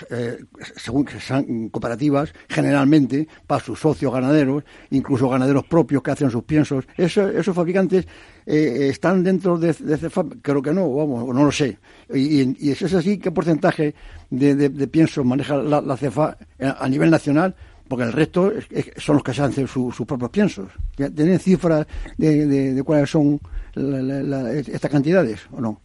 eh, 0.10 0.38
según 0.76 1.04
que 1.06 1.20
sean 1.20 1.70
cooperativas, 1.70 2.34
generalmente 2.48 3.28
para 3.46 3.64
sus 3.64 3.80
socios 3.80 4.14
ganaderos, 4.14 4.64
incluso 4.92 5.30
ganaderos 5.30 5.66
propios 5.66 6.02
que 6.02 6.12
hacen 6.12 6.30
sus 6.32 6.44
piensos, 6.44 6.86
esos 6.98 7.56
fabricantes 7.56 8.08
eh, 8.46 8.88
están 8.90 9.24
dentro 9.24 9.58
de, 9.58 9.74
de 9.74 9.98
CEFAP, 9.98 10.36
creo 10.42 10.62
que 10.62 10.74
no, 10.74 10.94
vamos, 10.94 11.28
no 11.34 11.44
lo 11.44 11.52
sé. 11.52 11.78
Y, 12.14 12.68
y, 12.68 12.72
es 12.72 12.94
así, 12.94 13.18
¿qué 13.18 13.32
porcentaje 13.32 13.94
de, 14.30 14.56
de, 14.56 14.88
piensos 14.88 15.26
maneja 15.26 15.58
la, 15.58 15.82
la 15.82 15.98
CEFA 15.98 16.38
a 16.60 16.88
nivel 16.88 17.10
nacional? 17.10 17.56
porque 17.88 18.06
el 18.06 18.14
resto 18.14 18.52
son 18.98 19.18
los 19.18 19.24
que 19.24 19.34
se 19.34 19.42
hacen 19.44 19.68
sus 19.68 19.94
propios 20.08 20.32
piensos. 20.32 20.72
¿Tienen 20.96 21.38
cifras 21.38 21.86
de, 22.18 22.82
cuáles 22.84 23.10
son 23.10 23.40
estas 23.76 24.90
cantidades 24.90 25.42
o 25.52 25.62
no? 25.62 25.82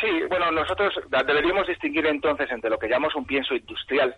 Sí, 0.00 0.22
bueno, 0.28 0.50
nosotros 0.50 0.94
deberíamos 1.08 1.66
distinguir 1.66 2.06
entonces 2.06 2.50
entre 2.50 2.70
lo 2.70 2.78
que 2.78 2.88
llamamos 2.88 3.14
un 3.14 3.24
pienso 3.24 3.54
industrial, 3.54 4.14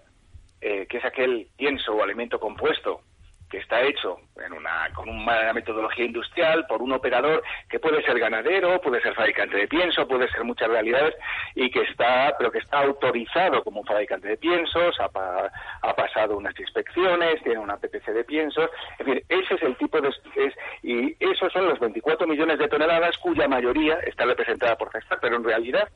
eh, 0.60 0.86
que 0.88 0.98
es 0.98 1.04
aquel 1.04 1.48
pienso 1.56 1.92
o 1.94 2.02
alimento 2.02 2.40
compuesto 2.40 3.02
que 3.50 3.58
está 3.58 3.80
hecho 3.82 4.18
en 4.44 4.52
una, 4.52 4.88
con 4.94 5.08
una 5.08 5.52
metodología 5.52 6.04
industrial 6.04 6.66
por 6.68 6.82
un 6.82 6.92
operador 6.92 7.42
que 7.68 7.80
puede 7.80 8.02
ser 8.02 8.18
ganadero, 8.18 8.80
puede 8.80 9.00
ser 9.00 9.14
fabricante 9.14 9.56
de 9.56 9.68
pienso, 9.68 10.06
puede 10.06 10.28
ser 10.30 10.44
muchas 10.44 10.68
realidades 10.68 11.14
y 11.54 11.70
que 11.70 11.82
está, 11.82 12.34
pero 12.38 12.50
que 12.50 12.58
está 12.58 12.80
autorizado 12.80 13.62
como 13.64 13.80
un 13.80 13.86
fabricante 13.86 14.28
de 14.28 14.36
piensos, 14.36 14.98
ha, 15.00 15.08
ha 15.82 15.94
pasado 15.94 16.36
unas 16.36 16.58
inspecciones, 16.58 17.42
tiene 17.42 17.58
una 17.58 17.76
PPC 17.76 18.12
de 18.12 18.24
piensos, 18.24 18.70
es 18.98 19.06
decir, 19.06 19.24
ese 19.28 19.54
es 19.54 19.62
el 19.62 19.76
tipo 19.76 20.00
de 20.00 20.08
es, 20.08 20.54
y 20.82 21.16
esos 21.18 21.52
son 21.52 21.66
los 21.66 21.78
24 21.78 22.26
millones 22.26 22.58
de 22.58 22.68
toneladas 22.68 23.16
cuya 23.18 23.48
mayoría 23.48 23.98
está 24.06 24.24
representada 24.24 24.76
por 24.76 24.92
Gestar, 24.92 25.18
pero 25.20 25.36
en 25.36 25.44
realidad 25.44 25.88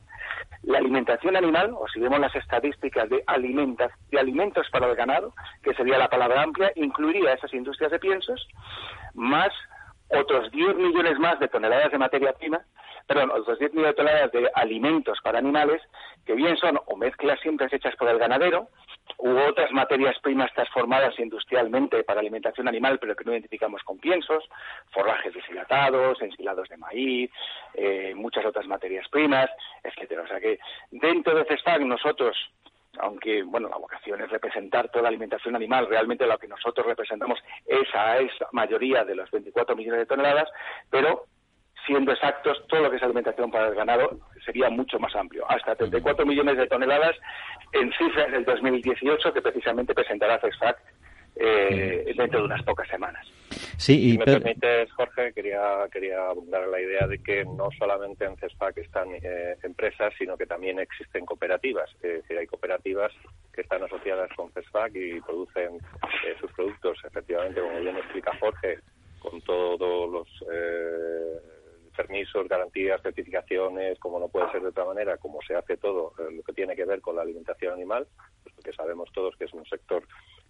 la 0.63 0.77
alimentación 0.77 1.35
animal, 1.35 1.73
o 1.77 1.87
si 1.89 1.99
vemos 1.99 2.19
las 2.19 2.35
estadísticas 2.35 3.09
de, 3.09 3.21
alimentas, 3.27 3.91
de 4.09 4.19
alimentos 4.19 4.67
para 4.71 4.87
el 4.87 4.95
ganado, 4.95 5.33
que 5.61 5.73
sería 5.73 5.97
la 5.97 6.09
palabra 6.09 6.41
amplia, 6.41 6.71
incluiría 6.75 7.33
esas 7.43 7.53
industrias 7.53 7.91
de 7.91 7.99
piensos, 7.99 8.47
más 9.13 9.51
otros 10.09 10.51
10 10.51 10.75
millones 10.75 11.17
más 11.19 11.39
de 11.39 11.47
toneladas 11.47 11.91
de 11.91 11.97
materia 11.97 12.33
prima, 12.33 12.61
perdón, 13.07 13.31
otros 13.31 13.59
10 13.59 13.73
millones 13.73 13.95
de 13.95 14.03
toneladas 14.03 14.31
de 14.31 14.49
alimentos 14.53 15.19
para 15.23 15.39
animales, 15.39 15.81
que 16.25 16.33
bien 16.33 16.55
son 16.57 16.79
o 16.85 16.95
mezclas 16.95 17.39
simples 17.41 17.73
hechas 17.73 17.95
por 17.95 18.07
el 18.07 18.17
ganadero, 18.17 18.69
u 19.17 19.29
otras 19.37 19.71
materias 19.71 20.17
primas 20.21 20.53
transformadas 20.53 21.17
industrialmente 21.19 22.03
para 22.03 22.21
alimentación 22.21 22.67
animal, 22.67 22.99
pero 22.99 23.15
que 23.15 23.25
no 23.25 23.31
identificamos 23.31 23.81
con 23.83 23.97
piensos, 23.97 24.43
forrajes 24.91 25.33
deshidratados, 25.33 26.21
ensilados 26.21 26.69
de 26.69 26.77
maíz, 26.77 27.31
eh, 27.73 28.13
muchas 28.15 28.45
otras 28.45 28.67
materias 28.67 29.07
primas, 29.09 29.49
etcétera. 29.83 30.23
O 30.23 30.27
sea 30.27 30.39
que 30.39 30.59
dentro 30.91 31.35
de 31.35 31.45
CESTAC 31.45 31.81
nosotros 31.81 32.37
aunque 32.99 33.43
bueno 33.43 33.69
la 33.69 33.77
vocación 33.77 34.21
es 34.21 34.29
representar 34.29 34.89
toda 34.89 35.03
la 35.03 35.09
alimentación 35.09 35.55
animal, 35.55 35.87
realmente 35.87 36.25
lo 36.25 36.37
que 36.37 36.47
nosotros 36.47 36.85
representamos 36.85 37.39
es 37.65 37.87
a 37.93 38.17
esa 38.17 38.47
mayoría 38.51 39.03
de 39.03 39.15
los 39.15 39.29
24 39.31 39.75
millones 39.75 40.01
de 40.01 40.05
toneladas, 40.05 40.49
pero 40.89 41.25
siendo 41.85 42.11
exactos, 42.11 42.65
todo 42.67 42.81
lo 42.81 42.89
que 42.89 42.97
es 42.97 43.03
alimentación 43.03 43.51
para 43.51 43.67
el 43.67 43.75
ganado 43.75 44.19
sería 44.45 44.69
mucho 44.69 44.99
más 44.99 45.15
amplio, 45.15 45.49
hasta 45.49 45.75
34 45.75 46.25
millones 46.25 46.57
de 46.57 46.67
toneladas 46.67 47.15
en 47.73 47.91
cifras 47.93 48.31
del 48.31 48.45
2018 48.45 49.33
que 49.33 49.41
precisamente 49.41 49.93
presentará 49.93 50.39
CESFAC 50.39 50.77
eh, 51.35 52.13
dentro 52.15 52.39
de 52.39 52.45
unas 52.45 52.63
pocas 52.63 52.87
semanas. 52.87 53.25
Sí, 53.77 54.11
si 54.11 54.17
me 54.17 54.25
permites, 54.25 54.91
Jorge, 54.93 55.33
quería, 55.33 55.87
quería 55.91 56.27
abundar 56.27 56.67
la 56.67 56.79
idea 56.79 57.07
de 57.07 57.21
que 57.21 57.43
no 57.43 57.69
solamente 57.77 58.25
en 58.25 58.37
CESFAC 58.37 58.77
están 58.77 59.09
eh, 59.21 59.55
empresas, 59.63 60.13
sino 60.17 60.37
que 60.37 60.45
también 60.45 60.79
existen 60.79 61.25
cooperativas. 61.25 61.89
Es 62.01 62.21
decir, 62.21 62.37
hay 62.37 62.47
cooperativas 62.47 63.11
que 63.51 63.61
están 63.61 63.83
asociadas 63.83 64.29
con 64.35 64.51
CESFAC 64.51 64.95
y 64.95 65.21
producen 65.21 65.75
eh, 65.75 66.35
sus 66.39 66.51
productos, 66.53 66.97
efectivamente, 67.05 67.61
como 67.61 67.79
bien 67.79 67.97
explica 67.97 68.31
Jorge, 68.39 68.79
con 69.19 69.41
todos 69.41 70.11
los 70.11 70.27
eh, 70.51 71.39
permisos, 71.93 72.47
garantías, 72.47 73.01
certificaciones, 73.01 73.99
como 73.99 74.19
no 74.19 74.27
puede 74.27 74.51
ser 74.51 74.61
de 74.61 74.69
otra 74.69 74.85
manera, 74.85 75.17
como 75.17 75.41
se 75.41 75.55
hace 75.55 75.77
todo 75.77 76.13
lo 76.17 76.43
que 76.43 76.53
tiene 76.53 76.75
que 76.75 76.85
ver 76.85 77.01
con 77.01 77.15
la 77.15 77.21
alimentación 77.21 77.73
animal, 77.73 78.07
pues 78.43 78.55
porque 78.55 78.73
sabemos 78.73 79.11
todos 79.13 79.35
que 79.37 79.45
es 79.45 79.53
un 79.53 79.65
sector 79.65 80.03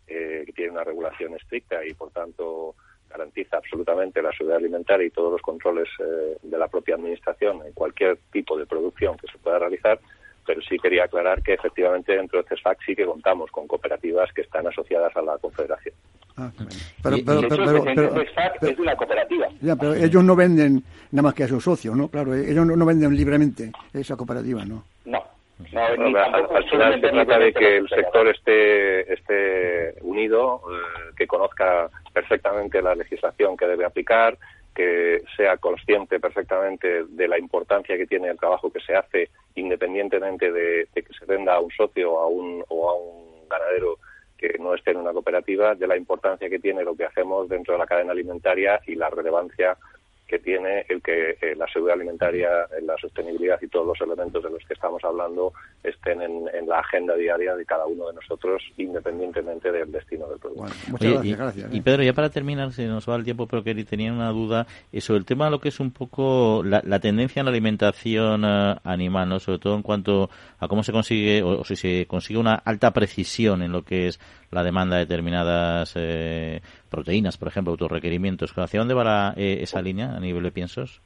que 0.06 0.52
tiene 0.56 0.72
una 0.72 0.84
regulación 0.84 1.34
estricta 1.36 1.84
y, 1.86 1.94
por 1.94 2.12
tanto, 2.12 2.76
garantiza 3.14 3.58
absolutamente 3.58 4.22
la 4.22 4.32
seguridad 4.32 4.58
alimentaria 4.58 5.06
y 5.06 5.12
todos 5.12 5.32
los 5.32 5.42
controles 5.42 5.88
eh, 6.00 6.38
de 6.42 6.58
la 6.58 6.68
propia 6.68 6.96
administración 6.96 7.62
en 7.66 7.74
cualquier 7.74 8.18
tipo 8.32 8.58
de 8.58 8.66
producción 8.66 9.18
que 9.18 9.28
se 9.28 9.38
pueda 9.38 9.60
realizar, 9.60 10.00
pero 10.46 10.62
sí 10.62 10.78
quería 10.78 11.06
aclarar 11.06 11.42
que 11.42 11.54
efectivamente 11.54 12.16
dentro 12.16 12.42
de 12.42 12.48
CESFAC 12.50 12.80
sí 12.86 12.96
que 12.96 13.06
contamos 13.06 13.52
con 13.52 13.68
cooperativas 13.68 14.32
que 14.34 14.42
están 14.42 14.68
asociadas 14.68 15.16
a 15.16 15.22
la 15.22 15.38
Confederación. 15.38 15.96
Ah, 16.36 16.52
pero, 17.04 17.16
es 17.18 18.80
una 18.80 18.96
cooperativa. 18.96 19.48
Ya, 19.62 19.76
pero 19.76 19.94
ellos 19.94 20.24
no 20.24 20.36
venden 20.36 20.84
nada 21.12 21.24
más 21.24 21.34
que 21.36 21.44
a 21.44 21.48
sus 21.48 21.64
socios, 21.64 21.96
¿no? 21.96 22.08
Claro, 22.08 22.34
ellos 22.34 22.66
no, 22.66 22.86
venden 22.86 23.16
libremente 23.16 23.72
esa 23.94 24.16
cooperativa, 24.16 24.66
¿no? 24.66 24.84
No. 25.06 25.24
al, 25.76 26.70
final 26.70 27.00
se 27.00 27.10
trata 27.10 27.38
de 27.38 27.54
que 27.54 27.78
el 27.78 27.88
sector 27.88 28.28
esté, 28.30 29.14
esté 29.14 29.94
unido, 30.02 30.62
eh, 30.72 31.14
que 31.16 31.28
conozca 31.28 31.90
perfectamente 32.12 32.82
la 32.82 32.96
legislación 32.96 33.56
que 33.56 33.68
debe 33.68 33.86
aplicar, 33.86 34.38
que 34.74 35.22
sea 35.38 35.58
consciente 35.58 36.20
perfectamente 36.20 37.06
de 37.08 37.28
la 37.28 37.38
importancia 37.38 37.96
que 37.96 38.08
tiene 38.08 38.30
el 38.30 38.40
trabajo 38.40 38.72
que 38.72 38.80
se 38.80 38.96
hace, 38.96 39.30
independientemente 39.56 40.52
de, 40.52 40.88
que 40.94 41.14
se 41.18 41.26
venda 41.26 41.56
a 41.56 41.60
un 41.60 41.72
socio 41.72 42.20
a 42.20 42.28
un, 42.28 42.64
o 42.70 42.90
a 42.90 42.96
un 42.96 43.48
ganadero 43.50 44.00
que 44.38 44.58
no 44.60 44.74
esté 44.74 44.92
en 44.92 44.98
una 44.98 45.14
cooperativa, 45.14 45.76
de 45.76 45.88
la 45.88 45.96
importancia 45.96 46.50
que 46.50 46.60
tiene 46.60 46.84
lo 46.84 46.96
que 46.96 47.06
hacemos 47.06 47.48
dentro 47.48 47.74
de 47.74 47.80
la 47.80 47.86
cadena 47.86 48.12
alimentaria 48.12 48.82
y 48.86 48.96
la 48.96 49.10
relevancia 49.10 49.78
que 50.28 50.40
tiene 50.40 50.86
el 50.90 51.02
que 51.02 51.38
eh, 51.42 51.56
la 51.56 51.68
seguridad 51.68 51.96
alimentaria, 51.96 52.50
la 52.82 52.98
sostenibilidad 52.98 53.62
y 53.62 53.68
todos 53.68 53.88
los 53.88 54.02
elementos 54.02 54.44
de 54.44 54.50
los 54.50 54.64
que 54.66 54.74
estamos 54.74 55.04
hablando 55.04 55.54
estén 55.84 56.22
en, 56.22 56.44
la 56.68 56.80
agenda 56.80 57.16
diaria 57.16 57.56
de 57.56 57.66
cada 57.66 57.86
uno 57.86 58.08
de 58.08 58.14
nosotros, 58.14 58.64
independientemente 58.78 59.72
del 59.72 59.92
destino 59.92 60.28
del 60.30 60.40
producto. 60.40 60.74
muchas 60.90 61.38
gracias, 61.38 61.74
Y, 61.74 61.78
¿eh? 61.78 61.82
Pedro, 61.84 62.04
ya 62.04 62.14
para 62.14 62.30
terminar, 62.30 62.72
si 62.72 62.86
nos 62.86 63.08
va 63.08 63.16
el 63.18 63.26
tiempo, 63.26 63.48
pero 63.48 63.64
que 63.64 63.76
tenía 63.84 64.14
una 64.14 64.30
duda 64.30 64.66
sobre 65.00 65.20
el 65.20 65.26
tema 65.26 65.46
de 65.46 65.52
lo 65.52 65.60
que 65.60 65.70
es 65.70 65.80
un 65.80 65.92
poco 65.92 66.64
la, 66.64 66.82
tendencia 67.00 67.42
en 67.42 67.46
la 67.46 67.52
alimentación 67.52 68.46
eh, 68.46 68.76
animal, 68.84 69.28
¿no? 69.28 69.40
sobre 69.40 69.60
todo 69.60 69.76
en 69.76 69.82
cuanto 69.82 70.30
a 70.58 70.68
cómo 70.68 70.84
se 70.84 70.94
consigue, 70.94 71.44
o, 71.44 71.64
si 71.66 71.76
se 71.76 72.06
consigue 72.08 72.40
una 72.40 72.56
alta 72.56 72.92
precisión 72.92 73.62
en 73.62 73.74
lo 73.74 73.84
que 73.84 74.08
es 74.08 74.20
la 74.52 74.64
demanda 74.64 74.96
de 74.96 75.06
determinadas 75.06 75.96
proteínas, 76.90 77.38
por 77.38 77.48
ejemplo, 77.48 77.72
autorrequerimientos. 77.72 78.54
¿Hacia 78.56 78.80
dónde 78.80 78.94
va 78.94 79.34
esa 79.36 79.82
línea 79.82 80.13
a 80.16 80.20
nivel 80.20 80.44
de 80.44 80.52
piensos? 80.52 81.02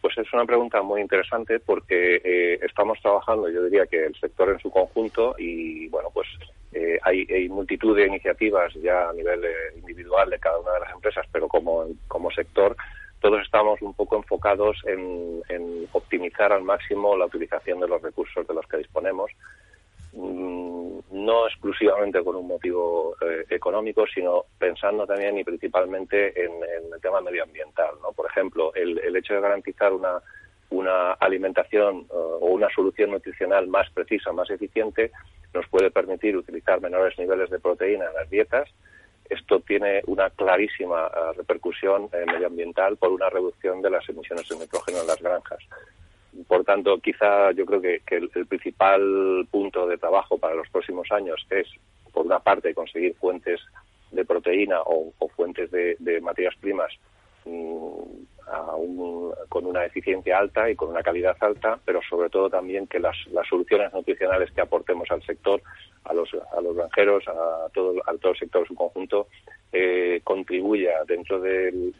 Pues 0.00 0.16
es 0.16 0.32
una 0.32 0.46
pregunta 0.46 0.80
muy 0.82 1.02
interesante 1.02 1.60
porque 1.60 2.20
eh, 2.24 2.58
estamos 2.62 2.98
trabajando, 3.02 3.50
yo 3.50 3.64
diría 3.64 3.86
que 3.86 4.06
el 4.06 4.14
sector 4.14 4.48
en 4.48 4.58
su 4.58 4.70
conjunto 4.70 5.34
y 5.38 5.88
bueno, 5.88 6.08
pues 6.12 6.26
eh, 6.72 6.98
hay, 7.02 7.48
multitud 7.48 7.96
de 7.96 8.06
iniciativas 8.06 8.72
ya 8.74 9.10
a 9.10 9.12
nivel 9.12 9.44
eh, 9.44 9.74
individual 9.76 10.30
de 10.30 10.38
cada 10.38 10.58
una 10.58 10.72
de 10.72 10.80
las 10.80 10.92
empresas, 10.92 11.26
pero 11.30 11.48
como, 11.48 11.86
como 12.08 12.30
sector 12.30 12.76
todos 13.20 13.42
estamos 13.42 13.80
un 13.82 13.92
poco 13.94 14.16
enfocados 14.16 14.78
en, 14.86 15.42
optimizar 15.92 16.52
al 16.52 16.62
máximo 16.62 17.16
la 17.16 17.26
utilización 17.26 17.80
de 17.80 17.88
los 17.88 18.00
recursos 18.00 18.46
de 18.46 18.54
los 18.54 18.66
que 18.66 18.78
disponemos, 18.78 19.30
no 20.12 21.46
exclusivamente 21.46 22.22
con 22.24 22.36
un 22.36 22.46
motivo 22.46 23.14
económico, 23.48 24.04
sino 24.12 24.44
pensando 24.58 25.06
también 25.06 25.38
y 25.38 25.44
principalmente 25.44 26.44
en, 26.44 26.52
el 26.92 27.00
tema 27.00 27.20
medioambiental. 27.20 27.94
¿no? 28.02 28.12
Por 28.12 28.26
ejemplo, 28.26 28.74
el, 28.74 28.98
el 28.98 29.16
hecho 29.16 29.34
de 29.34 29.40
garantizar 29.40 29.92
una, 29.92 30.20
una 30.70 31.12
alimentación 31.12 32.06
o 32.10 32.46
una 32.46 32.68
solución 32.74 33.10
nutricional 33.10 33.66
más 33.66 33.90
precisa, 33.90 34.32
más 34.32 34.50
eficiente, 34.50 35.10
nos 35.52 35.66
puede 35.68 35.90
permitir 35.90 36.36
utilizar 36.36 36.80
menores 36.80 37.18
niveles 37.18 37.50
de 37.50 37.58
proteína 37.58 38.06
en 38.06 38.14
las 38.14 38.30
dietas. 38.30 38.68
Esto 39.28 39.60
tiene 39.60 40.02
una 40.06 40.30
clarísima 40.30 41.06
eh, 41.06 41.32
repercusión 41.36 42.08
eh, 42.12 42.24
medioambiental 42.26 42.96
por 42.96 43.10
una 43.10 43.28
reducción 43.28 43.82
de 43.82 43.90
las 43.90 44.08
emisiones 44.08 44.48
de 44.48 44.56
nitrógeno 44.56 45.00
en 45.00 45.06
las 45.06 45.20
granjas. 45.20 45.58
Por 46.46 46.64
tanto, 46.64 46.98
quizá 46.98 47.50
yo 47.52 47.66
creo 47.66 47.80
que, 47.80 48.00
el, 48.10 48.46
principal 48.46 49.46
punto 49.50 49.86
de 49.86 49.98
trabajo 49.98 50.38
para 50.38 50.54
los 50.54 50.68
próximos 50.68 51.10
años 51.10 51.44
es, 51.50 51.66
por 52.12 52.26
una 52.26 52.38
parte, 52.38 52.74
conseguir 52.74 53.14
fuentes 53.16 53.60
de 54.12 54.24
proteína 54.24 54.80
o, 54.84 55.12
fuentes 55.36 55.70
de, 55.70 56.20
materias 56.20 56.54
primas 56.60 56.92
mm, 57.44 58.20
con 59.48 59.66
una 59.66 59.84
eficiencia 59.84 60.38
alta 60.38 60.70
y 60.70 60.76
con 60.76 60.90
una 60.90 61.02
calidad 61.02 61.36
alta, 61.40 61.78
pero 61.84 62.00
sobre 62.08 62.30
todo 62.30 62.50
también 62.50 62.86
que 62.86 62.98
las, 62.98 63.16
soluciones 63.48 63.92
nutricionales 63.92 64.50
que 64.52 64.60
aportemos 64.60 65.10
al 65.10 65.22
sector, 65.22 65.60
a 66.04 66.14
los, 66.14 66.30
a 66.34 66.60
los 66.60 66.76
granjeros, 66.76 67.26
a 67.28 67.68
todo, 67.72 67.94
a 68.06 68.10
el 68.12 68.38
sector 68.38 68.62
en 68.62 68.66
su 68.68 68.74
conjunto, 68.74 69.28
eh, 69.72 70.20
contribuya 70.24 71.04
dentro 71.06 71.40
del, 71.40 71.94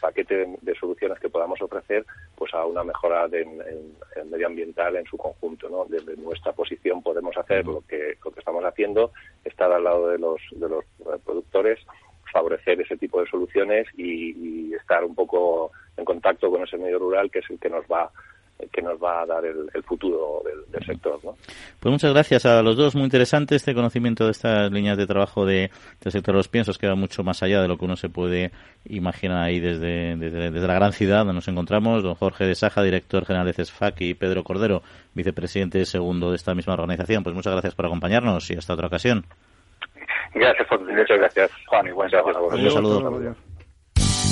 paquete 0.00 0.58
de, 0.60 0.74
soluciones 0.74 1.18
que 1.18 1.30
podamos 1.30 1.60
ofrecer 1.62 2.04
pues 2.46 2.54
a 2.54 2.64
una 2.64 2.84
mejora 2.84 3.26
en, 3.32 3.58
medioambiental 4.30 4.96
en 4.96 5.04
su 5.06 5.16
conjunto. 5.16 5.68
¿no? 5.68 5.84
Desde 5.86 6.16
nuestra 6.16 6.52
posición 6.52 7.02
podemos 7.02 7.36
hacer 7.36 7.66
lo 7.66 7.82
que, 7.88 8.16
lo 8.24 8.30
que 8.30 8.38
estamos 8.38 8.64
haciendo, 8.64 9.12
estar 9.44 9.70
al 9.72 9.82
lado 9.82 10.08
de 10.08 10.18
los, 10.18 10.40
de 10.52 10.68
los 10.68 10.84
productores 11.24 11.80
favorecer 12.32 12.80
ese 12.80 12.96
tipo 12.96 13.20
de 13.20 13.28
soluciones 13.28 13.86
y, 13.96 14.74
estar 14.74 15.04
un 15.04 15.14
poco 15.14 15.72
en 15.96 16.04
contacto 16.04 16.50
con 16.50 16.62
ese 16.62 16.76
medio 16.76 16.98
rural 16.98 17.30
que 17.30 17.38
es 17.40 17.50
el 17.50 17.58
que 17.58 17.70
nos 17.70 17.84
va 17.86 18.10
que 18.72 18.82
nos 18.82 19.02
va 19.02 19.22
a 19.22 19.26
dar 19.26 19.44
el, 19.44 19.70
futuro 19.82 20.42
del, 20.44 20.84
sector. 20.84 21.18
¿no? 21.22 21.36
Pues 21.80 21.92
muchas 21.92 22.12
gracias 22.12 22.46
a 22.46 22.62
los 22.62 22.76
dos, 22.76 22.94
muy 22.94 23.04
interesante 23.04 23.54
este 23.54 23.74
conocimiento 23.74 24.24
de 24.24 24.30
estas 24.30 24.70
líneas 24.72 24.96
de 24.96 25.06
trabajo 25.06 25.44
de, 25.44 25.70
del 26.00 26.12
sector 26.12 26.34
de 26.34 26.38
los 26.38 26.48
piensos, 26.48 26.78
que 26.78 26.88
va 26.88 26.94
mucho 26.94 27.22
más 27.22 27.42
allá 27.42 27.60
de 27.60 27.68
lo 27.68 27.76
que 27.76 27.84
uno 27.84 27.96
se 27.96 28.08
puede 28.08 28.50
imaginar 28.86 29.42
ahí 29.42 29.60
desde, 29.60 30.16
desde, 30.16 30.50
la 30.66 30.74
gran 30.74 30.92
ciudad 30.92 31.18
donde 31.18 31.34
nos 31.34 31.48
encontramos. 31.48 32.02
Don 32.02 32.14
Jorge 32.14 32.44
de 32.44 32.54
Saja, 32.54 32.82
director 32.82 33.24
general 33.26 33.46
de 33.46 33.52
CESFAC, 33.52 34.00
y 34.00 34.14
Pedro 34.14 34.42
Cordero, 34.42 34.82
vicepresidente 35.14 35.84
segundo 35.84 36.30
de 36.30 36.36
esta 36.36 36.54
misma 36.54 36.74
organización. 36.74 37.22
Pues 37.22 37.34
muchas 37.34 37.52
gracias 37.52 37.74
por 37.74 37.86
acompañarnos 37.86 38.50
y 38.50 38.54
hasta 38.56 38.74
otra 38.74 38.86
ocasión. 38.86 39.24
Gracias, 40.34 40.68
Muchas 40.70 41.18
gracias, 41.18 41.50
Juan, 41.66 41.86
y 41.86 41.92
buen 41.92 42.10
Un 42.14 42.70
saludo. 42.70 43.36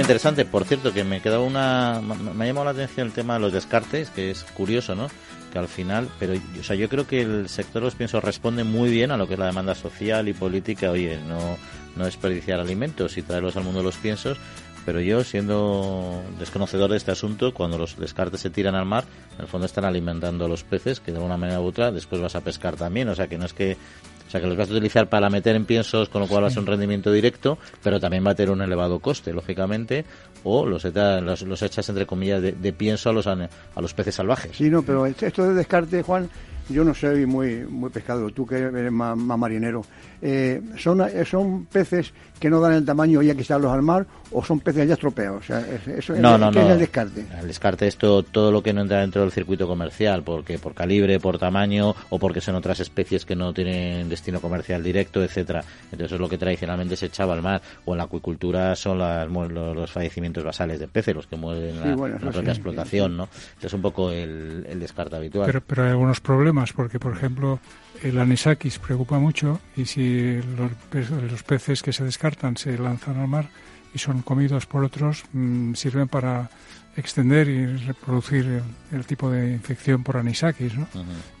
Interesante, 0.00 0.44
por 0.44 0.64
cierto, 0.64 0.92
que 0.92 1.04
me 1.04 1.20
queda 1.20 1.40
una. 1.40 2.00
Me 2.00 2.44
ha 2.44 2.46
llamado 2.46 2.64
la 2.64 2.70
atención 2.72 3.06
el 3.06 3.12
tema 3.12 3.34
de 3.34 3.40
los 3.40 3.52
descartes, 3.52 4.10
que 4.10 4.30
es 4.30 4.44
curioso, 4.54 4.94
¿no? 4.94 5.08
Que 5.52 5.58
al 5.58 5.68
final, 5.68 6.08
pero 6.18 6.34
o 6.58 6.62
sea, 6.62 6.76
yo 6.76 6.88
creo 6.88 7.06
que 7.06 7.22
el 7.22 7.48
sector 7.48 7.82
los 7.82 7.94
piensos 7.94 8.22
responde 8.22 8.64
muy 8.64 8.90
bien 8.90 9.10
a 9.10 9.16
lo 9.16 9.26
que 9.26 9.34
es 9.34 9.38
la 9.38 9.46
demanda 9.46 9.74
social 9.74 10.28
y 10.28 10.32
política. 10.32 10.90
Oye, 10.90 11.18
no, 11.26 11.56
no 11.96 12.04
desperdiciar 12.04 12.60
alimentos 12.60 13.16
y 13.16 13.22
traerlos 13.22 13.56
al 13.56 13.64
mundo 13.64 13.80
de 13.80 13.84
los 13.84 13.96
piensos. 13.96 14.38
Pero 14.84 15.00
yo, 15.00 15.24
siendo 15.24 16.22
desconocedor 16.38 16.90
de 16.90 16.98
este 16.98 17.10
asunto, 17.10 17.54
cuando 17.54 17.78
los 17.78 17.96
descartes 17.96 18.40
se 18.40 18.50
tiran 18.50 18.74
al 18.74 18.84
mar, 18.84 19.04
en 19.36 19.42
el 19.42 19.46
fondo 19.46 19.64
están 19.64 19.86
alimentando 19.86 20.44
a 20.44 20.48
los 20.48 20.62
peces, 20.62 21.00
que 21.00 21.10
de 21.10 21.18
una 21.18 21.38
manera 21.38 21.60
u 21.60 21.64
otra 21.64 21.90
después 21.90 22.20
vas 22.20 22.34
a 22.34 22.42
pescar 22.42 22.76
también. 22.76 23.08
O 23.08 23.14
sea, 23.14 23.26
que 23.26 23.38
no 23.38 23.46
es 23.46 23.54
que 23.54 23.78
sea 24.34 24.40
que 24.40 24.48
los 24.48 24.56
vas 24.56 24.68
a 24.68 24.72
utilizar 24.72 25.08
para 25.08 25.30
meter 25.30 25.54
en 25.54 25.64
piensos, 25.64 26.08
con 26.08 26.20
lo 26.20 26.26
cual 26.26 26.42
va 26.42 26.48
a 26.48 26.50
ser 26.50 26.58
un 26.58 26.66
rendimiento 26.66 27.12
directo, 27.12 27.56
pero 27.84 28.00
también 28.00 28.26
va 28.26 28.32
a 28.32 28.34
tener 28.34 28.50
un 28.50 28.62
elevado 28.62 28.98
coste, 28.98 29.32
lógicamente, 29.32 30.04
o 30.42 30.66
los, 30.66 30.84
los, 30.84 31.62
echas 31.62 31.88
entre 31.88 32.04
comillas 32.04 32.42
de, 32.42 32.72
pienso 32.72 33.10
a 33.10 33.12
los, 33.12 33.28
a 33.28 33.48
los 33.76 33.94
peces 33.94 34.16
salvajes. 34.16 34.56
Sí, 34.56 34.70
no, 34.70 34.82
pero 34.82 35.06
esto 35.06 35.44
de 35.44 35.54
descarte, 35.54 36.02
Juan, 36.02 36.28
yo 36.68 36.84
no 36.84 36.94
soy 36.94 37.26
muy, 37.26 37.64
muy 37.64 37.90
pescador, 37.90 38.32
tú 38.32 38.46
que 38.46 38.56
eres 38.56 38.92
más, 38.92 39.16
marinero. 39.16 39.82
Eh, 40.22 40.62
son, 40.78 41.02
¿Son 41.26 41.66
peces 41.66 42.12
que 42.40 42.48
no 42.48 42.60
dan 42.60 42.72
el 42.72 42.84
tamaño 42.84 43.20
ya 43.22 43.34
que 43.34 43.42
echarlos 43.42 43.70
al 43.72 43.82
mar 43.82 44.06
o 44.32 44.42
son 44.42 44.60
peces 44.60 44.88
ya 44.88 44.94
estropeados? 44.94 45.44
O 45.44 45.46
sea, 45.46 45.60
eso, 45.96 46.14
no, 46.14 46.38
no, 46.38 46.50
¿qué 46.50 46.62
es 46.62 46.70
el 46.70 46.78
descarte? 46.78 47.26
El 47.40 47.46
descarte 47.46 47.86
es 47.86 47.96
todo, 47.96 48.22
todo 48.22 48.50
lo 48.50 48.62
que 48.62 48.72
no 48.72 48.80
entra 48.80 49.00
dentro 49.00 49.22
del 49.22 49.32
circuito 49.32 49.66
comercial, 49.66 50.22
porque 50.22 50.58
por 50.58 50.74
calibre, 50.74 51.20
por 51.20 51.38
tamaño 51.38 51.94
o 52.08 52.18
porque 52.18 52.40
son 52.40 52.54
otras 52.54 52.80
especies 52.80 53.24
que 53.26 53.36
no 53.36 53.52
tienen 53.52 54.08
destino 54.08 54.40
comercial 54.40 54.82
directo, 54.82 55.22
etcétera. 55.22 55.62
Entonces 55.84 56.06
eso 56.06 56.14
es 56.14 56.20
lo 56.20 56.28
que 56.28 56.38
tradicionalmente 56.38 56.96
se 56.96 57.06
echaba 57.06 57.34
al 57.34 57.42
mar. 57.42 57.60
O 57.84 57.92
en 57.92 57.98
la 57.98 58.04
acuicultura 58.04 58.74
son 58.76 58.98
los, 58.98 59.90
fallecimientos 59.90 60.42
basales 60.42 60.80
de 60.80 60.88
peces 60.88 61.14
los 61.14 61.26
que 61.26 61.36
mueren 61.36 61.80
la, 61.80 62.18
propia 62.18 62.52
explotación, 62.52 63.16
¿no? 63.16 63.28
es 63.60 63.72
un 63.72 63.82
poco 63.82 64.10
el, 64.10 64.66
el 64.68 64.80
descarte 64.80 65.16
habitual. 65.16 65.46
Pero, 65.46 65.60
pero 65.60 65.84
hay 65.84 65.90
algunos 65.90 66.20
problemas 66.20 66.53
porque 66.72 66.98
por 66.98 67.12
ejemplo 67.16 67.60
el 68.02 68.18
anisakis 68.18 68.78
preocupa 68.78 69.18
mucho 69.18 69.60
y 69.76 69.84
si 69.84 70.40
los, 70.56 71.42
peces 71.42 71.82
que 71.82 71.92
se 71.92 72.04
descartan 72.04 72.56
se 72.56 72.78
lanzan 72.78 73.18
al 73.18 73.28
mar 73.28 73.48
y 73.94 73.98
son 73.98 74.22
comidos 74.22 74.66
por 74.66 74.84
otros, 74.84 75.24
mm, 75.32 75.74
sirven 75.74 76.08
para 76.08 76.50
extender 76.96 77.48
y 77.48 77.66
reproducir 77.66 78.62
el, 78.92 79.04
tipo 79.04 79.30
de 79.30 79.52
infección 79.52 80.02
por 80.02 80.16
anisakis, 80.16 80.74
¿no? 80.76 80.86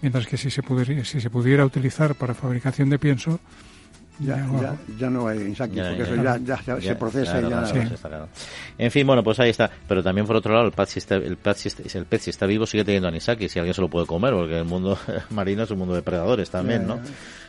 Mientras 0.02 0.26
que 0.26 0.36
si 0.36 0.50
se, 0.50 0.62
pudiera, 0.62 1.04
si 1.04 1.20
se 1.20 1.30
pudiera 1.30 1.64
utilizar 1.64 2.14
para 2.14 2.34
fabricación 2.34 2.90
de 2.90 2.98
pienso, 2.98 3.40
ya, 4.20 4.76
ya, 4.98 5.10
no 5.10 5.26
hay 5.26 5.40
insectos, 5.40 5.86
porque 5.88 6.02
eso 6.02 6.16
ya, 6.16 6.80
se 6.80 6.94
procesa 6.94 7.40
y 7.40 7.50
ya... 7.50 7.64
En 8.78 8.90
fin, 8.90 9.06
bueno, 9.06 9.24
pues 9.24 9.40
ahí 9.40 9.50
está. 9.50 9.70
Pero 9.88 10.02
también, 10.02 10.26
por 10.26 10.36
otro 10.36 10.54
lado, 10.54 10.66
el 10.66 10.72
pez, 10.72 10.88
si 10.90 10.98
está, 11.00 11.16
el 11.16 11.36
pez, 11.36 11.58
si, 11.58 11.98
el 11.98 12.06
pez 12.06 12.22
si 12.22 12.30
está 12.30 12.46
vivo 12.46 12.66
sigue 12.66 12.84
teniendo 12.84 13.08
anisakis, 13.08 13.50
si 13.50 13.58
alguien 13.58 13.74
se 13.74 13.80
lo 13.80 13.88
puede 13.88 14.06
comer, 14.06 14.32
porque 14.32 14.58
el 14.58 14.64
mundo 14.64 14.96
marino 15.30 15.64
es 15.64 15.70
un 15.70 15.78
mundo 15.78 15.94
de 15.94 16.02
predadores 16.02 16.48
también, 16.48 16.86
¿no? 16.86 17.00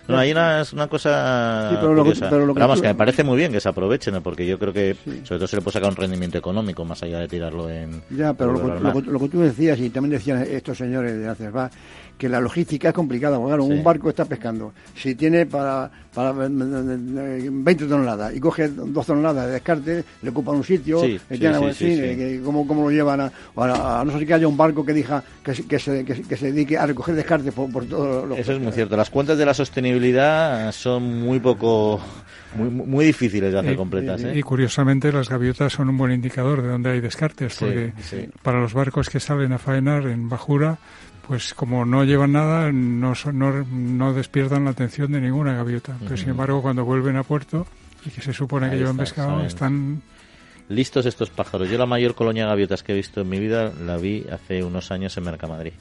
No, 0.08 0.20
hay 0.20 0.32
una, 0.32 0.64
una 0.74 0.88
cosa 0.88 1.70
sí, 1.72 1.78
pero 1.80 1.96
Lo 1.96 2.04
que, 2.04 2.82
que 2.82 2.88
me 2.88 2.96
parece 2.96 3.24
muy 3.24 3.38
bien 3.38 3.52
que 3.52 3.60
se 3.60 3.70
aprovechen, 3.70 4.22
porque 4.22 4.46
yo 4.46 4.60
creo 4.60 4.72
que 4.72 4.96
sobre 5.24 5.40
todo 5.40 5.48
se 5.48 5.56
le 5.56 5.62
puede 5.64 5.74
sacar 5.74 5.90
un 5.90 5.96
rendimiento 5.96 6.38
económico 6.38 6.86
más 6.86 7.02
allá 7.02 7.20
de 7.20 7.28
tirarlo 7.28 7.70
en... 7.70 8.04
Ya, 8.12 8.34
pero 8.34 8.54
lo, 8.54 9.20
que 9.20 9.30
tú 9.30 9.42
decías 9.42 9.80
y 9.80 9.90
también 9.90 10.12
decían 10.12 10.44
estos 10.44 10.78
señores 10.78 11.18
de 11.18 11.28
ACERVA, 11.28 11.72
que 12.18 12.30
la 12.30 12.40
logística 12.40 12.90
es 12.90 12.94
complicada. 12.94 13.38
Porque, 13.38 13.62
un 13.62 13.84
barco 13.84 14.10
está 14.10 14.26
pescando. 14.26 14.74
Si 14.96 15.16
tiene 15.16 15.46
para, 15.46 15.90
para 16.14 16.32
20 16.32 17.86
toneladas 17.86 18.36
y 18.36 18.40
coge 18.40 18.70
dos 18.70 19.06
toneladas 19.06 19.48
de 19.48 19.52
descarte, 19.54 20.04
le 20.22 20.30
ocupan 20.30 20.56
un 20.56 20.64
sitio, 20.64 21.02
sí, 21.02 21.20
¿cómo, 22.44 22.68
¿cómo, 22.68 22.84
lo 22.84 22.92
llevan 22.92 23.22
a, 23.22 23.32
a, 23.56 24.04
no 24.06 24.12
ser 24.12 24.26
que 24.26 24.34
haya 24.34 24.48
un 24.48 24.58
barco 24.58 24.86
que 24.86 24.94
diga 24.94 25.24
que, 25.44 25.54
que, 25.54 25.80
se, 25.80 26.06
que, 26.06 26.38
se 26.38 26.52
dedique 26.52 26.78
a 26.78 26.86
recoger 26.86 27.16
descarte 27.16 27.52
por, 27.52 27.72
por 27.72 27.86
todo 27.86 28.26
lo 28.26 28.36
Eso 28.36 28.54
es 28.54 28.60
muy 28.60 28.72
cierto. 28.72 28.96
Las 28.96 29.10
cuentas 29.10 29.38
de 29.38 29.46
la 29.46 29.54
sostenibilidad 29.54 30.72
son 30.72 31.22
muy 31.22 31.40
poco 31.40 32.02
muy, 32.56 32.70
muy 32.70 33.06
difíciles 33.06 33.52
de 33.52 33.60
hacer 33.60 33.76
completas. 33.76 34.24
¿eh? 34.24 34.34
Y, 34.36 34.42
curiosamente 34.42 35.12
las 35.12 35.30
gaviotas 35.30 35.74
son 35.74 35.90
un 35.90 35.98
buen 35.98 36.12
indicador 36.12 36.62
de 36.62 36.70
dónde 36.70 36.92
hay 36.92 37.02
descartes, 37.02 37.58
porque 37.60 37.94
para 38.42 38.60
los 38.60 38.74
barcos 38.74 39.10
que 39.10 39.20
salen 39.20 39.52
a 39.54 39.58
faenar 39.58 40.08
en 40.08 40.30
bajura, 40.30 40.78
pues 41.28 41.54
como 41.54 41.86
no 41.86 42.04
llevan 42.04 42.34
nada, 42.34 42.72
no, 42.72 43.14
no, 43.34 43.66
no 43.72 44.14
despiertan 44.14 44.66
la 44.66 44.72
atención 44.72 45.12
de 45.12 45.22
ninguna 45.22 45.54
gaviota. 45.54 45.98
Pero 46.02 46.18
sin 46.18 46.30
embargo, 46.30 46.62
cuando 46.62 46.86
vuelven 46.86 47.18
a 47.18 47.24
puerto 47.24 47.66
y 48.06 48.10
que 48.10 48.22
se 48.22 48.34
supone 48.34 48.70
que 48.70 48.78
llevan 48.78 48.98
pescado, 48.98 49.44
están 49.44 50.02
listos 50.70 51.06
estos 51.06 51.30
pájaros. 51.30 51.70
Yo 51.70 51.78
la 51.78 51.86
mayor 51.86 52.16
colonia 52.16 52.44
de 52.44 52.50
gaviotas 52.50 52.84
que 52.84 52.92
he 52.92 52.96
visto 52.96 53.22
en 53.22 53.30
mi 53.30 53.40
vida 53.40 53.72
la 53.86 53.98
vi 53.98 54.26
hace 54.32 54.64
unos 54.64 54.92
años 54.92 55.16
en 55.18 55.24
Mercamadrid. 55.24 55.74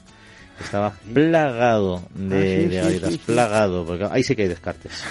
Estaba 0.59 0.93
plagado 1.13 2.03
de, 2.15 2.79
ah, 2.79 2.83
gaviotas, 2.83 3.17
plagado, 3.17 3.85
porque 3.85 4.07
ahí 4.09 4.23
sí 4.23 4.35
que 4.35 4.43
hay 4.43 4.47
descartes. 4.47 5.03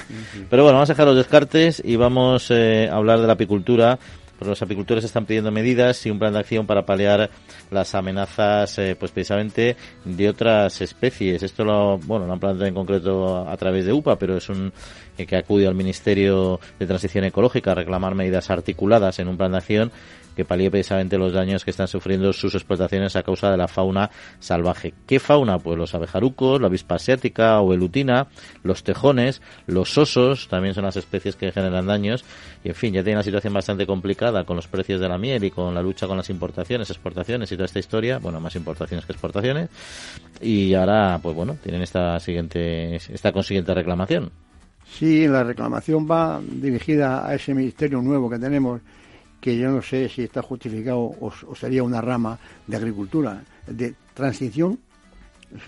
Pero 0.49 0.62
bueno, 0.62 0.76
vamos 0.76 0.91
a 0.91 0.95
dejar 0.95 1.07
los 1.07 1.16
descartes 1.16 1.82
y 1.85 1.97
vamos 1.97 2.51
eh, 2.51 2.89
a 2.91 2.97
hablar 2.97 3.20
de 3.20 3.26
la 3.26 3.35
apicultura 3.35 3.99
los 4.41 4.61
apicultores 4.62 5.05
están 5.05 5.26
pidiendo 5.26 5.51
medidas 5.51 6.05
y 6.07 6.11
un 6.11 6.18
plan 6.18 6.32
de 6.32 6.41
acción 6.41 6.66
para 6.66 6.85
paliar 6.85 7.30
las 7.70 7.95
amenazas, 7.95 8.78
eh, 8.78 8.97
pues 8.99 9.12
precisamente 9.12 9.76
de 10.05 10.28
otras 10.28 10.80
especies. 10.80 11.43
Esto 11.43 11.64
lo, 11.64 11.99
bueno, 11.99 12.26
lo 12.26 12.32
han 12.32 12.41
planteado 12.41 12.66
en 12.66 12.74
concreto 12.74 13.49
a, 13.49 13.57
través 13.57 13.87
de 13.87 13.93
UPA, 13.93 14.18
pero 14.18 14.37
es 14.37 14.49
un 14.49 14.72
eh, 15.16 15.26
que 15.26 15.37
acude 15.37 15.66
al 15.66 15.74
Ministerio 15.74 16.61
de 16.78 16.87
Transición 16.87 17.24
Ecológica 17.24 17.72
a 17.72 17.74
reclamar 17.74 18.14
medidas 18.14 18.51
articuladas 18.51 19.18
en 19.18 19.28
un 19.28 19.37
plan 19.37 19.53
de 19.53 19.59
acción 19.59 19.93
que 20.35 20.45
palíe 20.45 20.70
precisamente 20.70 21.18
los 21.18 21.32
daños 21.32 21.64
que 21.64 21.70
están 21.70 21.89
sufriendo 21.89 22.32
sus 22.32 22.55
explotaciones 22.55 23.16
a 23.16 23.22
causa 23.22 23.51
de 23.51 23.57
la 23.57 23.68
fauna 23.68 24.11
salvaje. 24.39 24.95
¿Qué 25.07 25.18
fauna? 25.18 25.59
Pues 25.59 25.78
los 25.78 25.95
abejarucos, 25.95 26.61
la 26.61 26.66
avispa 26.66 26.97
asiática 26.97 27.61
o 27.61 27.72
elutina, 27.72 28.28
los 28.62 28.85
tejones, 28.85 29.43
los 29.66 29.97
osos, 29.99 30.49
también 30.49 30.74
son 30.74 30.85
las 30.85 30.97
especies 30.97 31.37
que 31.37 31.53
generan 31.53 31.87
daños. 31.87 32.24
Y 32.62 32.68
en 32.68 32.74
fin, 32.74 32.95
ya 32.95 33.03
tiene 33.03 33.16
una 33.16 33.22
situación 33.22 33.53
bastante 33.53 33.87
complicada 33.87 34.45
con 34.45 34.57
los 34.57 34.66
precios 34.68 35.01
de 35.01 35.09
la 35.09 35.18
miel 35.18 35.45
y 35.45 35.51
con 35.51 35.74
la 35.74 35.82
lucha 35.82 36.07
con 36.07 36.16
las 36.16 36.30
importaciones, 36.30 36.91
exportaciones 36.91 37.51
y 37.53 37.57
toda 37.57 37.66
esta 37.66 37.78
historia. 37.78 38.18
Bueno, 38.18 38.41
más 38.41 38.57
importaciones 38.57 39.07
que 39.07 39.12
exportaciones. 39.12 39.68
Y 40.41 40.74
ahora, 40.74 41.18
pues 41.22 41.35
bueno, 41.35 41.57
tienen 41.62 41.82
esta 41.82 42.18
siguiente, 42.20 42.97
esta 42.97 43.32
consiguiente 43.32 43.74
reclamación. 43.74 44.30
Sí, 44.87 45.26
la 45.26 45.43
reclamación 45.43 46.09
va 46.09 46.41
dirigida 46.41 47.26
a 47.26 47.35
ese 47.35 47.55
ministerio 47.55 48.01
nuevo 48.01 48.30
que 48.30 48.39
tenemos 48.39 48.80
que 49.45 49.59
yo 49.59 49.71
no 49.71 49.83
sé 49.83 50.09
si 50.09 50.23
está 50.23 50.41
justificado 50.41 51.01
o, 51.21 51.31
sería 51.55 51.83
una 51.83 52.01
rama 52.01 52.39
de 52.67 52.79
agricultura, 52.79 53.43
de 53.67 53.95
transición, 54.15 54.79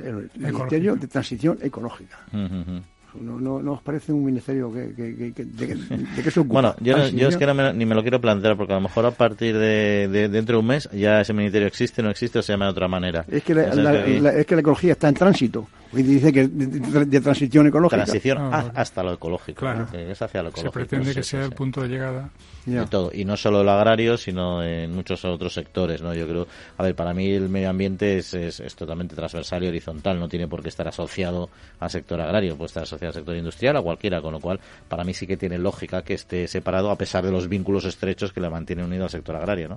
el 0.03 0.31
Ministerio 0.35 0.97
de 0.97 1.07
Transición 1.07 1.59
Ecológica. 1.61 2.21
No, 2.33 3.39
no, 3.39 3.61
no, 3.61 3.73
os 3.73 3.83
parece 3.83 4.15
un 4.15 4.25
ministerio 4.25 4.73
que, 4.73 4.95
que, 4.95 5.33
que 5.35 5.45
de, 5.45 5.77
qué 6.23 6.31
se 6.31 6.41
ocupa? 6.41 6.55
Bueno, 6.55 6.75
yo, 6.81 7.09
yo 7.09 7.29
es 7.29 7.37
que 7.37 7.47
ni 7.75 7.85
me 7.85 7.95
lo 7.95 8.01
quiero 8.01 8.19
plantear 8.19 8.57
porque 8.57 8.73
a 8.73 8.77
lo 8.77 8.83
mejor 8.83 9.05
a 9.05 9.11
partir 9.11 9.59
de, 9.59 10.09
dentro 10.31 10.57
de 10.57 10.61
un 10.61 10.67
mes 10.67 10.89
ya 10.93 11.21
ese 11.21 11.35
ministerio 11.35 11.69
existe, 11.69 12.03
no 12.03 12.09
existe 12.09 12.39
o 12.39 12.43
se 12.43 12.55
llama 12.55 12.65
de 12.65 12.71
otra 12.71 12.89
manera. 12.89 13.27
Es 13.29 13.43
que 13.43 13.55
la, 13.55 14.33
es 14.33 14.47
que 14.47 14.55
la 14.55 14.61
ecología 14.63 14.93
está 14.93 15.09
en 15.09 15.15
tránsito 15.15 15.69
y 15.93 16.03
dice 16.03 16.33
que 16.33 16.49
de, 16.49 17.21
transición 17.21 17.67
ecológica. 17.67 18.05
Transición 18.05 18.39
ah, 18.39 18.73
hasta 18.75 19.03
lo 19.03 19.13
ecológico. 19.13 19.61
Claro. 19.61 19.87
Es 19.93 20.21
hacia 20.21 20.43
lo 20.43 20.49
ecológico. 20.49 20.73
Se 20.73 20.87
pretende 20.87 21.15
que 21.15 21.23
sea 21.23 21.45
el 21.45 21.53
punto 21.53 21.83
de 21.83 21.89
llegada. 21.89 22.31
Y 22.67 22.75
todo. 22.87 23.11
Y 23.15 23.25
no 23.25 23.37
solo 23.37 23.61
el 23.61 23.69
agrario, 23.69 24.17
sino 24.17 24.63
en 24.63 24.93
muchos 24.93 25.25
otros 25.25 25.55
sectores, 25.55 26.03
¿no? 26.03 26.13
Yo 26.15 26.27
creo, 26.27 26.49
a 26.77 26.83
ver, 26.83 26.97
para 26.97 27.15
mí 27.15 27.31
el 27.31 27.49
medio 27.49 27.71
ambiente 27.71 28.19
es, 28.19 28.35
es, 28.35 28.75
totalmente 28.75 29.15
transversal 29.15 29.63
y 29.63 29.69
horizontal, 29.69 30.19
no 30.19 30.29
tiene 30.29 30.49
por 30.49 30.63
qué 30.63 30.69
estar 30.69 30.89
asociado 30.89 31.49
al 31.79 31.91
sector 31.91 32.21
agrario, 32.21 32.57
puede 32.57 32.67
estar 32.67 32.83
asociado 32.83 33.11
al 33.11 33.15
sector 33.15 33.37
industrial, 33.37 33.77
a 33.77 33.83
cualquiera, 33.83 34.21
con 34.21 34.33
lo 34.33 34.41
cual, 34.41 34.59
para 34.89 35.05
mí 35.05 35.15
sí 35.15 35.29
que 35.29 35.37
tiene 35.37 35.59
lógica 35.59 36.03
que 36.03 36.15
esté 36.15 36.49
separado, 36.49 36.91
a 36.91 36.99
pesar 36.99 37.25
de 37.25 37.31
los 37.31 37.49
vínculos 37.49 37.85
estrechos 37.85 38.33
que 38.33 38.41
le 38.41 38.51
mantienen 38.51 38.87
unido 38.87 39.05
al 39.05 39.11
sector 39.11 39.37
agrario, 39.37 39.69
¿no? 39.69 39.77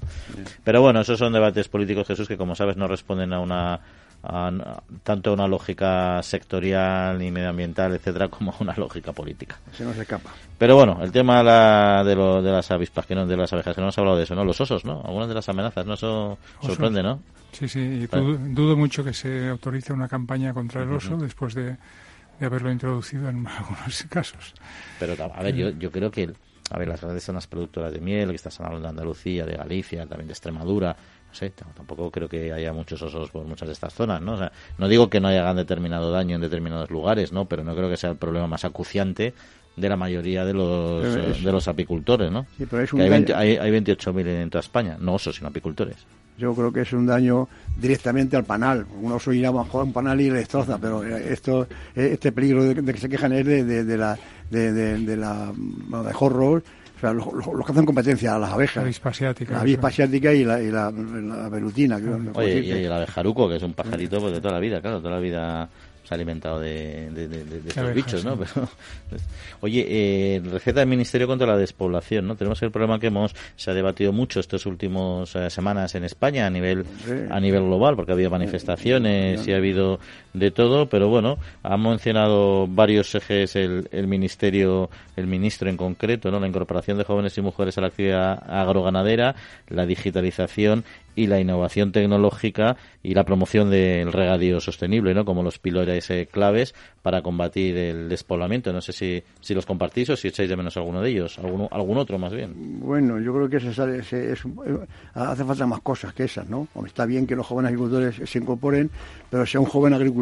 Pero 0.63 0.81
bueno, 0.81 1.01
esos 1.01 1.19
son 1.19 1.31
debates 1.31 1.67
políticos, 1.69 2.07
Jesús, 2.07 2.27
que 2.27 2.37
como 2.37 2.55
sabes 2.55 2.75
no 2.75 2.87
responden 2.87 3.33
a 3.33 3.39
una 3.39 3.79
tanto 4.21 5.33
una 5.33 5.47
lógica 5.47 6.21
sectorial 6.21 7.21
y 7.21 7.31
medioambiental, 7.31 7.93
etcétera, 7.95 8.27
como 8.29 8.53
una 8.59 8.73
lógica 8.75 9.13
política. 9.13 9.57
Se 9.71 9.83
nos 9.83 9.97
escapa. 9.97 10.31
Pero 10.57 10.75
bueno, 10.75 10.99
el 11.01 11.11
tema 11.11 11.39
de, 12.03 12.15
lo, 12.15 12.41
de 12.41 12.51
las 12.51 12.69
avispas, 12.71 13.05
que 13.05 13.15
no, 13.15 13.25
de 13.25 13.37
las 13.37 13.51
abejas, 13.53 13.75
que 13.75 13.81
no 13.81 13.85
hemos 13.85 13.97
hablado 13.97 14.17
de 14.17 14.23
eso, 14.23 14.35
¿no? 14.35 14.43
Los 14.43 14.59
osos, 14.59 14.83
¿no? 14.83 15.01
Algunas 15.05 15.29
de 15.29 15.35
las 15.35 15.47
amenazas, 15.47 15.85
¿no? 15.85 15.93
Eso 15.93 16.37
sorprende, 16.61 17.01
¿no? 17.01 17.19
Sí, 17.51 17.67
sí, 17.67 17.79
y 17.79 18.07
dudo, 18.07 18.77
mucho 18.77 19.03
que 19.03 19.13
se 19.13 19.49
autorice 19.49 19.93
una 19.93 20.07
campaña 20.07 20.53
contra 20.53 20.83
el 20.83 20.91
oso 20.91 21.17
después 21.17 21.55
de, 21.55 21.77
haberlo 22.41 22.71
introducido 22.71 23.29
en 23.29 23.47
algunos 23.47 24.03
casos. 24.09 24.53
Pero, 24.99 25.15
a 25.23 25.43
ver, 25.43 25.55
yo, 25.55 25.69
yo 25.71 25.91
creo 25.91 26.11
que, 26.11 26.31
a 26.69 26.77
ver, 26.77 26.87
las 26.87 27.01
grandes 27.01 27.23
zonas 27.23 27.47
productoras 27.47 27.93
de 27.93 28.01
miel, 28.01 28.29
que 28.29 28.35
estás 28.35 28.59
hablando 28.59 28.81
de 28.81 28.89
Andalucía, 28.89 29.45
de 29.45 29.55
Galicia, 29.55 30.05
también 30.05 30.27
de 30.27 30.33
Extremadura, 30.33 30.95
no 31.29 31.35
sé, 31.35 31.51
tampoco 31.51 32.09
creo 32.09 32.27
que 32.27 32.51
haya 32.51 32.73
muchos 32.73 33.01
osos 33.01 33.29
por 33.29 33.45
muchas 33.45 33.67
de 33.67 33.73
estas 33.73 33.93
zonas, 33.93 34.21
¿no? 34.21 34.33
O 34.33 34.37
sea, 34.37 34.51
no 34.77 34.87
digo 34.87 35.09
que 35.09 35.19
no 35.19 35.27
hagan 35.27 35.55
determinado 35.55 36.11
daño 36.11 36.35
en 36.35 36.41
determinados 36.41 36.89
lugares, 36.89 37.31
¿no? 37.31 37.45
Pero 37.45 37.63
no 37.63 37.75
creo 37.75 37.89
que 37.89 37.97
sea 37.97 38.09
el 38.09 38.17
problema 38.17 38.47
más 38.47 38.65
acuciante 38.65 39.33
de 39.75 39.89
la 39.89 39.95
mayoría 39.95 40.43
de 40.43 40.53
los, 40.53 41.43
de 41.43 41.51
los 41.51 41.67
apicultores, 41.67 42.31
¿no? 42.31 42.47
Sí, 42.57 42.65
pero 42.69 42.83
es 42.83 42.91
un 42.91 43.01
hay, 43.01 43.11
hay, 43.11 43.57
hay 43.57 43.71
28.000 43.71 44.27
en 44.27 44.49
toda 44.49 44.61
España, 44.61 44.97
no 44.99 45.13
osos, 45.13 45.35
sino 45.35 45.49
apicultores. 45.49 45.97
Yo 46.39 46.55
creo 46.55 46.71
que 46.71 46.81
es 46.81 46.93
un 46.93 47.05
daño 47.05 47.49
directamente 47.77 48.37
al 48.37 48.45
panal. 48.45 48.85
Un 49.01 49.11
oso 49.11 49.33
irá 49.33 49.51
bajo 49.51 49.83
un 49.83 49.91
panal 49.91 50.21
y 50.21 50.29
le 50.29 50.37
destroza, 50.37 50.77
pero 50.77 51.03
esto, 51.03 51.67
este 51.93 52.31
peligro 52.31 52.63
de, 52.63 52.93
que 52.93 52.99
se 52.99 53.09
quejan 53.09 53.33
es 53.33 53.45
de, 53.45 53.63
de, 53.65 53.97
la 53.97 54.17
de, 54.49 54.71
de, 54.71 55.17
la 55.17 55.51
de 55.53 56.11
horror 56.17 56.63
o 56.99 57.01
sea, 57.01 57.13
los, 57.13 57.65
que 57.65 57.71
hacen 57.71 57.85
competencia 57.85 58.35
a 58.35 58.39
las 58.39 58.51
abejas. 58.51 58.75
La 58.77 58.81
avispa 58.81 59.09
asiática. 59.09 59.53
La 59.53 59.61
avispa 59.61 59.87
asiática 59.87 60.33
y 60.33 60.43
la, 60.43 60.61
y 60.61 60.69
la, 60.69 60.91
la 60.91 61.47
velutina. 61.47 61.97
Oye, 62.33 62.59
y, 62.59 62.71
el 62.71 62.91
abejaruco, 62.91 63.47
que 63.47 63.55
es 63.55 63.63
un 63.63 63.73
pajarito 63.73 64.19
pues, 64.19 64.33
de 64.33 64.41
toda 64.41 64.55
la 64.55 64.59
vida, 64.59 64.81
claro, 64.81 64.99
toda 64.99 65.15
la 65.15 65.19
vida 65.21 65.69
se 66.03 66.13
ha 66.13 66.15
alimentado 66.15 66.59
de, 66.59 67.09
de, 67.11 67.61
estos 67.67 67.93
bichos, 67.93 68.25
¿no? 68.25 68.37
oye, 69.61 69.85
eh, 69.87 70.41
receta 70.43 70.79
del 70.79 70.89
Ministerio 70.89 71.27
contra 71.27 71.45
la 71.45 71.55
despoblación, 71.55 72.27
¿no? 72.27 72.35
Tenemos 72.35 72.59
el 72.63 72.71
problema 72.71 72.99
que 72.99 73.07
hemos 73.07 73.35
se 73.55 73.69
ha 73.69 73.75
debatido 73.75 74.11
mucho 74.11 74.39
estas 74.39 74.65
últimas 74.65 75.35
eh, 75.35 75.51
semanas 75.51 75.93
en 75.93 76.03
España 76.03 76.47
a 76.47 76.49
nivel 76.49 76.83
a 77.29 77.39
nivel 77.39 77.61
global, 77.61 77.95
porque 77.95 78.11
ha 78.11 78.15
habido 78.15 78.31
manifestaciones 78.31 79.47
y 79.47 79.53
ha 79.53 79.57
habido 79.57 79.99
de 80.33 80.51
todo, 80.51 80.89
pero 80.89 81.09
bueno, 81.09 81.37
ha 81.63 81.77
mencionado 81.77 82.67
varios 82.67 83.13
ejes 83.15 83.55
el, 83.55 83.87
el 83.91 84.07
Ministerio, 84.07 84.89
el 85.15 85.27
ministro 85.27 85.69
en 85.69 85.77
concreto, 85.77 86.31
¿no? 86.31 86.39
La 86.39 86.47
incorporación 86.47 86.97
de 86.97 87.03
jóvenes 87.03 87.37
y 87.37 87.41
mujeres 87.41 87.77
a 87.77 87.81
la 87.81 87.87
actividad 87.87 88.43
agroganadera, 88.47 89.35
la 89.67 89.85
digitalización 89.85 90.83
y 91.15 91.27
la 91.27 91.39
innovación 91.39 91.91
tecnológica 91.91 92.77
y 93.03 93.13
la 93.13 93.25
promoción 93.25 93.69
del 93.69 94.13
regadío 94.13 94.61
sostenible, 94.61 95.13
¿no? 95.13 95.25
Como 95.25 95.43
los 95.43 95.59
pilares 95.59 96.09
eh, 96.11 96.27
claves 96.31 96.73
para 97.01 97.21
combatir 97.21 97.75
el 97.75 98.09
despoblamiento. 98.09 98.71
No 98.71 98.81
sé 98.81 98.93
si, 98.93 99.23
si 99.41 99.53
los 99.53 99.65
compartís 99.65 100.09
o 100.11 100.15
si 100.15 100.29
echáis 100.29 100.49
de 100.49 100.55
menos 100.55 100.77
alguno 100.77 101.01
de 101.01 101.09
ellos, 101.09 101.37
alguno, 101.39 101.67
algún 101.71 101.97
otro 101.97 102.17
más 102.17 102.33
bien. 102.33 102.79
Bueno, 102.79 103.19
yo 103.19 103.33
creo 103.33 103.49
que 103.49 103.59
se 103.59 103.73
sale, 103.73 104.03
se, 104.03 104.31
es, 104.31 104.43
hace 105.13 105.43
falta 105.43 105.65
más 105.65 105.81
cosas 105.81 106.13
que 106.13 106.23
esas, 106.23 106.47
¿no? 106.47 106.67
Está 106.85 107.05
bien 107.05 107.27
que 107.27 107.35
los 107.35 107.45
jóvenes 107.45 107.69
agricultores 107.69 108.29
se 108.29 108.39
incorporen, 108.39 108.89
pero 109.29 109.45
sea 109.45 109.59
un 109.59 109.67
joven 109.67 109.93
agricultor 109.93 110.18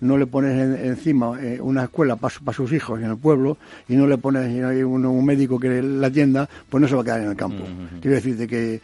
no 0.00 0.16
le 0.16 0.26
pones 0.26 0.80
encima 0.82 1.38
eh, 1.40 1.58
una 1.60 1.84
escuela 1.84 2.16
para 2.16 2.32
sus 2.52 2.72
hijos 2.72 3.00
en 3.00 3.10
el 3.10 3.16
pueblo 3.18 3.58
y 3.88 3.96
no 3.96 4.06
le 4.06 4.18
pones 4.18 4.48
un, 4.84 5.24
médico 5.24 5.58
que 5.58 5.82
la 5.82 6.06
atienda, 6.06 6.48
pues 6.68 6.80
no 6.80 6.88
se 6.88 6.94
va 6.94 7.02
a 7.02 7.04
quedar 7.04 7.20
en 7.20 7.28
el 7.28 7.36
campo. 7.36 7.64
Quiero 8.00 8.14
decirte 8.16 8.46
que 8.46 8.80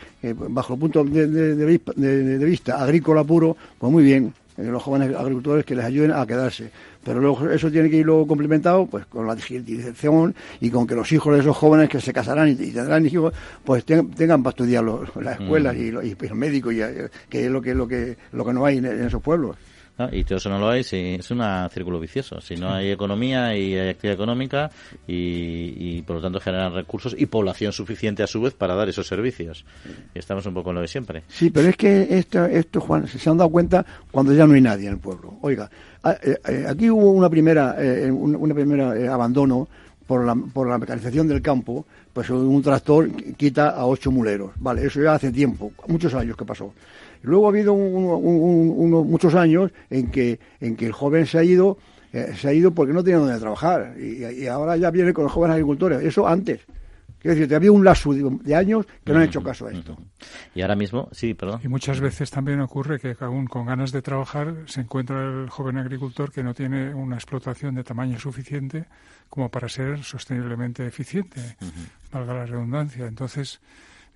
bajo 0.48 0.74
el 0.74 0.80
punto 0.80 1.04
de, 1.04 2.44
vista 2.44 2.82
agrícola 2.82 3.24
puro, 3.24 3.56
pues 3.78 3.90
muy 3.90 4.04
bien, 4.04 4.32
eh, 4.58 4.64
los 4.64 4.82
jóvenes 4.82 5.14
agricultores 5.14 5.64
que 5.64 5.74
les 5.74 5.84
ayuden 5.84 6.12
a 6.12 6.26
quedarse. 6.26 6.70
Pero 7.04 7.20
luego 7.20 7.48
eso 7.50 7.70
tiene 7.70 7.88
que 7.88 7.96
ir 7.96 8.06
luego 8.06 8.26
complementado 8.26 8.86
pues 8.86 9.06
con 9.06 9.26
la 9.26 9.34
digitalización 9.34 10.34
y 10.60 10.70
con 10.70 10.86
que 10.86 10.94
los 10.94 11.10
hijos 11.12 11.34
de 11.34 11.40
esos 11.40 11.56
jóvenes 11.56 11.88
que 11.88 12.00
se 12.00 12.12
casarán 12.12 12.48
y, 12.48 12.54
tendrán 12.54 13.06
hijos, 13.06 13.32
pues 13.64 13.84
tengan 13.84 14.42
para 14.42 14.50
estudiar 14.50 14.84
las 14.84 15.40
escuelas 15.40 15.76
y, 15.76 15.90
los, 15.90 16.04
y, 16.04 16.16
médicos, 16.34 16.74
y, 16.74 16.82
eh, 16.82 17.08
que 17.28 17.46
es 17.46 17.50
lo 17.50 17.62
que, 17.62 17.74
lo 17.74 17.86
que, 17.86 18.16
lo 18.32 18.44
que 18.44 18.52
no 18.52 18.64
hay 18.64 18.78
en 18.78 18.86
esos 18.86 19.22
pueblos. 19.22 19.56
Y 20.12 20.24
todo 20.24 20.36
eso 20.36 20.50
no 20.50 20.58
lo 20.58 20.68
hay, 20.68 20.84
si, 20.84 21.14
es 21.14 21.30
un 21.30 21.42
círculo 21.70 21.98
vicioso. 21.98 22.40
Si 22.40 22.54
no 22.56 22.70
hay 22.70 22.90
economía 22.90 23.56
y 23.56 23.74
hay 23.74 23.88
actividad 23.88 24.14
económica 24.14 24.70
y, 25.06 26.02
por 26.02 26.16
lo 26.16 26.22
tanto 26.22 26.38
generan 26.40 26.74
recursos 26.74 27.14
y 27.16 27.26
población 27.26 27.72
suficiente 27.72 28.22
a 28.22 28.26
su 28.26 28.42
vez 28.42 28.52
para 28.52 28.74
dar 28.74 28.88
esos 28.88 29.06
servicios. 29.06 29.64
Y 30.14 30.18
estamos 30.18 30.44
un 30.46 30.54
poco 30.54 30.70
en 30.70 30.76
lo 30.76 30.82
de 30.82 30.88
siempre. 30.88 31.22
Sí, 31.28 31.50
pero 31.50 31.68
es 31.68 31.76
que 31.76 32.06
esto, 32.10 32.44
esto 32.44 32.80
Juan, 32.80 33.08
se 33.08 33.30
han 33.30 33.38
dado 33.38 33.50
cuenta 33.50 33.84
cuando 34.10 34.34
ya 34.34 34.46
no 34.46 34.54
hay 34.54 34.60
nadie 34.60 34.86
en 34.86 34.94
el 34.94 34.98
pueblo. 34.98 35.38
Oiga, 35.40 35.70
eh, 36.04 36.36
eh, 36.46 36.66
aquí 36.68 36.90
hubo 36.90 37.10
una 37.10 37.30
primera, 37.30 37.76
eh, 37.78 38.10
una 38.10 38.54
primera 38.54 39.12
abandono 39.12 39.66
por 40.06 40.24
la, 40.24 40.34
por 40.34 40.68
la 40.68 40.78
mecanización 40.78 41.26
del 41.26 41.42
campo, 41.42 41.86
pues 42.12 42.30
un 42.30 42.62
tractor 42.62 43.10
quita 43.34 43.70
a 43.70 43.86
ocho 43.86 44.10
muleros. 44.10 44.52
Vale, 44.56 44.86
eso 44.86 45.02
ya 45.02 45.14
hace 45.14 45.32
tiempo, 45.32 45.72
muchos 45.88 46.14
años 46.14 46.36
que 46.36 46.44
pasó. 46.44 46.72
Luego 47.26 47.46
ha 47.46 47.48
habido 47.48 47.74
muchos 47.74 49.34
años 49.34 49.72
en 49.90 50.12
que, 50.12 50.38
en 50.60 50.76
que 50.76 50.86
el 50.86 50.92
joven 50.92 51.26
se 51.26 51.38
ha 51.38 51.42
ido, 51.42 51.76
eh, 52.12 52.34
se 52.36 52.48
ha 52.48 52.52
ido 52.52 52.70
porque 52.70 52.92
no 52.92 53.02
tenía 53.02 53.18
donde 53.18 53.36
trabajar 53.40 53.96
y, 53.98 54.46
ahora 54.46 54.76
ya 54.76 54.92
viene 54.92 55.12
con 55.12 55.24
los 55.24 55.32
jóvenes 55.32 55.54
agricultores. 55.54 56.04
Eso 56.04 56.28
antes. 56.28 56.60
Quiero 57.18 57.36
decir, 57.36 57.52
había 57.56 57.72
un 57.72 57.84
lazo 57.84 58.12
de, 58.12 58.54
años 58.54 58.86
que 59.04 59.12
no 59.12 59.18
han 59.18 59.24
hecho 59.24 59.42
caso 59.42 59.66
a 59.66 59.72
esto. 59.72 59.96
Y 60.54 60.60
ahora 60.62 60.76
mismo, 60.76 61.08
sí, 61.10 61.34
perdón. 61.34 61.60
Y 61.64 61.66
muchas 61.66 61.98
veces 61.98 62.30
también 62.30 62.60
ocurre 62.60 63.00
que 63.00 63.16
aún 63.18 63.46
con 63.46 63.66
ganas 63.66 63.90
de 63.90 64.02
trabajar 64.02 64.54
se 64.66 64.82
encuentra 64.82 65.24
el 65.24 65.50
joven 65.50 65.78
agricultor 65.78 66.30
que 66.30 66.44
no 66.44 66.54
tiene 66.54 66.94
una 66.94 67.16
explotación 67.16 67.74
de 67.74 67.82
tamaño 67.82 68.20
suficiente 68.20 68.84
como 69.28 69.48
para 69.48 69.68
ser 69.68 70.04
sosteniblemente 70.04 70.86
eficiente, 70.86 71.56
valga 72.12 72.34
la 72.34 72.46
redundancia. 72.46 73.08
Entonces, 73.08 73.60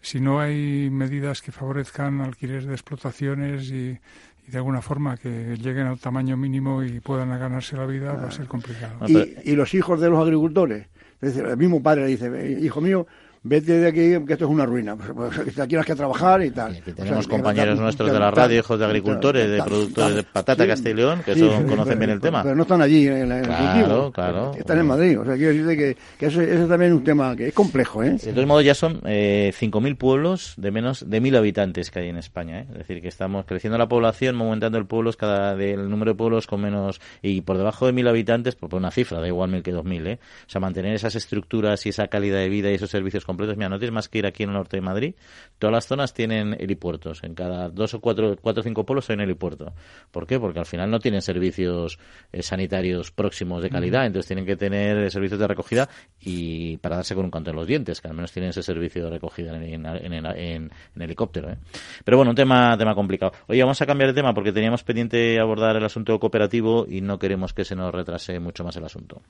si 0.00 0.20
no 0.20 0.40
hay 0.40 0.88
medidas 0.90 1.42
que 1.42 1.52
favorezcan 1.52 2.20
alquileres 2.20 2.66
de 2.66 2.72
explotaciones 2.72 3.70
y, 3.70 3.98
de 4.46 4.56
alguna 4.56 4.82
forma 4.82 5.16
que 5.16 5.56
lleguen 5.56 5.86
al 5.86 6.00
tamaño 6.00 6.36
mínimo 6.36 6.82
y 6.82 6.98
puedan 7.00 7.28
ganarse 7.30 7.76
la 7.76 7.86
vida, 7.86 8.14
va 8.14 8.28
a 8.28 8.30
ser 8.32 8.46
complicado. 8.46 9.06
y 9.06 9.52
los 9.52 9.74
hijos 9.74 10.00
de 10.00 10.10
los 10.10 10.20
agricultores 10.20 10.86
el 11.22 11.56
mismo 11.56 11.82
padre 11.82 12.02
le 12.02 12.08
dice, 12.08 12.58
hijo 12.60 12.80
mío, 12.80 13.06
vete 13.42 13.78
de 13.78 13.88
aquí, 13.88 14.26
que 14.26 14.32
esto 14.32 14.44
es 14.44 14.50
una 14.50 14.66
ruina. 14.66 14.96
Pues, 14.96 15.12
pues 15.36 15.58
aquí 15.58 15.68
tienes 15.68 15.86
que 15.86 15.94
trabajar 15.94 16.42
y 16.42 16.50
tal. 16.50 16.80
tenemos 16.82 17.26
compañeros 17.26 17.78
nuestros 17.78 18.12
de 18.12 18.18
la 18.18 18.30
radio, 18.30 18.58
hijos 18.58 18.78
de 18.78 18.84
agricultores, 18.84 19.50
de 19.50 19.62
productores 19.62 20.14
de 20.16 20.22
patata 20.22 20.66
Castellón, 20.66 21.22
que 21.22 21.34
conocen 21.66 21.98
bien 21.98 22.10
el 22.10 22.20
tema. 22.20 22.42
Pero 22.42 22.54
no 22.54 22.62
están 22.62 22.82
allí 22.82 23.06
en, 23.06 23.32
el 23.32 23.42
claro, 23.44 24.12
Claro, 24.12 24.54
Están 24.54 24.78
en 24.78 24.86
Madrid. 24.86 25.20
O 25.20 25.24
sea, 25.24 25.34
quiero 25.36 25.52
decirte 25.52 25.76
que, 25.76 25.96
que 26.18 26.26
ese, 26.26 26.44
ese, 26.44 26.66
también 26.66 26.92
es 26.92 26.98
un 26.98 27.04
tema 27.04 27.34
que 27.36 27.48
es 27.48 27.54
complejo. 27.54 28.02
¿eh? 28.02 28.12
De 28.12 28.32
todos 28.32 28.46
modos, 28.46 28.64
ya 28.64 28.74
son 28.74 29.00
eh, 29.04 29.52
5.000 29.58 29.96
pueblos 29.96 30.54
de 30.56 30.70
menos 30.70 31.08
de 31.08 31.22
1.000 31.22 31.36
habitantes 31.36 31.90
que 31.90 32.00
hay 32.00 32.08
en 32.08 32.18
España. 32.18 32.60
¿eh? 32.60 32.66
Es 32.72 32.78
decir, 32.78 33.00
que 33.00 33.08
estamos 33.08 33.44
creciendo 33.46 33.78
la 33.78 33.88
población, 33.88 34.40
aumentando 34.40 34.78
el 34.78 34.86
pueblos, 34.86 35.16
cada 35.16 35.54
del 35.56 35.88
número 35.88 36.12
de 36.12 36.16
pueblos 36.16 36.46
con 36.46 36.60
menos. 36.60 37.00
Y 37.22 37.40
por 37.40 37.56
debajo 37.56 37.86
de 37.86 37.94
1.000 37.94 38.08
habitantes, 38.08 38.54
por 38.54 38.74
una 38.74 38.90
cifra, 38.90 39.20
da 39.20 39.26
igual 39.26 39.50
1.000 39.50 39.62
que 39.62 39.74
2.000. 39.74 40.06
¿eh? 40.06 40.18
O 40.46 40.50
sea, 40.50 40.60
mantener 40.60 40.94
esas 40.94 41.14
estructuras 41.14 41.84
y 41.86 41.90
esa 41.90 42.08
calidad 42.08 42.38
de 42.38 42.48
vida 42.48 42.70
y 42.70 42.74
esos 42.74 42.90
servicios 42.90 43.24
completos. 43.30 43.56
Mira, 43.56 43.68
no 43.68 43.78
tienes 43.78 43.94
más 43.94 44.08
que 44.08 44.18
ir 44.18 44.26
aquí 44.26 44.42
en 44.42 44.50
el 44.50 44.56
norte 44.56 44.76
de 44.76 44.80
Madrid, 44.82 45.14
todas 45.58 45.72
las 45.72 45.86
zonas 45.86 46.14
tienen 46.14 46.56
helipuertos. 46.58 47.22
En 47.24 47.34
cada 47.34 47.68
dos 47.68 47.94
o 47.94 48.00
cuatro, 48.00 48.36
cuatro 48.40 48.60
o 48.60 48.64
cinco 48.64 48.84
pueblos 48.84 49.08
hay 49.10 49.14
un 49.14 49.22
helipuerto. 49.22 49.72
¿Por 50.10 50.26
qué? 50.26 50.38
Porque 50.38 50.58
al 50.58 50.66
final 50.66 50.90
no 50.90 50.98
tienen 50.98 51.22
servicios 51.22 51.98
eh, 52.32 52.42
sanitarios 52.42 53.10
próximos 53.10 53.62
de 53.62 53.70
calidad, 53.70 54.06
entonces 54.06 54.26
tienen 54.26 54.46
que 54.46 54.56
tener 54.56 55.10
servicios 55.10 55.40
de 55.40 55.46
recogida 55.46 55.88
y 56.20 56.76
para 56.78 56.96
darse 56.96 57.14
con 57.14 57.24
un 57.24 57.30
canto 57.30 57.50
en 57.50 57.56
los 57.56 57.66
dientes, 57.66 58.00
que 58.00 58.08
al 58.08 58.14
menos 58.14 58.32
tienen 58.32 58.50
ese 58.50 58.62
servicio 58.62 59.04
de 59.04 59.10
recogida 59.10 59.56
en, 59.56 59.86
en, 59.86 60.70
helicóptero. 60.98 61.50
¿eh? 61.50 61.56
Pero 62.04 62.16
bueno, 62.16 62.30
un 62.30 62.36
tema, 62.36 62.76
tema 62.76 62.94
complicado. 62.94 63.32
Oye, 63.46 63.62
vamos 63.62 63.80
a 63.80 63.86
cambiar 63.86 64.10
de 64.10 64.14
tema 64.14 64.34
porque 64.34 64.52
teníamos 64.52 64.82
pendiente 64.82 65.38
abordar 65.40 65.76
el 65.76 65.84
asunto 65.84 66.18
cooperativo 66.18 66.86
y 66.88 67.00
no 67.00 67.18
queremos 67.18 67.52
que 67.52 67.64
se 67.64 67.76
nos 67.76 67.92
retrase 67.92 68.38
mucho 68.40 68.64
más 68.64 68.76
el 68.76 68.84
asunto. 68.84 69.22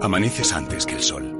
Amaneces 0.00 0.52
antes 0.52 0.86
que 0.86 0.94
el 0.94 1.02
sol 1.02 1.39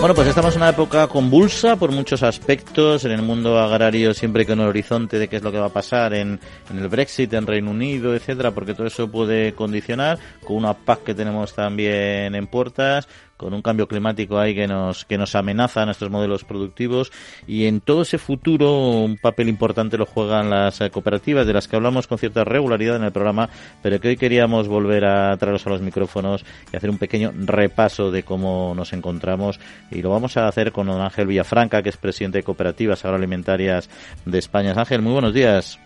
Bueno, 0.00 0.14
pues 0.14 0.28
estamos 0.28 0.56
en 0.56 0.62
una 0.62 0.70
época 0.70 1.06
convulsa 1.08 1.76
por 1.76 1.92
muchos 1.92 2.22
aspectos. 2.22 3.04
En 3.04 3.10
el 3.10 3.20
mundo 3.20 3.58
agrario 3.58 4.14
siempre 4.14 4.46
con 4.46 4.58
el 4.58 4.68
horizonte 4.68 5.18
de 5.18 5.28
qué 5.28 5.36
es 5.36 5.42
lo 5.42 5.52
que 5.52 5.58
va 5.58 5.66
a 5.66 5.72
pasar 5.74 6.14
en, 6.14 6.40
el 6.70 6.88
Brexit, 6.88 7.30
en 7.34 7.46
Reino 7.46 7.70
Unido, 7.70 8.14
etcétera, 8.14 8.50
porque 8.52 8.72
todo 8.72 8.86
eso 8.86 9.10
puede 9.10 9.52
condicionar. 9.52 10.18
Con 10.42 10.56
una 10.56 10.72
PAC 10.72 11.04
que 11.04 11.14
tenemos 11.14 11.54
también 11.54 12.34
en 12.34 12.46
puertas, 12.46 13.08
con 13.40 13.54
un 13.54 13.62
cambio 13.62 13.88
climático 13.88 14.38
ahí 14.38 14.54
que 14.54 14.66
nos, 14.66 15.06
que 15.06 15.16
nos 15.16 15.34
amenaza 15.34 15.80
a 15.80 15.86
nuestros 15.86 16.10
modelos 16.10 16.44
productivos 16.44 17.10
y 17.46 17.64
en 17.64 17.80
todo 17.80 18.02
ese 18.02 18.18
futuro 18.18 19.00
un 19.00 19.16
papel 19.16 19.48
importante 19.48 19.96
lo 19.96 20.04
juegan 20.04 20.50
las 20.50 20.82
eh, 20.82 20.90
cooperativas 20.90 21.46
de 21.46 21.54
las 21.54 21.66
que 21.66 21.76
hablamos 21.76 22.06
con 22.06 22.18
cierta 22.18 22.44
regularidad 22.44 22.96
en 22.96 23.04
el 23.04 23.12
programa, 23.12 23.48
pero 23.82 23.98
que 23.98 24.08
hoy 24.08 24.16
queríamos 24.18 24.68
volver 24.68 25.06
a 25.06 25.34
traerlos 25.38 25.66
a 25.66 25.70
los 25.70 25.80
micrófonos 25.80 26.44
y 26.70 26.76
hacer 26.76 26.90
un 26.90 26.98
pequeño 26.98 27.32
repaso 27.34 28.10
de 28.10 28.24
cómo 28.24 28.74
nos 28.76 28.92
encontramos 28.92 29.58
y 29.90 30.02
lo 30.02 30.10
vamos 30.10 30.36
a 30.36 30.46
hacer 30.46 30.70
con 30.70 30.88
don 30.88 31.00
Ángel 31.00 31.26
Villafranca, 31.26 31.82
que 31.82 31.88
es 31.88 31.96
presidente 31.96 32.36
de 32.36 32.44
Cooperativas 32.44 33.06
Agroalimentarias 33.06 33.88
de 34.26 34.38
España. 34.38 34.74
Ángel, 34.76 35.00
muy 35.00 35.14
buenos 35.14 35.32
días. 35.32 35.80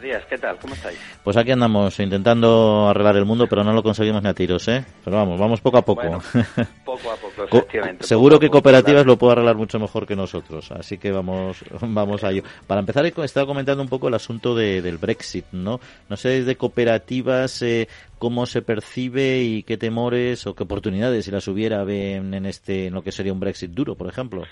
Buenos 0.00 0.16
días, 0.16 0.30
¿qué 0.30 0.38
tal? 0.38 0.56
¿Cómo 0.56 0.72
estáis? 0.72 0.98
Pues 1.22 1.36
aquí 1.36 1.50
andamos 1.50 2.00
intentando 2.00 2.88
arreglar 2.88 3.16
el 3.16 3.26
mundo, 3.26 3.46
pero 3.46 3.62
no 3.62 3.74
lo 3.74 3.82
conseguimos 3.82 4.22
ni 4.22 4.30
a 4.30 4.34
tiros, 4.34 4.66
¿eh? 4.68 4.82
Pero 5.04 5.18
vamos, 5.18 5.38
vamos 5.38 5.60
poco 5.60 5.76
a 5.76 5.82
poco. 5.82 6.02
poco 6.86 7.10
a 7.10 7.16
poco, 7.16 7.44
efectivamente. 7.44 8.06
Seguro 8.06 8.40
que 8.40 8.48
cooperativas 8.48 9.04
lo 9.04 9.18
puede 9.18 9.32
arreglar 9.32 9.56
mucho 9.56 9.78
mejor 9.78 10.06
que 10.06 10.16
nosotros, 10.16 10.72
así 10.72 10.96
que 10.96 11.12
vamos 11.12 11.62
vamos 11.82 12.24
a 12.24 12.30
ello. 12.30 12.44
Para 12.66 12.80
empezar, 12.80 13.04
he 13.04 13.08
estado 13.24 13.46
comentando 13.46 13.82
un 13.82 13.90
poco 13.90 14.08
el 14.08 14.14
asunto 14.14 14.54
del 14.54 14.96
Brexit, 14.96 15.44
¿no? 15.52 15.80
No 16.08 16.16
sé 16.16 16.30
desde 16.30 16.56
cooperativas 16.56 17.60
eh, 17.60 17.86
cómo 18.18 18.46
se 18.46 18.62
percibe 18.62 19.42
y 19.42 19.64
qué 19.64 19.76
temores 19.76 20.46
o 20.46 20.54
qué 20.54 20.62
oportunidades, 20.62 21.26
si 21.26 21.30
las 21.30 21.46
hubiera, 21.46 21.84
ven 21.84 22.32
en, 22.32 22.46
este, 22.46 22.86
en 22.86 22.94
lo 22.94 23.02
que 23.02 23.12
sería 23.12 23.34
un 23.34 23.40
Brexit 23.40 23.72
duro, 23.72 23.96
por 23.96 24.08
ejemplo. 24.08 24.44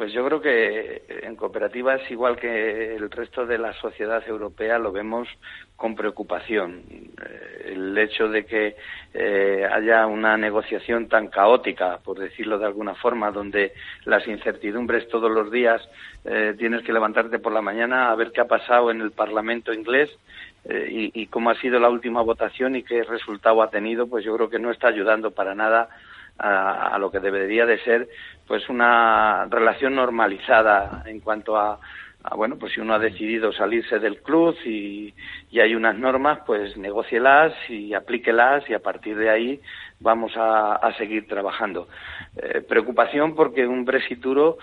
Pues 0.00 0.14
yo 0.14 0.24
creo 0.24 0.40
que 0.40 1.02
en 1.24 1.36
cooperativas, 1.36 2.00
igual 2.10 2.38
que 2.38 2.96
el 2.96 3.10
resto 3.10 3.44
de 3.44 3.58
la 3.58 3.74
sociedad 3.74 4.26
europea, 4.26 4.78
lo 4.78 4.92
vemos 4.92 5.28
con 5.76 5.94
preocupación. 5.94 6.84
Eh, 7.22 7.72
el 7.74 7.98
hecho 7.98 8.26
de 8.26 8.46
que 8.46 8.76
eh, 9.12 9.68
haya 9.70 10.06
una 10.06 10.38
negociación 10.38 11.06
tan 11.06 11.28
caótica, 11.28 11.98
por 12.02 12.18
decirlo 12.18 12.58
de 12.58 12.64
alguna 12.64 12.94
forma, 12.94 13.30
donde 13.30 13.74
las 14.06 14.26
incertidumbres 14.26 15.06
todos 15.08 15.30
los 15.30 15.50
días 15.50 15.86
eh, 16.24 16.54
tienes 16.56 16.82
que 16.82 16.94
levantarte 16.94 17.38
por 17.38 17.52
la 17.52 17.60
mañana 17.60 18.10
a 18.10 18.14
ver 18.14 18.32
qué 18.32 18.40
ha 18.40 18.48
pasado 18.48 18.90
en 18.90 19.02
el 19.02 19.10
Parlamento 19.10 19.70
inglés 19.70 20.08
y, 20.64 21.10
y 21.20 21.26
cómo 21.26 21.50
ha 21.50 21.60
sido 21.60 21.78
la 21.78 21.90
última 21.90 22.22
votación 22.22 22.74
y 22.74 22.82
qué 22.84 23.02
resultado 23.02 23.62
ha 23.62 23.68
tenido, 23.68 24.06
pues 24.06 24.24
yo 24.24 24.34
creo 24.34 24.48
que 24.48 24.58
no 24.58 24.70
está 24.70 24.88
ayudando 24.88 25.30
para 25.30 25.54
nada 25.54 25.90
a, 26.40 26.98
lo 26.98 27.10
que 27.10 27.20
debería 27.20 27.66
de 27.66 27.78
ser 27.80 28.08
pues 28.46 28.68
una 28.68 29.46
relación 29.46 29.94
normalizada 29.94 31.02
en 31.06 31.20
cuanto 31.20 31.56
a, 31.56 31.78
bueno 32.34 32.56
pues 32.58 32.72
si 32.72 32.80
uno 32.80 32.94
ha 32.94 32.98
decidido 32.98 33.52
salirse 33.52 33.98
del 33.98 34.22
club 34.22 34.56
y, 34.64 35.14
hay 35.60 35.74
unas 35.74 35.96
normas 35.96 36.40
pues 36.46 36.76
negocielas 36.76 37.52
y 37.68 37.92
aplíquelas 37.92 38.68
y 38.70 38.74
a 38.74 38.78
partir 38.78 39.16
de 39.16 39.28
ahí 39.28 39.60
vamos 39.98 40.32
a, 40.36 40.92
seguir 40.96 41.26
trabajando. 41.28 41.88
Eh, 42.36 42.62
preocupación 42.66 43.34
porque 43.34 43.66
un 43.66 43.84
Brexit 43.84 44.20
duro 44.20 44.58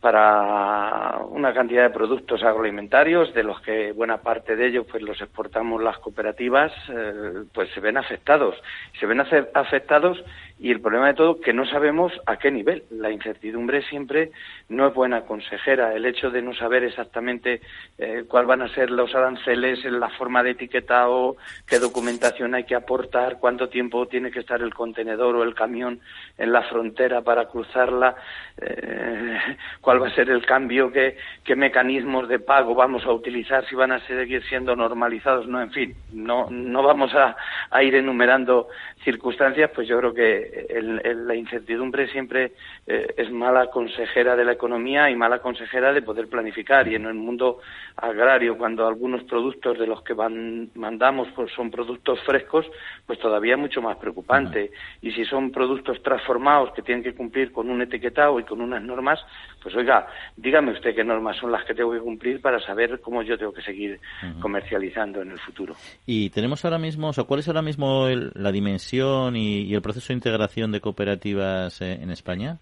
para 0.00 1.18
una 1.30 1.52
cantidad 1.52 1.82
de 1.82 1.90
productos 1.90 2.42
agroalimentarios 2.42 3.34
de 3.34 3.42
los 3.42 3.60
que 3.62 3.92
buena 3.92 4.18
parte 4.18 4.54
de 4.54 4.68
ellos 4.68 4.86
pues 4.88 5.02
los 5.02 5.20
exportamos 5.20 5.82
las 5.82 5.98
cooperativas 5.98 6.72
eh, 6.88 7.44
pues 7.52 7.70
se 7.72 7.80
ven 7.80 7.96
afectados. 7.96 8.54
Se 9.00 9.06
ven 9.06 9.20
afectados 9.20 10.22
y 10.60 10.72
el 10.72 10.80
problema 10.80 11.06
de 11.06 11.14
todo 11.14 11.40
que 11.40 11.52
no 11.52 11.64
sabemos 11.66 12.12
a 12.26 12.36
qué 12.36 12.50
nivel. 12.50 12.82
La 12.90 13.10
incertidumbre 13.10 13.82
siempre 13.82 14.32
no 14.68 14.88
es 14.88 14.94
buena 14.94 15.22
consejera. 15.22 15.94
El 15.94 16.04
hecho 16.04 16.30
de 16.30 16.42
no 16.42 16.52
saber 16.54 16.82
exactamente 16.82 17.60
eh, 17.96 18.24
cuáles 18.26 18.48
van 18.48 18.62
a 18.62 18.74
ser 18.74 18.90
los 18.90 19.14
aranceles, 19.14 19.84
la 19.84 20.08
forma 20.10 20.42
de 20.42 20.50
etiquetado, 20.50 21.36
qué 21.66 21.78
documentación 21.78 22.54
hay 22.54 22.64
que 22.64 22.74
aportar, 22.74 23.38
cuánto 23.38 23.68
tiempo 23.68 24.08
tiene 24.08 24.30
que 24.30 24.40
estar 24.40 24.60
el 24.60 24.74
contenedor 24.74 25.36
o 25.36 25.44
el 25.44 25.54
camión 25.54 26.00
en 26.36 26.52
la 26.52 26.62
frontera 26.62 27.22
para 27.22 27.46
cruzarla, 27.46 28.16
eh, 28.60 29.38
cuál 29.80 30.02
va 30.02 30.08
a 30.08 30.14
ser 30.14 30.28
el 30.30 30.44
cambio, 30.44 30.90
qué, 30.90 31.16
qué 31.44 31.54
mecanismos 31.54 32.28
de 32.28 32.40
pago 32.40 32.74
vamos 32.74 33.04
a 33.04 33.12
utilizar, 33.12 33.64
si 33.66 33.76
van 33.76 33.92
a 33.92 34.04
seguir 34.06 34.42
siendo 34.44 34.74
normalizados. 34.74 35.46
No, 35.46 35.62
en 35.62 35.70
fin, 35.70 35.94
no, 36.12 36.48
no 36.50 36.82
vamos 36.82 37.14
a, 37.14 37.36
a 37.70 37.82
ir 37.82 37.94
enumerando 37.94 38.68
circunstancias, 39.04 39.70
pues 39.74 39.86
yo 39.86 39.98
creo 39.98 40.14
que 40.14 40.47
la 40.82 41.34
incertidumbre 41.34 42.08
siempre 42.08 42.52
eh, 42.86 43.14
es 43.16 43.30
mala 43.30 43.68
consejera 43.70 44.36
de 44.36 44.44
la 44.44 44.52
economía 44.52 45.10
y 45.10 45.16
mala 45.16 45.40
consejera 45.40 45.92
de 45.92 46.02
poder 46.02 46.28
planificar. 46.28 46.88
Y 46.88 46.94
en 46.94 47.06
el 47.06 47.14
mundo 47.14 47.60
agrario, 47.96 48.56
cuando 48.56 48.86
algunos 48.86 49.24
productos 49.24 49.78
de 49.78 49.86
los 49.86 50.02
que 50.02 50.14
van, 50.14 50.70
mandamos 50.74 51.28
pues 51.34 51.52
son 51.52 51.70
productos 51.70 52.20
frescos, 52.24 52.66
pues 53.06 53.18
todavía 53.18 53.54
es 53.54 53.60
mucho 53.60 53.82
más 53.82 53.96
preocupante. 53.96 54.70
Y 55.02 55.12
si 55.12 55.24
son 55.24 55.50
productos 55.50 56.02
transformados 56.02 56.72
que 56.72 56.82
tienen 56.82 57.04
que 57.04 57.14
cumplir 57.14 57.52
con 57.52 57.70
un 57.70 57.82
etiquetado 57.82 58.38
y 58.40 58.44
con 58.44 58.60
unas 58.60 58.82
normas, 58.82 59.20
pues 59.62 59.74
oiga, 59.74 60.06
dígame 60.36 60.72
usted 60.72 60.94
qué 60.94 61.04
normas 61.04 61.36
son 61.36 61.52
las 61.52 61.64
que 61.64 61.74
tengo 61.74 61.92
que 61.92 62.00
cumplir 62.00 62.40
para 62.40 62.60
saber 62.60 63.00
cómo 63.00 63.22
yo 63.22 63.36
tengo 63.36 63.52
que 63.52 63.62
seguir 63.62 64.00
comercializando 64.40 65.22
en 65.22 65.32
el 65.32 65.38
futuro. 65.38 65.74
Y 66.06 66.30
tenemos 66.30 66.64
ahora 66.64 66.78
mismo, 66.78 67.08
o 67.08 67.12
sea, 67.12 67.24
¿cuál 67.24 67.40
es 67.40 67.48
ahora 67.48 67.62
mismo 67.62 68.08
la 68.08 68.52
dimensión 68.52 69.36
y, 69.36 69.74
el 69.74 69.82
proceso 69.82 70.08
de 70.08 70.14
integración 70.14 70.72
de 70.72 70.80
cooperativas 70.80 71.80
eh, 71.80 71.98
en 72.00 72.10
España? 72.10 72.58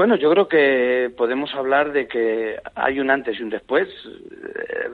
Bueno, 0.00 0.16
yo 0.16 0.30
creo 0.30 0.48
que 0.48 1.12
podemos 1.16 1.52
hablar 1.54 1.92
de 1.92 2.06
que 2.06 2.56
hay 2.74 3.00
un 3.00 3.10
antes 3.10 3.38
y 3.38 3.42
un 3.42 3.50
después. 3.50 3.88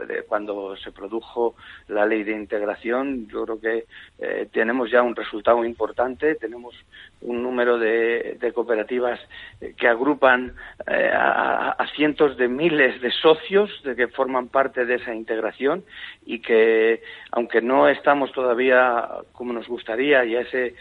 Eh, 0.08 0.22
cuando 0.26 0.76
se 0.76 0.90
produjo 0.90 1.54
la 1.88 2.06
ley 2.06 2.24
de 2.24 2.32
integración, 2.32 3.28
yo 3.28 3.44
creo 3.44 3.60
que 3.60 3.84
eh, 4.18 4.48
tenemos 4.50 4.90
ya 4.90 5.02
un 5.02 5.14
resultado 5.14 5.64
importante. 5.64 6.34
Tenemos 6.34 6.74
un 7.22 7.42
número 7.42 7.78
de, 7.78 8.38
cooperativas 8.54 9.18
eh, 9.60 9.74
que 9.76 9.88
agrupan 9.88 10.54
a, 10.86 11.84
cientos 11.94 12.36
de 12.36 12.48
miles 12.48 13.00
de 13.00 13.10
socios 13.10 13.70
de 13.82 13.96
que 13.96 14.08
forman 14.08 14.48
parte 14.48 14.84
de 14.84 14.96
esa 14.96 15.14
integración 15.14 15.84
y 16.24 16.40
que, 16.40 17.02
aunque 17.30 17.62
no 17.62 17.88
estamos 17.88 18.32
todavía 18.32 19.08
como 19.32 19.52
nos 19.52 19.66
gustaría 19.66 20.24
y 20.24 20.36
a 20.36 20.40
ese 20.40 20.74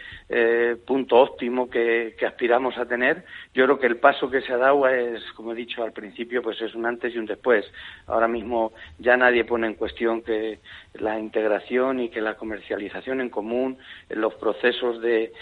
punto 0.84 1.16
óptimo 1.16 1.70
que, 1.70 2.14
aspiramos 2.26 2.76
a 2.76 2.86
tener, 2.86 3.24
yo 3.54 3.64
creo 3.64 3.78
que 3.78 3.86
el 3.86 3.96
paso 3.96 4.28
que 4.28 4.42
se 4.42 4.52
ha 4.52 4.58
dado 4.58 4.86
es, 4.88 5.22
como 5.32 5.52
he 5.52 5.54
dicho 5.54 5.82
al 5.82 5.92
principio, 5.92 6.42
pues 6.42 6.60
es 6.60 6.74
un 6.74 6.86
antes 6.86 7.14
y 7.14 7.18
un 7.18 7.26
después. 7.26 7.64
Ahora 8.06 8.28
mismo 8.28 8.72
ya 8.98 9.16
nadie 9.16 9.44
pone 9.44 9.66
en 9.68 9.74
cuestión 9.74 10.22
que 10.22 10.58
la 10.94 11.18
integración 11.18 12.00
y 12.00 12.08
que 12.08 12.20
la 12.20 12.34
comercialización 12.34 13.20
en 13.20 13.30
común, 13.30 13.78
los 14.10 14.34
procesos 14.34 15.00
de, 15.00 15.32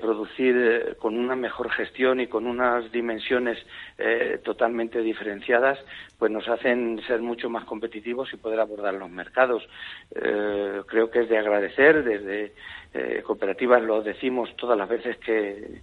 producir 0.00 0.45
eh, 0.54 0.94
con 0.98 1.16
una 1.16 1.36
mejor 1.36 1.70
gestión 1.70 2.20
y 2.20 2.26
con 2.26 2.46
unas 2.46 2.90
dimensiones 2.92 3.58
eh, 3.98 4.40
totalmente 4.44 5.00
diferenciadas, 5.00 5.78
pues 6.18 6.30
nos 6.30 6.48
hacen 6.48 7.00
ser 7.06 7.20
mucho 7.20 7.48
más 7.48 7.64
competitivos 7.64 8.32
y 8.32 8.36
poder 8.36 8.60
abordar 8.60 8.94
los 8.94 9.10
mercados. 9.10 9.66
Eh, 10.14 10.82
creo 10.86 11.10
que 11.10 11.20
es 11.20 11.28
de 11.28 11.38
agradecer 11.38 12.04
desde 12.04 12.52
cooperativas 13.24 13.82
lo 13.82 14.00
decimos 14.00 14.48
todas 14.56 14.78
las 14.78 14.88
veces 14.88 15.18
que, 15.18 15.82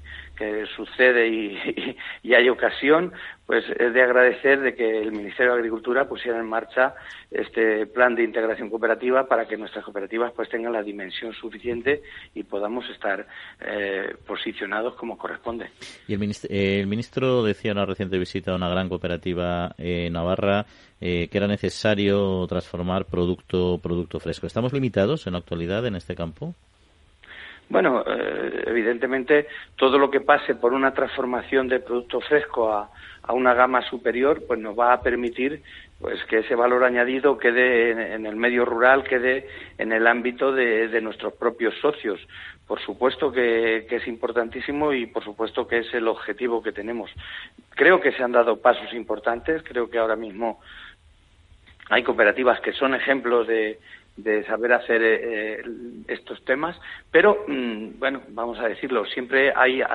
sucede 0.75 1.27
y, 1.27 2.33
hay 2.33 2.49
ocasión, 2.49 3.13
pues 3.45 3.63
es 3.77 3.93
de 3.93 4.01
agradecer 4.01 4.59
de 4.61 4.75
que 4.75 4.99
el 5.01 5.11
Ministerio 5.11 5.53
de 5.53 5.59
Agricultura 5.59 6.07
pusiera 6.07 6.39
en 6.39 6.47
marcha 6.47 6.95
este 7.31 7.85
plan 7.85 8.15
de 8.15 8.23
integración 8.23 8.69
cooperativa 8.69 9.27
para 9.27 9.47
que 9.47 9.57
nuestras 9.57 9.83
cooperativas 9.85 10.31
pues 10.33 10.49
tengan 10.49 10.73
la 10.73 10.83
dimensión 10.83 11.33
suficiente 11.33 12.01
y 12.33 12.43
podamos 12.43 12.89
estar 12.89 13.25
eh, 13.65 14.15
posicionados 14.25 14.95
como 14.95 15.17
corresponde. 15.17 15.69
Y 16.07 16.13
el 16.13 16.87
ministro, 16.87 17.43
decía 17.43 17.71
una 17.71 17.85
reciente 18.03 18.17
visita 18.17 18.51
a 18.51 18.55
una 18.55 18.69
gran 18.69 18.89
cooperativa 18.89 19.73
en 19.77 20.13
Navarra 20.13 20.65
eh, 20.99 21.29
que 21.31 21.37
era 21.37 21.47
necesario 21.47 22.45
transformar 22.47 23.05
producto 23.05 23.79
producto 23.81 24.19
fresco. 24.19 24.47
¿Estamos 24.47 24.73
limitados 24.73 25.25
en 25.25 25.33
la 25.33 25.39
actualidad 25.39 25.85
en 25.85 25.95
este 25.95 26.15
campo? 26.15 26.53
Bueno, 27.69 28.03
eh, 28.05 28.63
evidentemente 28.67 29.47
todo 29.77 29.97
lo 29.97 30.11
que 30.11 30.19
pase 30.19 30.55
por 30.55 30.73
una 30.73 30.93
transformación 30.93 31.69
de 31.69 31.79
producto 31.79 32.19
fresco 32.19 32.73
a, 32.73 32.89
una 33.29 33.53
gama 33.53 33.81
superior, 33.89 34.43
pues 34.45 34.59
nos 34.59 34.77
va 34.77 34.91
a 34.91 35.01
permitir 35.01 35.61
pues 36.01 36.21
que 36.25 36.39
ese 36.39 36.55
valor 36.55 36.83
añadido 36.83 37.37
quede 37.37 38.13
en, 38.13 38.25
el 38.25 38.35
medio 38.35 38.65
rural, 38.65 39.05
quede 39.05 39.47
en 39.77 39.93
el 39.93 40.05
ámbito 40.07 40.51
de, 40.51 40.99
nuestros 40.99 41.31
propios 41.33 41.73
socios. 41.81 42.19
Por 42.67 42.79
supuesto 42.79 43.31
que, 43.31 43.85
es 43.89 44.07
importantísimo 44.07 44.93
y 44.93 45.05
por 45.05 45.23
supuesto 45.23 45.67
que 45.67 45.79
es 45.79 45.93
el 45.93 46.07
objetivo 46.07 46.63
que 46.63 46.71
tenemos. 46.71 47.11
Creo 47.71 47.99
que 47.99 48.13
se 48.13 48.23
han 48.23 48.31
dado 48.31 48.61
pasos 48.61 48.93
importantes, 48.93 49.63
creo 49.63 49.89
que 49.89 49.99
ahora 49.99 50.15
mismo 50.15 50.61
hay 51.89 52.03
cooperativas 52.03 52.61
que 52.61 52.71
son 52.71 52.95
ejemplos 52.95 53.47
de, 53.47 53.79
saber 54.47 54.73
hacer 54.73 55.03
eh, 55.03 55.19
eh, 55.23 55.63
estos 56.07 56.43
temas, 56.45 56.79
pero 57.11 57.43
mm, 57.47 57.99
bueno, 57.99 58.21
vamos 58.29 58.57
a 58.59 58.69
decirlo, 58.69 59.05
siempre 59.05 59.51
hay 59.53 59.81
eh, 59.81 59.85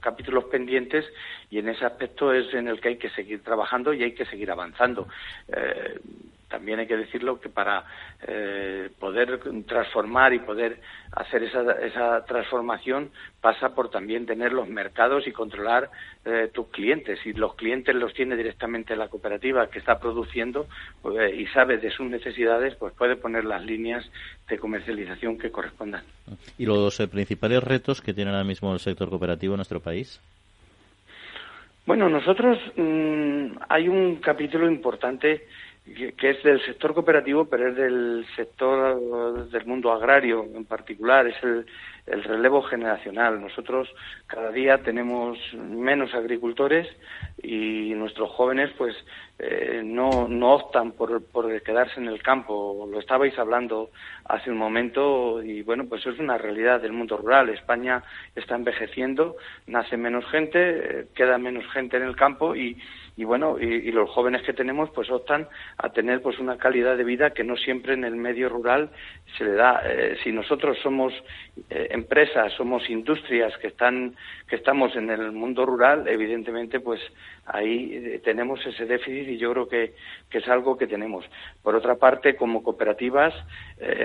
capítulos 0.00 0.44
pendientes 0.44 1.04
y 1.50 1.58
en 1.58 1.68
ese 1.68 1.84
aspecto 1.84 2.32
es 2.32 2.54
en 2.54 2.68
el 2.68 2.80
que 2.80 2.88
hay 2.88 2.96
que 2.96 3.10
seguir 3.10 3.42
trabajando 3.42 3.92
y 3.92 4.02
hay 4.02 4.12
que 4.14 4.24
seguir 4.24 4.50
avanzando 4.50 5.06
también 6.54 6.78
hay 6.78 6.86
que 6.86 6.96
decirlo 6.96 7.40
que 7.40 7.48
para 7.48 7.82
eh, 8.28 8.88
poder 9.00 9.40
transformar 9.66 10.32
y 10.34 10.38
poder 10.38 10.78
hacer 11.10 11.42
esa, 11.42 11.72
esa, 11.84 12.24
transformación 12.26 13.10
pasa 13.40 13.74
por 13.74 13.90
también 13.90 14.24
tener 14.24 14.52
los 14.52 14.68
mercados 14.68 15.26
y 15.26 15.32
controlar 15.32 15.90
eh, 16.24 16.48
tus 16.54 16.68
clientes. 16.68 17.18
Si 17.24 17.32
los 17.32 17.56
clientes 17.56 17.92
los 17.96 18.14
tiene 18.14 18.36
directamente 18.36 18.94
la 18.94 19.08
cooperativa 19.08 19.68
que 19.68 19.80
está 19.80 19.98
produciendo 19.98 20.68
pues, 21.02 21.34
y 21.34 21.44
sabe 21.48 21.78
de 21.78 21.90
sus 21.90 22.06
necesidades, 22.06 22.76
pues 22.76 22.94
puede 22.94 23.16
poner 23.16 23.44
las 23.44 23.64
líneas 23.64 24.08
de 24.48 24.56
comercialización 24.56 25.36
que 25.36 25.50
correspondan. 25.50 26.04
¿Y 26.56 26.66
los 26.66 27.00
eh, 27.00 27.08
principales 27.08 27.64
retos 27.64 28.00
que 28.00 28.14
tiene 28.14 28.30
ahora 28.30 28.44
mismo 28.44 28.72
el 28.72 28.78
sector 28.78 29.10
cooperativo 29.10 29.54
en 29.54 29.58
nuestro 29.58 29.80
país? 29.80 30.20
Bueno, 31.84 32.08
nosotros 32.08 32.58
mm, 32.76 33.56
hay 33.68 33.88
un 33.88 34.16
capítulo 34.16 34.70
importante 34.70 35.46
que, 35.84 36.30
es 36.30 36.42
del 36.42 36.64
sector 36.64 36.94
cooperativo, 36.94 37.44
pero 37.44 37.68
es 37.68 37.76
del 37.76 38.26
sector 38.36 39.48
del 39.50 39.66
mundo 39.66 39.92
agrario 39.92 40.44
en 40.54 40.64
particular, 40.64 41.26
es 41.26 41.36
el, 41.42 41.66
el 42.06 42.22
relevo 42.22 42.62
generacional. 42.62 43.40
Nosotros 43.40 43.88
cada 44.26 44.50
día 44.50 44.82
tenemos 44.82 45.38
menos 45.54 46.14
agricultores 46.14 46.86
y 47.42 47.92
nuestros 47.94 48.30
jóvenes 48.30 48.70
pues 48.76 48.94
eh, 49.38 49.82
no, 49.84 50.26
optan 50.54 50.92
por, 50.92 51.22
por 51.24 51.62
quedarse 51.62 51.98
en 52.00 52.08
el 52.08 52.22
campo. 52.22 52.86
Lo 52.90 52.98
estabais 53.00 53.38
hablando 53.38 53.90
hace 54.24 54.50
un 54.50 54.58
momento 54.58 55.42
y 55.42 55.62
bueno, 55.62 55.86
pues 55.86 56.06
es 56.06 56.18
una 56.18 56.38
realidad 56.38 56.80
del 56.80 56.92
mundo 56.92 57.16
rural. 57.16 57.48
España 57.48 58.02
está 58.34 58.54
envejeciendo, 58.54 59.36
nace 59.66 59.96
menos 59.96 60.24
gente, 60.26 60.60
eh, 61.00 61.06
queda 61.14 61.38
menos 61.38 61.64
gente 61.72 61.96
en 61.96 62.04
el 62.04 62.16
campo 62.16 62.54
y 62.54 62.76
y 63.16 63.24
bueno 63.24 63.58
y, 63.60 63.92
los 63.92 64.10
jóvenes 64.10 64.42
que 64.42 64.52
tenemos 64.52 64.90
pues 64.90 65.10
optan 65.10 65.48
a 65.78 65.90
tener 65.90 66.20
pues 66.20 66.38
una 66.38 66.58
calidad 66.58 66.96
de 66.96 67.04
vida 67.04 67.30
que 67.30 67.44
no 67.44 67.56
siempre 67.56 67.94
en 67.94 68.04
el 68.04 68.16
medio 68.16 68.48
rural 68.48 68.90
se 69.38 69.44
le 69.44 69.52
da. 69.52 69.82
Eh, 69.84 70.16
si 70.22 70.32
nosotros 70.32 70.78
somos 70.82 71.12
eh, 71.70 71.88
empresas 71.90 72.52
somos 72.54 72.88
industrias 72.90 73.56
que 73.58 73.68
están 73.68 74.16
que 74.48 74.56
estamos 74.56 74.96
en 74.96 75.10
el 75.10 75.30
mundo 75.32 75.64
rural 75.64 76.08
evidentemente 76.08 76.80
pues 76.80 77.00
ahí 77.46 77.92
eh, 77.92 78.20
tenemos 78.24 78.64
ese 78.66 78.84
déficit 78.84 79.28
y 79.28 79.38
yo 79.38 79.52
creo 79.52 79.68
que, 79.68 79.94
que, 80.30 80.38
es 80.38 80.48
algo 80.48 80.76
que 80.76 80.86
tenemos. 80.86 81.24
Por 81.62 81.76
otra 81.76 81.96
parte 81.96 82.36
como 82.36 82.62
cooperativas 82.62 83.34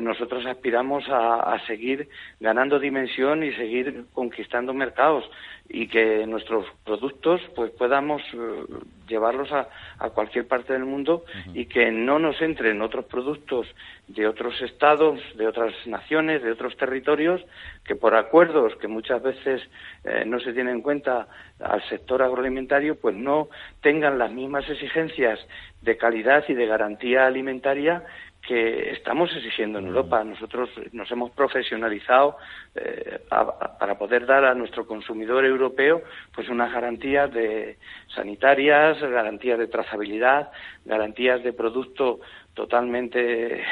nosotros 0.02 0.46
aspiramos 0.46 1.08
a, 1.10 1.54
a 1.54 1.66
seguir 1.66 2.10
ganando 2.40 2.80
dimensión 2.80 3.44
y 3.44 3.54
seguir 3.54 4.06
conquistando 4.14 4.74
mercados 4.74 5.30
y 5.70 5.88
que 5.88 6.26
nuestros 6.26 6.66
productos 6.84 7.42
pues 7.56 7.70
podamos 7.72 8.24
eh, 8.34 8.66
llevarlos 9.08 9.52
a, 9.52 9.70
a, 10.00 10.10
cualquier 10.10 10.48
parte 10.48 10.74
del 10.74 10.84
mundo 10.84 11.24
y 11.54 11.66
que 11.66 11.92
no 11.92 12.18
nos 12.18 12.42
entren 12.42 12.82
otros 12.82 13.06
productos 13.06 13.68
de 14.08 14.28
otros 14.28 14.60
estados, 14.64 15.20
de 15.36 15.48
otras 15.48 15.74
naciones, 15.86 16.42
de 16.42 16.52
otros 16.52 16.76
territorios, 16.76 17.42
que 17.86 17.96
por 17.96 18.16
acuerdos 18.16 18.76
que 18.78 18.88
muchas 18.88 19.22
veces 19.22 19.62
eh, 20.04 20.24
no 20.26 20.40
se 20.40 20.54
tienen 20.54 20.78
en 20.78 20.82
cuenta 20.82 21.28
al 21.60 21.88
sector 21.88 22.24
agroalimentario, 22.24 23.00
pues 23.00 23.16
no 23.16 23.50
tengan 23.82 24.18
las 24.18 24.32
mismas 24.32 24.68
exigencias 24.68 25.40
de 25.82 25.98
calidad 25.98 26.44
y 26.48 26.56
de 26.56 26.66
garantía 26.66 27.28
alimentaria 27.28 28.04
que 28.48 28.92
estamos 28.92 29.36
exigiendo 29.36 29.80
en 29.80 29.88
Europa. 29.88 30.24
Nosotros 30.24 30.70
nos 30.92 31.10
hemos 31.12 31.32
profesionalizado 31.32 32.38
eh, 32.76 33.20
para 33.30 33.98
poder 33.98 34.26
dar 34.26 34.46
a 34.46 34.56
nuestro 34.56 34.88
consumidor 34.88 35.46
europeo 35.46 36.02
pues 36.34 36.50
unas 36.50 36.72
garantías 36.72 37.32
de 37.32 37.78
sanitarias, 38.16 39.00
garantías 39.02 39.60
de 39.60 39.68
trazabilidad, 39.68 40.52
garantías 40.86 41.44
de 41.44 41.54
producto 41.54 42.20
totalmente, 42.54 43.64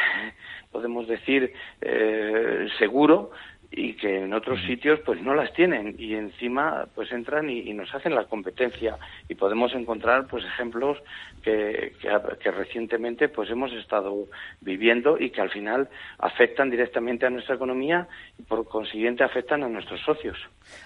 podemos 0.72 1.08
decir, 1.08 1.54
eh, 1.82 2.68
seguro 2.78 3.32
y 3.72 3.94
que 3.96 4.24
en 4.24 4.34
otros 4.34 4.62
sitios 4.66 5.00
pues 5.06 5.22
no 5.22 5.34
las 5.36 5.54
tienen 5.54 5.96
y 5.98 6.16
encima 6.16 6.88
pues 6.96 7.12
entran 7.12 7.50
y, 7.50 7.74
nos 7.74 7.94
hacen 7.94 8.16
la 8.16 8.26
competencia 8.26 8.98
y 9.30 9.36
podemos 9.36 9.74
encontrar 9.74 10.26
pues 10.28 10.44
ejemplos 10.46 10.98
que, 11.44 11.94
que, 12.02 12.52
recientemente 12.52 13.30
pues 13.30 13.50
hemos 13.52 13.72
estado 13.74 14.26
viviendo 14.62 15.20
y 15.20 15.30
que 15.30 15.42
al 15.42 15.52
final 15.52 15.90
afectan 16.18 16.72
directamente 16.72 17.26
a 17.26 17.30
nuestra 17.30 17.56
economía 17.56 18.08
y 18.40 18.44
por 18.44 18.66
consiguiente 18.66 19.24
afectan 19.24 19.64
a 19.64 19.70
nuestros 19.70 20.02
socios. 20.02 20.38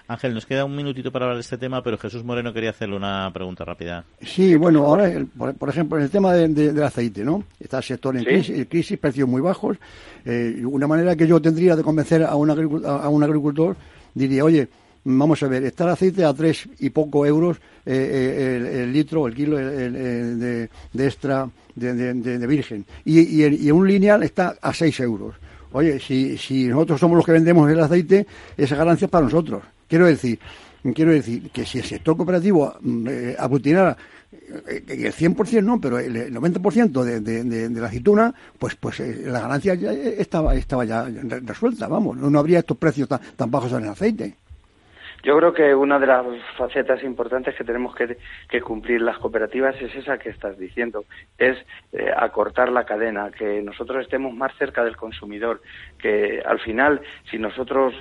Ángel, 0.08 0.34
nos 0.34 0.46
queda 0.46 0.64
un 0.64 0.76
minutito 0.76 1.10
para 1.10 1.24
hablar 1.24 1.36
de 1.36 1.42
este 1.42 1.58
tema, 1.58 1.82
pero 1.82 1.98
Jesús 1.98 2.24
Moreno 2.24 2.52
quería 2.52 2.70
hacerle 2.70 2.96
una 2.96 3.30
pregunta 3.32 3.64
rápida. 3.64 4.04
Sí, 4.20 4.54
bueno, 4.54 4.84
ahora, 4.84 5.10
por, 5.58 5.68
ejemplo, 5.68 5.98
en 5.98 6.04
el 6.04 6.10
tema 6.10 6.32
del 6.34 6.82
aceite, 6.82 7.24
¿no? 7.24 7.44
Está 7.58 7.78
el 7.78 7.82
sector 7.82 8.16
en 8.16 8.24
crisis, 8.66 8.98
precios 8.98 9.28
muy 9.28 9.40
bajos. 9.40 9.78
Eh, 10.24 10.62
una 10.64 10.86
manera 10.86 11.16
que 11.16 11.26
yo 11.26 11.40
tendría 11.40 11.74
de 11.74 11.82
convencer 11.82 12.22
a 12.22 12.36
un, 12.36 12.50
a 12.84 13.08
un 13.08 13.22
agricultor, 13.22 13.76
diría, 14.14 14.44
oye, 14.44 14.68
vamos 15.04 15.42
a 15.42 15.48
ver, 15.48 15.64
está 15.64 15.84
el 15.84 15.90
aceite 15.90 16.24
a 16.24 16.34
tres 16.34 16.68
y 16.78 16.90
poco 16.90 17.26
euros 17.26 17.56
eh, 17.84 18.60
eh, 18.64 18.82
el, 18.84 18.92
litro, 18.92 19.26
el 19.26 19.34
kilo 19.34 19.56
de, 19.56 20.68
extra 20.94 21.48
de, 21.74 22.46
virgen. 22.46 22.84
Y, 23.04 23.44
y, 23.44 23.70
un 23.70 23.86
lineal 23.86 24.22
está 24.22 24.56
a 24.60 24.72
seis 24.72 24.98
euros. 25.00 25.34
Oye, 25.72 25.98
si, 25.98 26.36
si 26.36 26.66
nosotros 26.66 27.00
somos 27.00 27.16
los 27.16 27.26
que 27.26 27.32
vendemos 27.32 27.70
el 27.70 27.80
aceite, 27.80 28.26
esa 28.56 28.76
ganancia 28.76 29.06
es 29.06 29.10
para 29.10 29.24
nosotros. 29.24 29.62
Quiero 29.88 30.06
decir, 30.06 30.38
quiero 30.94 31.12
decir 31.12 31.50
que 31.50 31.64
si 31.64 31.78
el 31.78 31.84
sector 31.84 32.16
cooperativo 32.16 32.74
mm, 32.80 33.08
eh, 33.08 33.36
aglutinara 33.38 33.96
eh, 34.32 34.82
el 34.88 35.12
100% 35.12 35.62
no, 35.62 35.80
pero 35.80 35.98
el 35.98 36.32
90% 36.32 37.02
de, 37.02 37.20
de, 37.20 37.44
de, 37.44 37.80
la 37.80 37.86
aceituna, 37.86 38.34
pues 38.58 38.76
pues 38.76 39.00
eh, 39.00 39.24
la 39.26 39.40
ganancia 39.40 39.74
ya 39.74 39.92
estaba, 39.92 40.54
estaba 40.54 40.84
ya 40.84 41.06
resuelta, 41.42 41.86
vamos, 41.88 42.16
no, 42.16 42.38
habría 42.38 42.60
estos 42.60 42.78
precios 42.78 43.08
tan, 43.08 43.20
tan 43.36 43.50
bajos 43.50 43.72
en 43.72 43.82
el 43.82 43.90
aceite. 43.90 44.36
Yo 45.22 45.36
creo 45.38 45.52
que 45.52 45.72
una 45.72 46.00
de 46.00 46.06
las 46.06 46.26
facetas 46.56 47.04
importantes 47.04 47.54
que 47.54 47.62
tenemos 47.62 47.94
que, 47.94 48.16
que 48.48 48.60
cumplir 48.60 49.02
las 49.02 49.18
cooperativas 49.18 49.80
es 49.80 49.94
esa 49.94 50.18
que 50.18 50.30
estás 50.30 50.58
diciendo, 50.58 51.04
es 51.38 51.56
acortar 52.16 52.72
la 52.72 52.84
cadena, 52.84 53.30
que 53.30 53.62
nosotros 53.62 54.02
estemos 54.02 54.34
más 54.34 54.52
cerca 54.58 54.82
del 54.82 54.96
consumidor, 54.96 55.62
que 56.00 56.42
al 56.44 56.58
final, 56.58 57.02
si 57.30 57.38
nosotros 57.38 57.94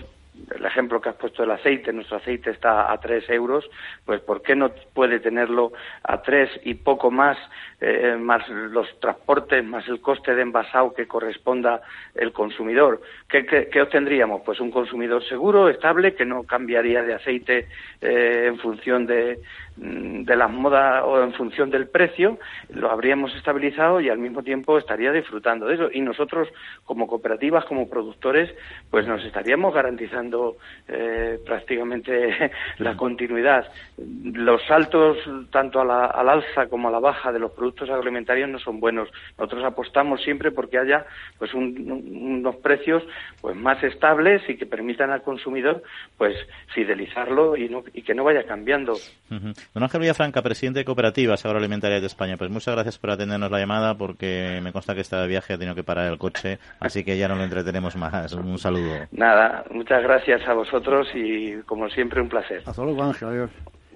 el 0.56 0.66
ejemplo 0.66 1.00
que 1.02 1.10
has 1.10 1.16
puesto 1.16 1.44
del 1.44 1.52
aceite, 1.52 1.94
nuestro 1.94 2.18
aceite 2.18 2.52
está 2.52 2.92
a 2.92 2.98
tres 3.00 3.30
euros, 3.30 3.70
pues 4.06 4.22
¿por 4.22 4.42
qué 4.42 4.56
no 4.56 4.72
puede 4.94 5.20
tenerlo 5.20 5.72
a 6.04 6.22
tres 6.22 6.50
y 6.64 6.76
poco 6.76 7.12
más, 7.12 7.38
eh, 7.82 8.16
más 8.16 8.48
los 8.48 8.88
transportes, 9.00 9.66
más 9.66 9.88
el 9.88 10.00
coste 10.00 10.36
de 10.36 10.44
envasado 10.44 10.94
que 10.94 11.08
corresponda 11.08 11.82
el 12.16 12.32
consumidor? 12.32 13.02
¿Qué, 13.28 13.82
obtendríamos? 13.82 14.42
Pues 14.46 14.60
un 14.60 14.70
consumidor 14.70 15.24
seguro, 15.28 15.68
estable, 15.68 16.14
que 16.14 16.26
no 16.26 16.44
cambiaría 16.44 17.02
de 17.02 17.16
aceite 17.16 17.68
eh, 18.00 18.46
en 18.48 18.60
función 18.60 19.06
de, 19.08 19.40
Mm, 19.78 20.26
de 20.26 20.36
las 20.36 20.52
modas 20.52 21.02
o 21.06 21.24
en 21.24 21.34
función 21.34 21.72
del 21.72 21.88
precio, 21.88 22.38
lo 22.70 22.92
habríamos 22.92 23.34
estabilizado 23.36 24.02
y 24.02 24.10
al 24.10 24.20
mismo 24.20 24.44
tiempo 24.44 24.78
estaría 24.78 25.12
disfrutando 25.14 25.66
de 25.66 25.76
eso. 25.76 25.90
Y 25.92 26.02
nosotros, 26.02 26.50
como 26.84 27.08
cooperativas, 27.08 27.64
como 27.66 27.90
productores, 27.90 28.54
pues 28.90 29.08
nos 29.08 29.24
estaríamos 29.24 29.74
garantizando 29.74 30.58
eh, 30.88 31.40
prácticamente 31.46 32.52
la 32.80 32.98
continuidad. 32.98 33.72
Los 33.98 34.62
saltos, 34.68 35.18
tanto 35.52 35.80
a 35.80 35.86
la, 35.86 36.06
al 36.06 36.30
alza 36.30 36.68
como 36.68 36.90
a 36.90 36.92
la 36.92 37.00
baja 37.00 37.32
de 37.32 37.40
los 37.40 37.52
productos 37.52 37.71
agroalimentarios, 37.90 38.50
no 38.50 38.60
son 38.60 38.80
buenos. 38.80 39.10
Nosotros 39.38 39.64
apostamos 39.64 40.22
siempre 40.24 40.52
porque 40.52 40.78
haya 40.78 41.06
pues 41.38 41.54
unos 41.54 42.56
precios 42.58 43.04
pues 43.42 43.56
más 43.56 43.84
estables 43.84 44.42
y 44.50 44.58
que 44.58 44.66
permitan 44.66 45.12
al 45.12 45.22
consumidor 45.22 45.84
pues 46.18 46.36
fidelizarlo 46.74 47.56
y, 47.56 47.70
no, 47.70 47.84
y 47.94 48.02
que 48.02 48.14
no 48.14 48.24
vaya 48.24 48.44
cambiando. 48.46 48.94
Don 49.30 49.84
Ángel 49.84 50.02
Villafranca, 50.02 50.42
presidente 50.42 50.80
de 50.80 50.86
Cooperativas 50.86 51.46
Agroalimentarias 51.46 52.02
de 52.02 52.08
España, 52.08 52.38
pues 52.38 52.50
muchas 52.50 52.76
gracias 52.76 52.98
por 52.98 53.12
atendernos 53.12 53.52
la 53.52 53.60
llamada 53.60 53.96
porque 53.96 54.60
me 54.62 54.72
consta 54.72 54.96
que 54.96 55.02
está 55.02 55.22
de 55.22 55.28
viaje 55.28 55.54
ha 55.54 55.58
tenido 55.58 55.76
que 55.76 55.84
parar 55.84 56.12
el 56.12 56.18
coche, 56.18 56.60
así 56.80 57.04
que 57.04 57.18
ya 57.18 57.28
no 57.28 57.36
lo 57.36 57.44
entretenemos 57.44 57.96
más. 57.96 58.34
Un 58.34 58.58
saludo. 58.58 59.08
Nada, 59.12 59.64
muchas 59.72 60.04
gracias 60.04 60.48
a 60.48 60.54
vosotros 60.54 61.08
y 61.14 61.62
como 61.64 61.90
siempre 61.90 62.22
un 62.22 62.30
placer. 62.30 62.64
Hasta 62.66 62.84
luego 62.84 63.04
Ángel, 63.04 63.30
adiós. 63.30 63.52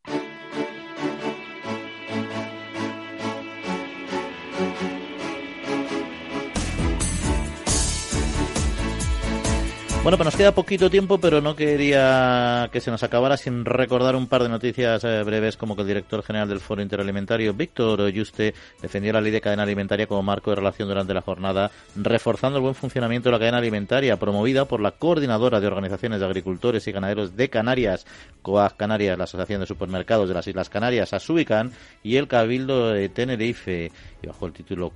Bueno, 10.08 10.20
pues 10.20 10.28
nos 10.28 10.38
queda 10.38 10.53
poquito 10.53 10.89
tiempo, 10.89 11.18
pero 11.18 11.41
no 11.41 11.53
quería 11.53 12.70
que 12.72 12.80
se 12.80 12.89
nos 12.89 13.03
acabara 13.03 13.36
sin 13.36 13.66
recordar 13.66 14.16
un 14.16 14.28
par 14.28 14.41
de 14.41 14.47
noticias 14.47 15.03
eh, 15.03 15.22
breves, 15.24 15.58
como 15.58 15.76
que 15.76 15.82
el 15.82 15.88
director 15.89 16.24
general 16.24 16.47
del 16.47 16.62
Foro 16.62 16.82
Interalimentario, 16.82 17.53
Víctor 17.53 18.08
Yuste, 18.08 18.53
defendió 18.82 19.12
la 19.12 19.20
ley 19.20 19.34
de 19.34 19.41
cadena 19.41 19.64
alimentaria 19.64 20.08
como 20.08 20.24
marco 20.24 20.49
de 20.49 20.55
relación 20.55 20.88
durante 20.88 21.14
la 21.14 21.20
jornada, 21.20 21.72
reforzando 21.97 22.58
el 22.58 22.64
buen 22.64 22.74
funcionamiento 22.74 23.28
de 23.28 23.34
la 23.34 23.39
cadena 23.39 23.58
alimentaria, 23.58 24.16
promovida 24.16 24.64
por 24.64 24.80
la 24.80 24.91
Coordinadora 24.91 25.60
de 25.60 25.68
Organizaciones 25.68 26.22
de 26.22 26.26
Agricultores 26.26 26.88
y 26.88 26.93
Ganaderos 26.93 27.36
de 27.36 27.49
Canarias, 27.49 28.05
COAG 28.43 28.78
Canarias, 28.78 29.18
la 29.18 29.26
Asociación 29.26 29.60
de 29.60 29.68
Supermercados 29.68 30.30
de 30.30 30.36
las 30.36 30.47
Islas 30.47 30.70
Canarias, 30.70 31.12
ASUICAN, 31.12 31.74
y 32.01 32.16
el 32.16 32.30
Cabildo 32.30 32.93
de 32.93 33.10
Tenerife, 33.10 33.91
y 34.24 34.28
bajo 34.28 34.45
el 34.45 34.53
título 34.53 34.93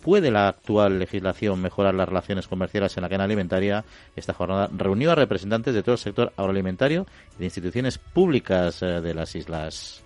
¿Puede 0.00 0.30
la 0.30 0.48
actual 0.48 0.98
legislación 0.98 1.60
mejorar 1.60 1.94
las 1.94 2.08
relaciones 2.08 2.48
comerciales 2.48 2.96
en 2.96 3.02
la 3.02 3.08
cadena 3.08 3.24
alimentaria? 3.24 3.84
Esta 4.16 4.32
jornada 4.32 4.70
reunió 4.74 5.12
a 5.12 5.14
representantes 5.14 5.74
de 5.74 5.82
todo 5.82 5.92
el 5.94 5.98
sector 5.98 6.32
agroalimentario 6.36 7.06
y 7.36 7.38
de 7.40 7.44
instituciones 7.44 7.98
públicas 7.98 8.82
eh, 8.82 9.00
de 9.00 9.14
las 9.14 9.34
islas. 9.34 10.02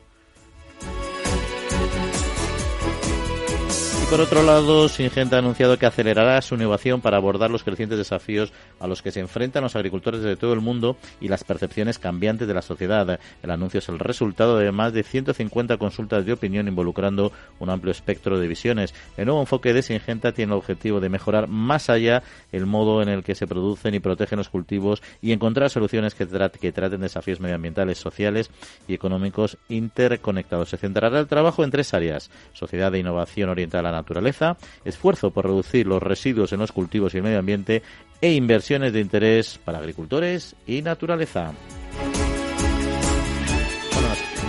Por 4.15 4.21
otro 4.21 4.45
lado, 4.45 4.89
Singenta 4.89 5.35
ha 5.35 5.39
anunciado 5.41 5.77
que 5.77 5.87
acelerará 5.87 6.41
su 6.41 6.55
innovación 6.55 7.01
para 7.01 7.17
abordar 7.17 7.51
los 7.51 7.65
crecientes 7.65 7.99
desafíos 7.99 8.53
a 8.79 8.87
los 8.87 9.03
que 9.03 9.11
se 9.11 9.19
enfrentan 9.19 9.65
los 9.65 9.75
agricultores 9.75 10.23
de 10.23 10.37
todo 10.37 10.53
el 10.53 10.61
mundo 10.61 10.97
y 11.21 11.27
las 11.27 11.43
percepciones 11.43 11.99
cambiantes 11.99 12.47
de 12.47 12.55
la 12.55 12.63
sociedad. 12.63 13.19
El 13.43 13.51
anuncio 13.51 13.79
es 13.79 13.89
el 13.89 13.99
resultado 13.99 14.57
de 14.57 14.71
más 14.71 14.93
de 14.93 15.03
150 15.03 15.79
consultas 15.79 16.25
de 16.25 16.33
opinión 16.33 16.69
involucrando 16.69 17.33
un 17.59 17.71
amplio 17.71 17.91
espectro 17.91 18.39
de 18.39 18.47
visiones. 18.47 18.95
El 19.17 19.25
nuevo 19.25 19.41
enfoque 19.41 19.73
de 19.73 19.83
Singenta 19.83 20.31
tiene 20.31 20.53
el 20.53 20.59
objetivo 20.59 21.01
de 21.01 21.09
mejorar 21.09 21.49
más 21.49 21.91
allá 21.91 22.23
el 22.53 22.67
modo 22.67 23.03
en 23.03 23.09
el 23.09 23.25
que 23.25 23.35
se 23.35 23.49
producen 23.49 23.97
y 23.97 23.99
protegen 23.99 24.39
los 24.39 24.49
cultivos 24.49 25.03
y 25.23 25.33
encontrar 25.33 25.71
soluciones 25.71 26.15
que, 26.15 26.27
traten 26.27 27.01
desafíos 27.01 27.41
medioambientales, 27.41 27.99
sociales 27.99 28.53
y 28.87 28.95
económicos 28.95 29.59
interconectados. 29.69 30.69
Se 30.69 30.77
centrará 30.77 31.19
el 31.19 31.27
trabajo 31.27 31.65
en 31.65 31.73
tres 31.73 31.95
áreas: 31.95 32.31
sociedad 32.53 32.93
de 32.93 33.01
innovación 33.01 33.49
orientada 33.49 33.89
a 33.89 33.93
la 33.93 34.04
naturaleza, 34.05 34.57
esfuerzo 34.85 35.31
por 35.31 35.47
reducir 35.47 35.87
los 35.87 36.03
residuos 36.03 36.53
en 36.53 36.61
los 36.61 36.73
cultivos 36.73 37.15
y 37.15 37.17
el 37.17 37.23
medio 37.23 37.39
ambiente 37.39 37.83
e 38.21 38.33
inversiones 38.33 38.93
de 38.93 39.01
interés 39.01 39.59
para 39.65 39.79
agricultores 39.79 40.55
y 40.67 40.83
naturaleza. 40.83 41.53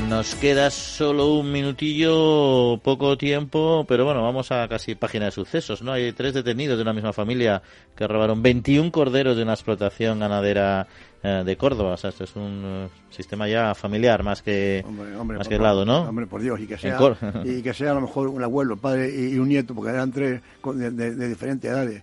nos 0.09 0.35
queda 0.35 0.69
solo 0.69 1.33
un 1.33 1.51
minutillo, 1.51 2.79
poco 2.83 3.17
tiempo, 3.17 3.85
pero 3.87 4.05
bueno, 4.05 4.21
vamos 4.21 4.51
a 4.51 4.67
casi 4.67 4.93
página 4.93 5.25
de 5.25 5.31
sucesos, 5.31 5.81
¿no? 5.81 5.93
Hay 5.93 6.11
tres 6.11 6.33
detenidos 6.33 6.77
de 6.77 6.83
una 6.83 6.93
misma 6.93 7.11
familia 7.11 7.63
que 7.95 8.07
robaron 8.07 8.43
21 8.43 8.91
corderos 8.91 9.35
de 9.35 9.43
una 9.43 9.53
explotación 9.53 10.19
ganadera 10.19 10.87
de 11.25 11.57
Córdoba. 11.57 11.93
O 11.93 11.97
sea, 11.97 12.09
esto 12.09 12.23
es 12.23 12.35
un 12.35 12.61
eh, 12.63 12.87
sistema 13.09 13.47
ya 13.47 13.73
familiar 13.73 14.23
más 14.23 14.41
que 14.41 14.85
más 15.23 15.47
que 15.47 15.57
lado, 15.57 15.85
¿no? 15.85 16.03
Hombre, 16.03 16.27
por 16.27 16.41
Dios, 16.41 16.59
y 16.59 16.67
que 16.67 16.77
sea, 16.77 16.99
y 17.43 17.61
que 17.61 17.73
sea 17.73 17.91
a 17.91 17.95
lo 17.95 18.01
mejor 18.01 18.27
un 18.27 18.43
abuelo, 18.43 18.77
padre 18.77 19.09
y, 19.09 19.37
un 19.37 19.49
nieto, 19.49 19.73
porque 19.73 19.91
eran 19.91 20.11
tres 20.11 20.41
de, 20.63 21.27
diferentes 21.27 21.69
edades. 21.69 22.01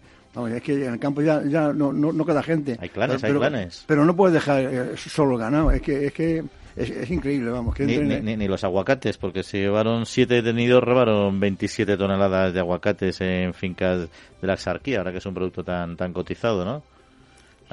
es 0.54 0.62
que 0.62 0.86
en 0.86 0.94
el 0.94 0.98
campo 0.98 1.22
ya, 1.22 1.42
ya 1.44 1.72
no, 1.72 1.92
no, 1.92 2.24
queda 2.24 2.42
gente. 2.42 2.76
Hay 2.80 2.88
clanes, 2.88 3.20
pero, 3.20 3.34
hay 3.34 3.50
clanes. 3.50 3.84
Pero 3.86 4.04
no 4.04 4.16
puedes 4.16 4.34
dejar 4.34 4.60
eh, 4.62 4.96
solo 4.96 5.36
ganado. 5.36 5.70
Es 5.70 5.82
que 5.82 6.06
es 6.06 6.12
que 6.12 6.44
es, 6.74 7.10
increíble, 7.10 7.50
vamos. 7.50 7.74
Que 7.74 7.84
ni, 7.84 8.36
ni, 8.36 8.48
los 8.48 8.64
aguacates, 8.64 9.18
porque 9.18 9.42
se 9.42 9.58
llevaron 9.58 10.06
siete 10.06 10.36
detenidos, 10.36 10.82
robaron 10.82 11.38
27 11.38 11.96
toneladas 11.96 12.54
de 12.54 12.60
aguacates 12.60 13.20
en 13.20 13.52
fincas 13.52 14.08
de 14.40 14.46
la 14.46 14.54
Exarquía, 14.54 14.98
ahora 14.98 15.12
que 15.12 15.18
es 15.18 15.26
un 15.26 15.34
producto 15.34 15.62
tan 15.62 15.96
tan 15.96 16.12
cotizado, 16.12 16.64
¿no? 16.64 16.82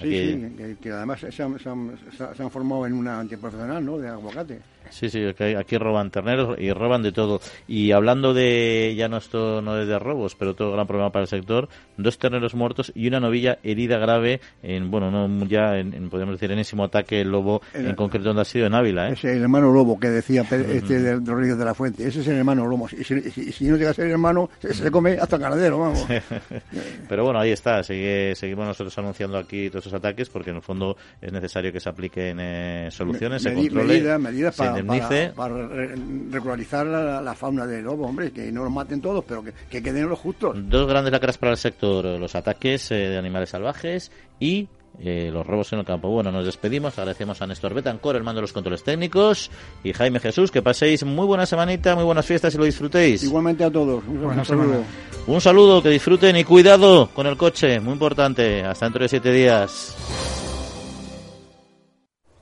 Sí, 0.01 0.51
sí, 0.57 0.77
que, 0.81 0.91
además 0.91 1.19
se 1.29 1.43
han, 1.43 2.51
formado 2.51 2.85
en 2.87 2.93
una 2.93 3.19
antiprofesional, 3.19 3.85
¿no?, 3.85 3.97
de 3.97 4.07
aguacate. 4.07 4.59
Sí, 4.89 5.09
sí, 5.09 5.23
aquí 5.57 5.77
roban 5.77 6.09
terneros 6.09 6.57
y 6.59 6.71
roban 6.71 7.03
de 7.03 7.11
todo. 7.11 7.41
Y 7.67 7.91
hablando 7.91 8.33
de, 8.33 8.95
ya 8.97 9.07
no 9.07 9.17
esto 9.17 9.61
no 9.61 9.79
es 9.79 9.87
de 9.87 9.99
robos, 9.99 10.35
pero 10.35 10.55
todo 10.55 10.71
gran 10.73 10.87
problema 10.87 11.11
para 11.11 11.23
el 11.23 11.27
sector, 11.27 11.69
dos 11.97 12.17
terneros 12.17 12.55
muertos 12.55 12.91
y 12.95 13.07
una 13.07 13.19
novilla 13.19 13.59
herida 13.63 13.97
grave 13.97 14.41
en, 14.63 14.89
bueno, 14.89 15.11
no 15.11 15.45
ya 15.45 15.77
en, 15.77 16.09
podemos 16.09 16.35
decir, 16.35 16.51
enésimo 16.51 16.83
ataque 16.83 17.21
el 17.21 17.29
lobo, 17.29 17.61
en 17.73 17.95
concreto 17.95 18.29
donde 18.29 18.41
ha 18.41 18.45
sido 18.45 18.65
en 18.65 18.73
Ávila. 18.73 19.09
¿eh? 19.09 19.13
Ese 19.13 19.33
el 19.33 19.43
hermano 19.43 19.71
lobo 19.71 19.99
que 19.99 20.09
decía 20.09 20.41
este 20.41 20.99
de 20.99 21.15
Rodríguez 21.15 21.57
de 21.57 21.65
la 21.65 21.73
Fuente, 21.73 22.07
ese 22.07 22.21
es 22.21 22.27
el 22.27 22.37
hermano 22.37 22.65
lobo. 22.65 22.87
Y 22.91 23.03
si, 23.03 23.67
no 23.67 23.77
llega 23.77 23.91
a 23.91 23.93
ser 23.93 24.05
el 24.05 24.11
hermano, 24.11 24.49
se, 24.59 24.89
come 24.89 25.17
hasta 25.19 25.35
el 25.35 25.41
ganadero, 25.41 25.79
vamos. 25.79 26.05
pero 27.09 27.23
bueno, 27.23 27.39
ahí 27.39 27.51
está, 27.51 27.83
seguimos 27.83 28.65
nosotros 28.65 28.97
anunciando 28.97 29.37
aquí 29.37 29.69
todos 29.69 29.85
esos 29.85 29.97
ataques 29.97 30.29
porque 30.29 30.49
en 30.49 30.57
el 30.57 30.61
fondo 30.61 30.97
es 31.21 31.31
necesario 31.31 31.71
que 31.71 31.79
se 31.79 31.89
apliquen 31.89 32.37
eh, 32.39 32.89
soluciones, 32.91 33.43
se 33.43 33.53
controle, 33.53 34.17
medidas, 34.17 34.55
para, 34.55 34.68
para, 35.35 35.67
regularizar 36.31 36.85
la, 36.85 37.35
fauna 37.35 37.65
del 37.65 37.83
lobo, 37.83 38.07
hombre, 38.07 38.31
que 38.31 38.51
no 38.51 38.63
los 38.63 38.73
maten 38.73 39.01
todos, 39.01 39.23
pero 39.27 39.43
que, 39.43 39.53
que 39.69 39.81
queden 39.81 40.09
los 40.09 40.19
justos. 40.19 40.57
Dos 40.69 40.87
grandes 40.87 41.11
lacras 41.11 41.37
para 41.37 41.51
el 41.51 41.57
sector, 41.57 42.05
los 42.05 42.35
ataques 42.35 42.91
eh, 42.91 42.95
de 42.95 43.17
animales 43.17 43.49
salvajes 43.49 44.11
y 44.39 44.67
eh, 45.01 45.29
los 45.31 45.47
robos 45.47 45.71
en 45.71 45.79
el 45.79 45.85
campo. 45.85 46.09
Bueno, 46.09 46.31
nos 46.31 46.45
despedimos, 46.45 46.97
agradecemos 46.97 47.41
a 47.41 47.47
Néstor 47.47 47.73
Betancor, 47.73 48.17
el 48.17 48.23
mando 48.23 48.39
de 48.39 48.43
los 48.43 48.53
controles 48.53 48.83
técnicos, 48.83 49.49
y 49.83 49.93
Jaime 49.93 50.19
Jesús, 50.19 50.51
que 50.51 50.61
paséis 50.61 51.05
muy 51.05 51.25
buena 51.25 51.45
semanita, 51.45 51.95
muy 51.95 52.03
buenas 52.03 52.25
fiestas 52.25 52.53
y 52.55 52.57
lo 52.57 52.65
disfrutéis. 52.65 53.23
Igualmente 53.23 53.63
a 53.63 53.71
todos. 53.71 54.03
Un, 54.05 54.45
saludo. 54.45 54.83
Un 55.27 55.39
saludo, 55.39 55.81
que 55.81 55.89
disfruten 55.89 56.35
y 56.35 56.43
cuidado 56.43 57.09
con 57.13 57.27
el 57.27 57.37
coche, 57.37 57.79
muy 57.79 57.93
importante. 57.93 58.63
Hasta 58.63 58.87
dentro 58.87 59.03
de 59.03 59.09
siete 59.09 59.31
días. 59.31 60.38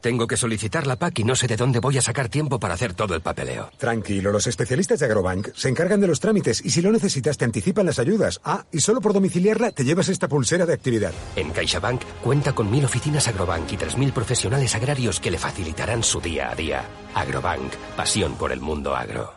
Tengo 0.02 0.28
que 0.28 0.38
solicitar 0.38 0.88
la 0.88 0.96
PAC 0.96 1.20
y 1.20 1.24
no 1.24 1.36
sé 1.36 1.48
de 1.48 1.58
dónde 1.58 1.80
voy 1.80 1.98
a 1.98 2.02
sacar 2.02 2.30
tiempo 2.30 2.60
para 2.60 2.76
hacer 2.76 2.94
todo 2.94 3.16
el 3.16 3.22
papeleo. 3.22 3.70
Tranquilo, 3.78 4.32
los 4.32 4.48
especialistas 4.48 5.00
de 5.00 5.06
Agrobank 5.06 5.50
se 5.56 5.70
encargan 5.70 6.00
de 6.00 6.08
los 6.08 6.20
trámites 6.20 6.64
y 6.64 6.70
si 6.70 6.82
lo 6.82 6.92
necesitas 6.92 7.38
te 7.38 7.46
anticipan 7.46 7.86
las 7.86 8.00
ayudas. 8.00 8.40
Ah, 8.44 8.66
y 8.72 8.80
solo 8.80 9.02
por 9.02 9.14
domiciliarla 9.14 9.72
te 9.72 9.84
llevas 9.84 10.10
esta 10.10 10.28
pulsera 10.28 10.66
de 10.66 10.74
actividad. 10.74 11.14
En 11.36 11.52
CaixaBank 11.52 12.02
cuenta 12.24 12.54
con 12.54 12.70
mil 12.70 12.86
oficinas 12.86 13.28
Agrobank 13.28 13.72
y 13.72 13.78
tres 13.78 13.98
mil 13.98 14.14
profesionales 14.14 14.76
agrarios 14.76 15.20
que 15.20 15.32
le 15.32 15.40
facilitarán 15.40 16.04
su 16.04 16.22
día 16.22 16.52
a 16.52 16.56
día. 16.56 16.86
Agrobank, 17.16 17.74
pasión 17.96 18.36
por 18.36 18.52
el 18.52 18.62
mundo 18.62 18.96
agro. 18.96 19.34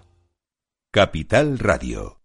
Capital 0.92 1.58
Radio 1.58 2.19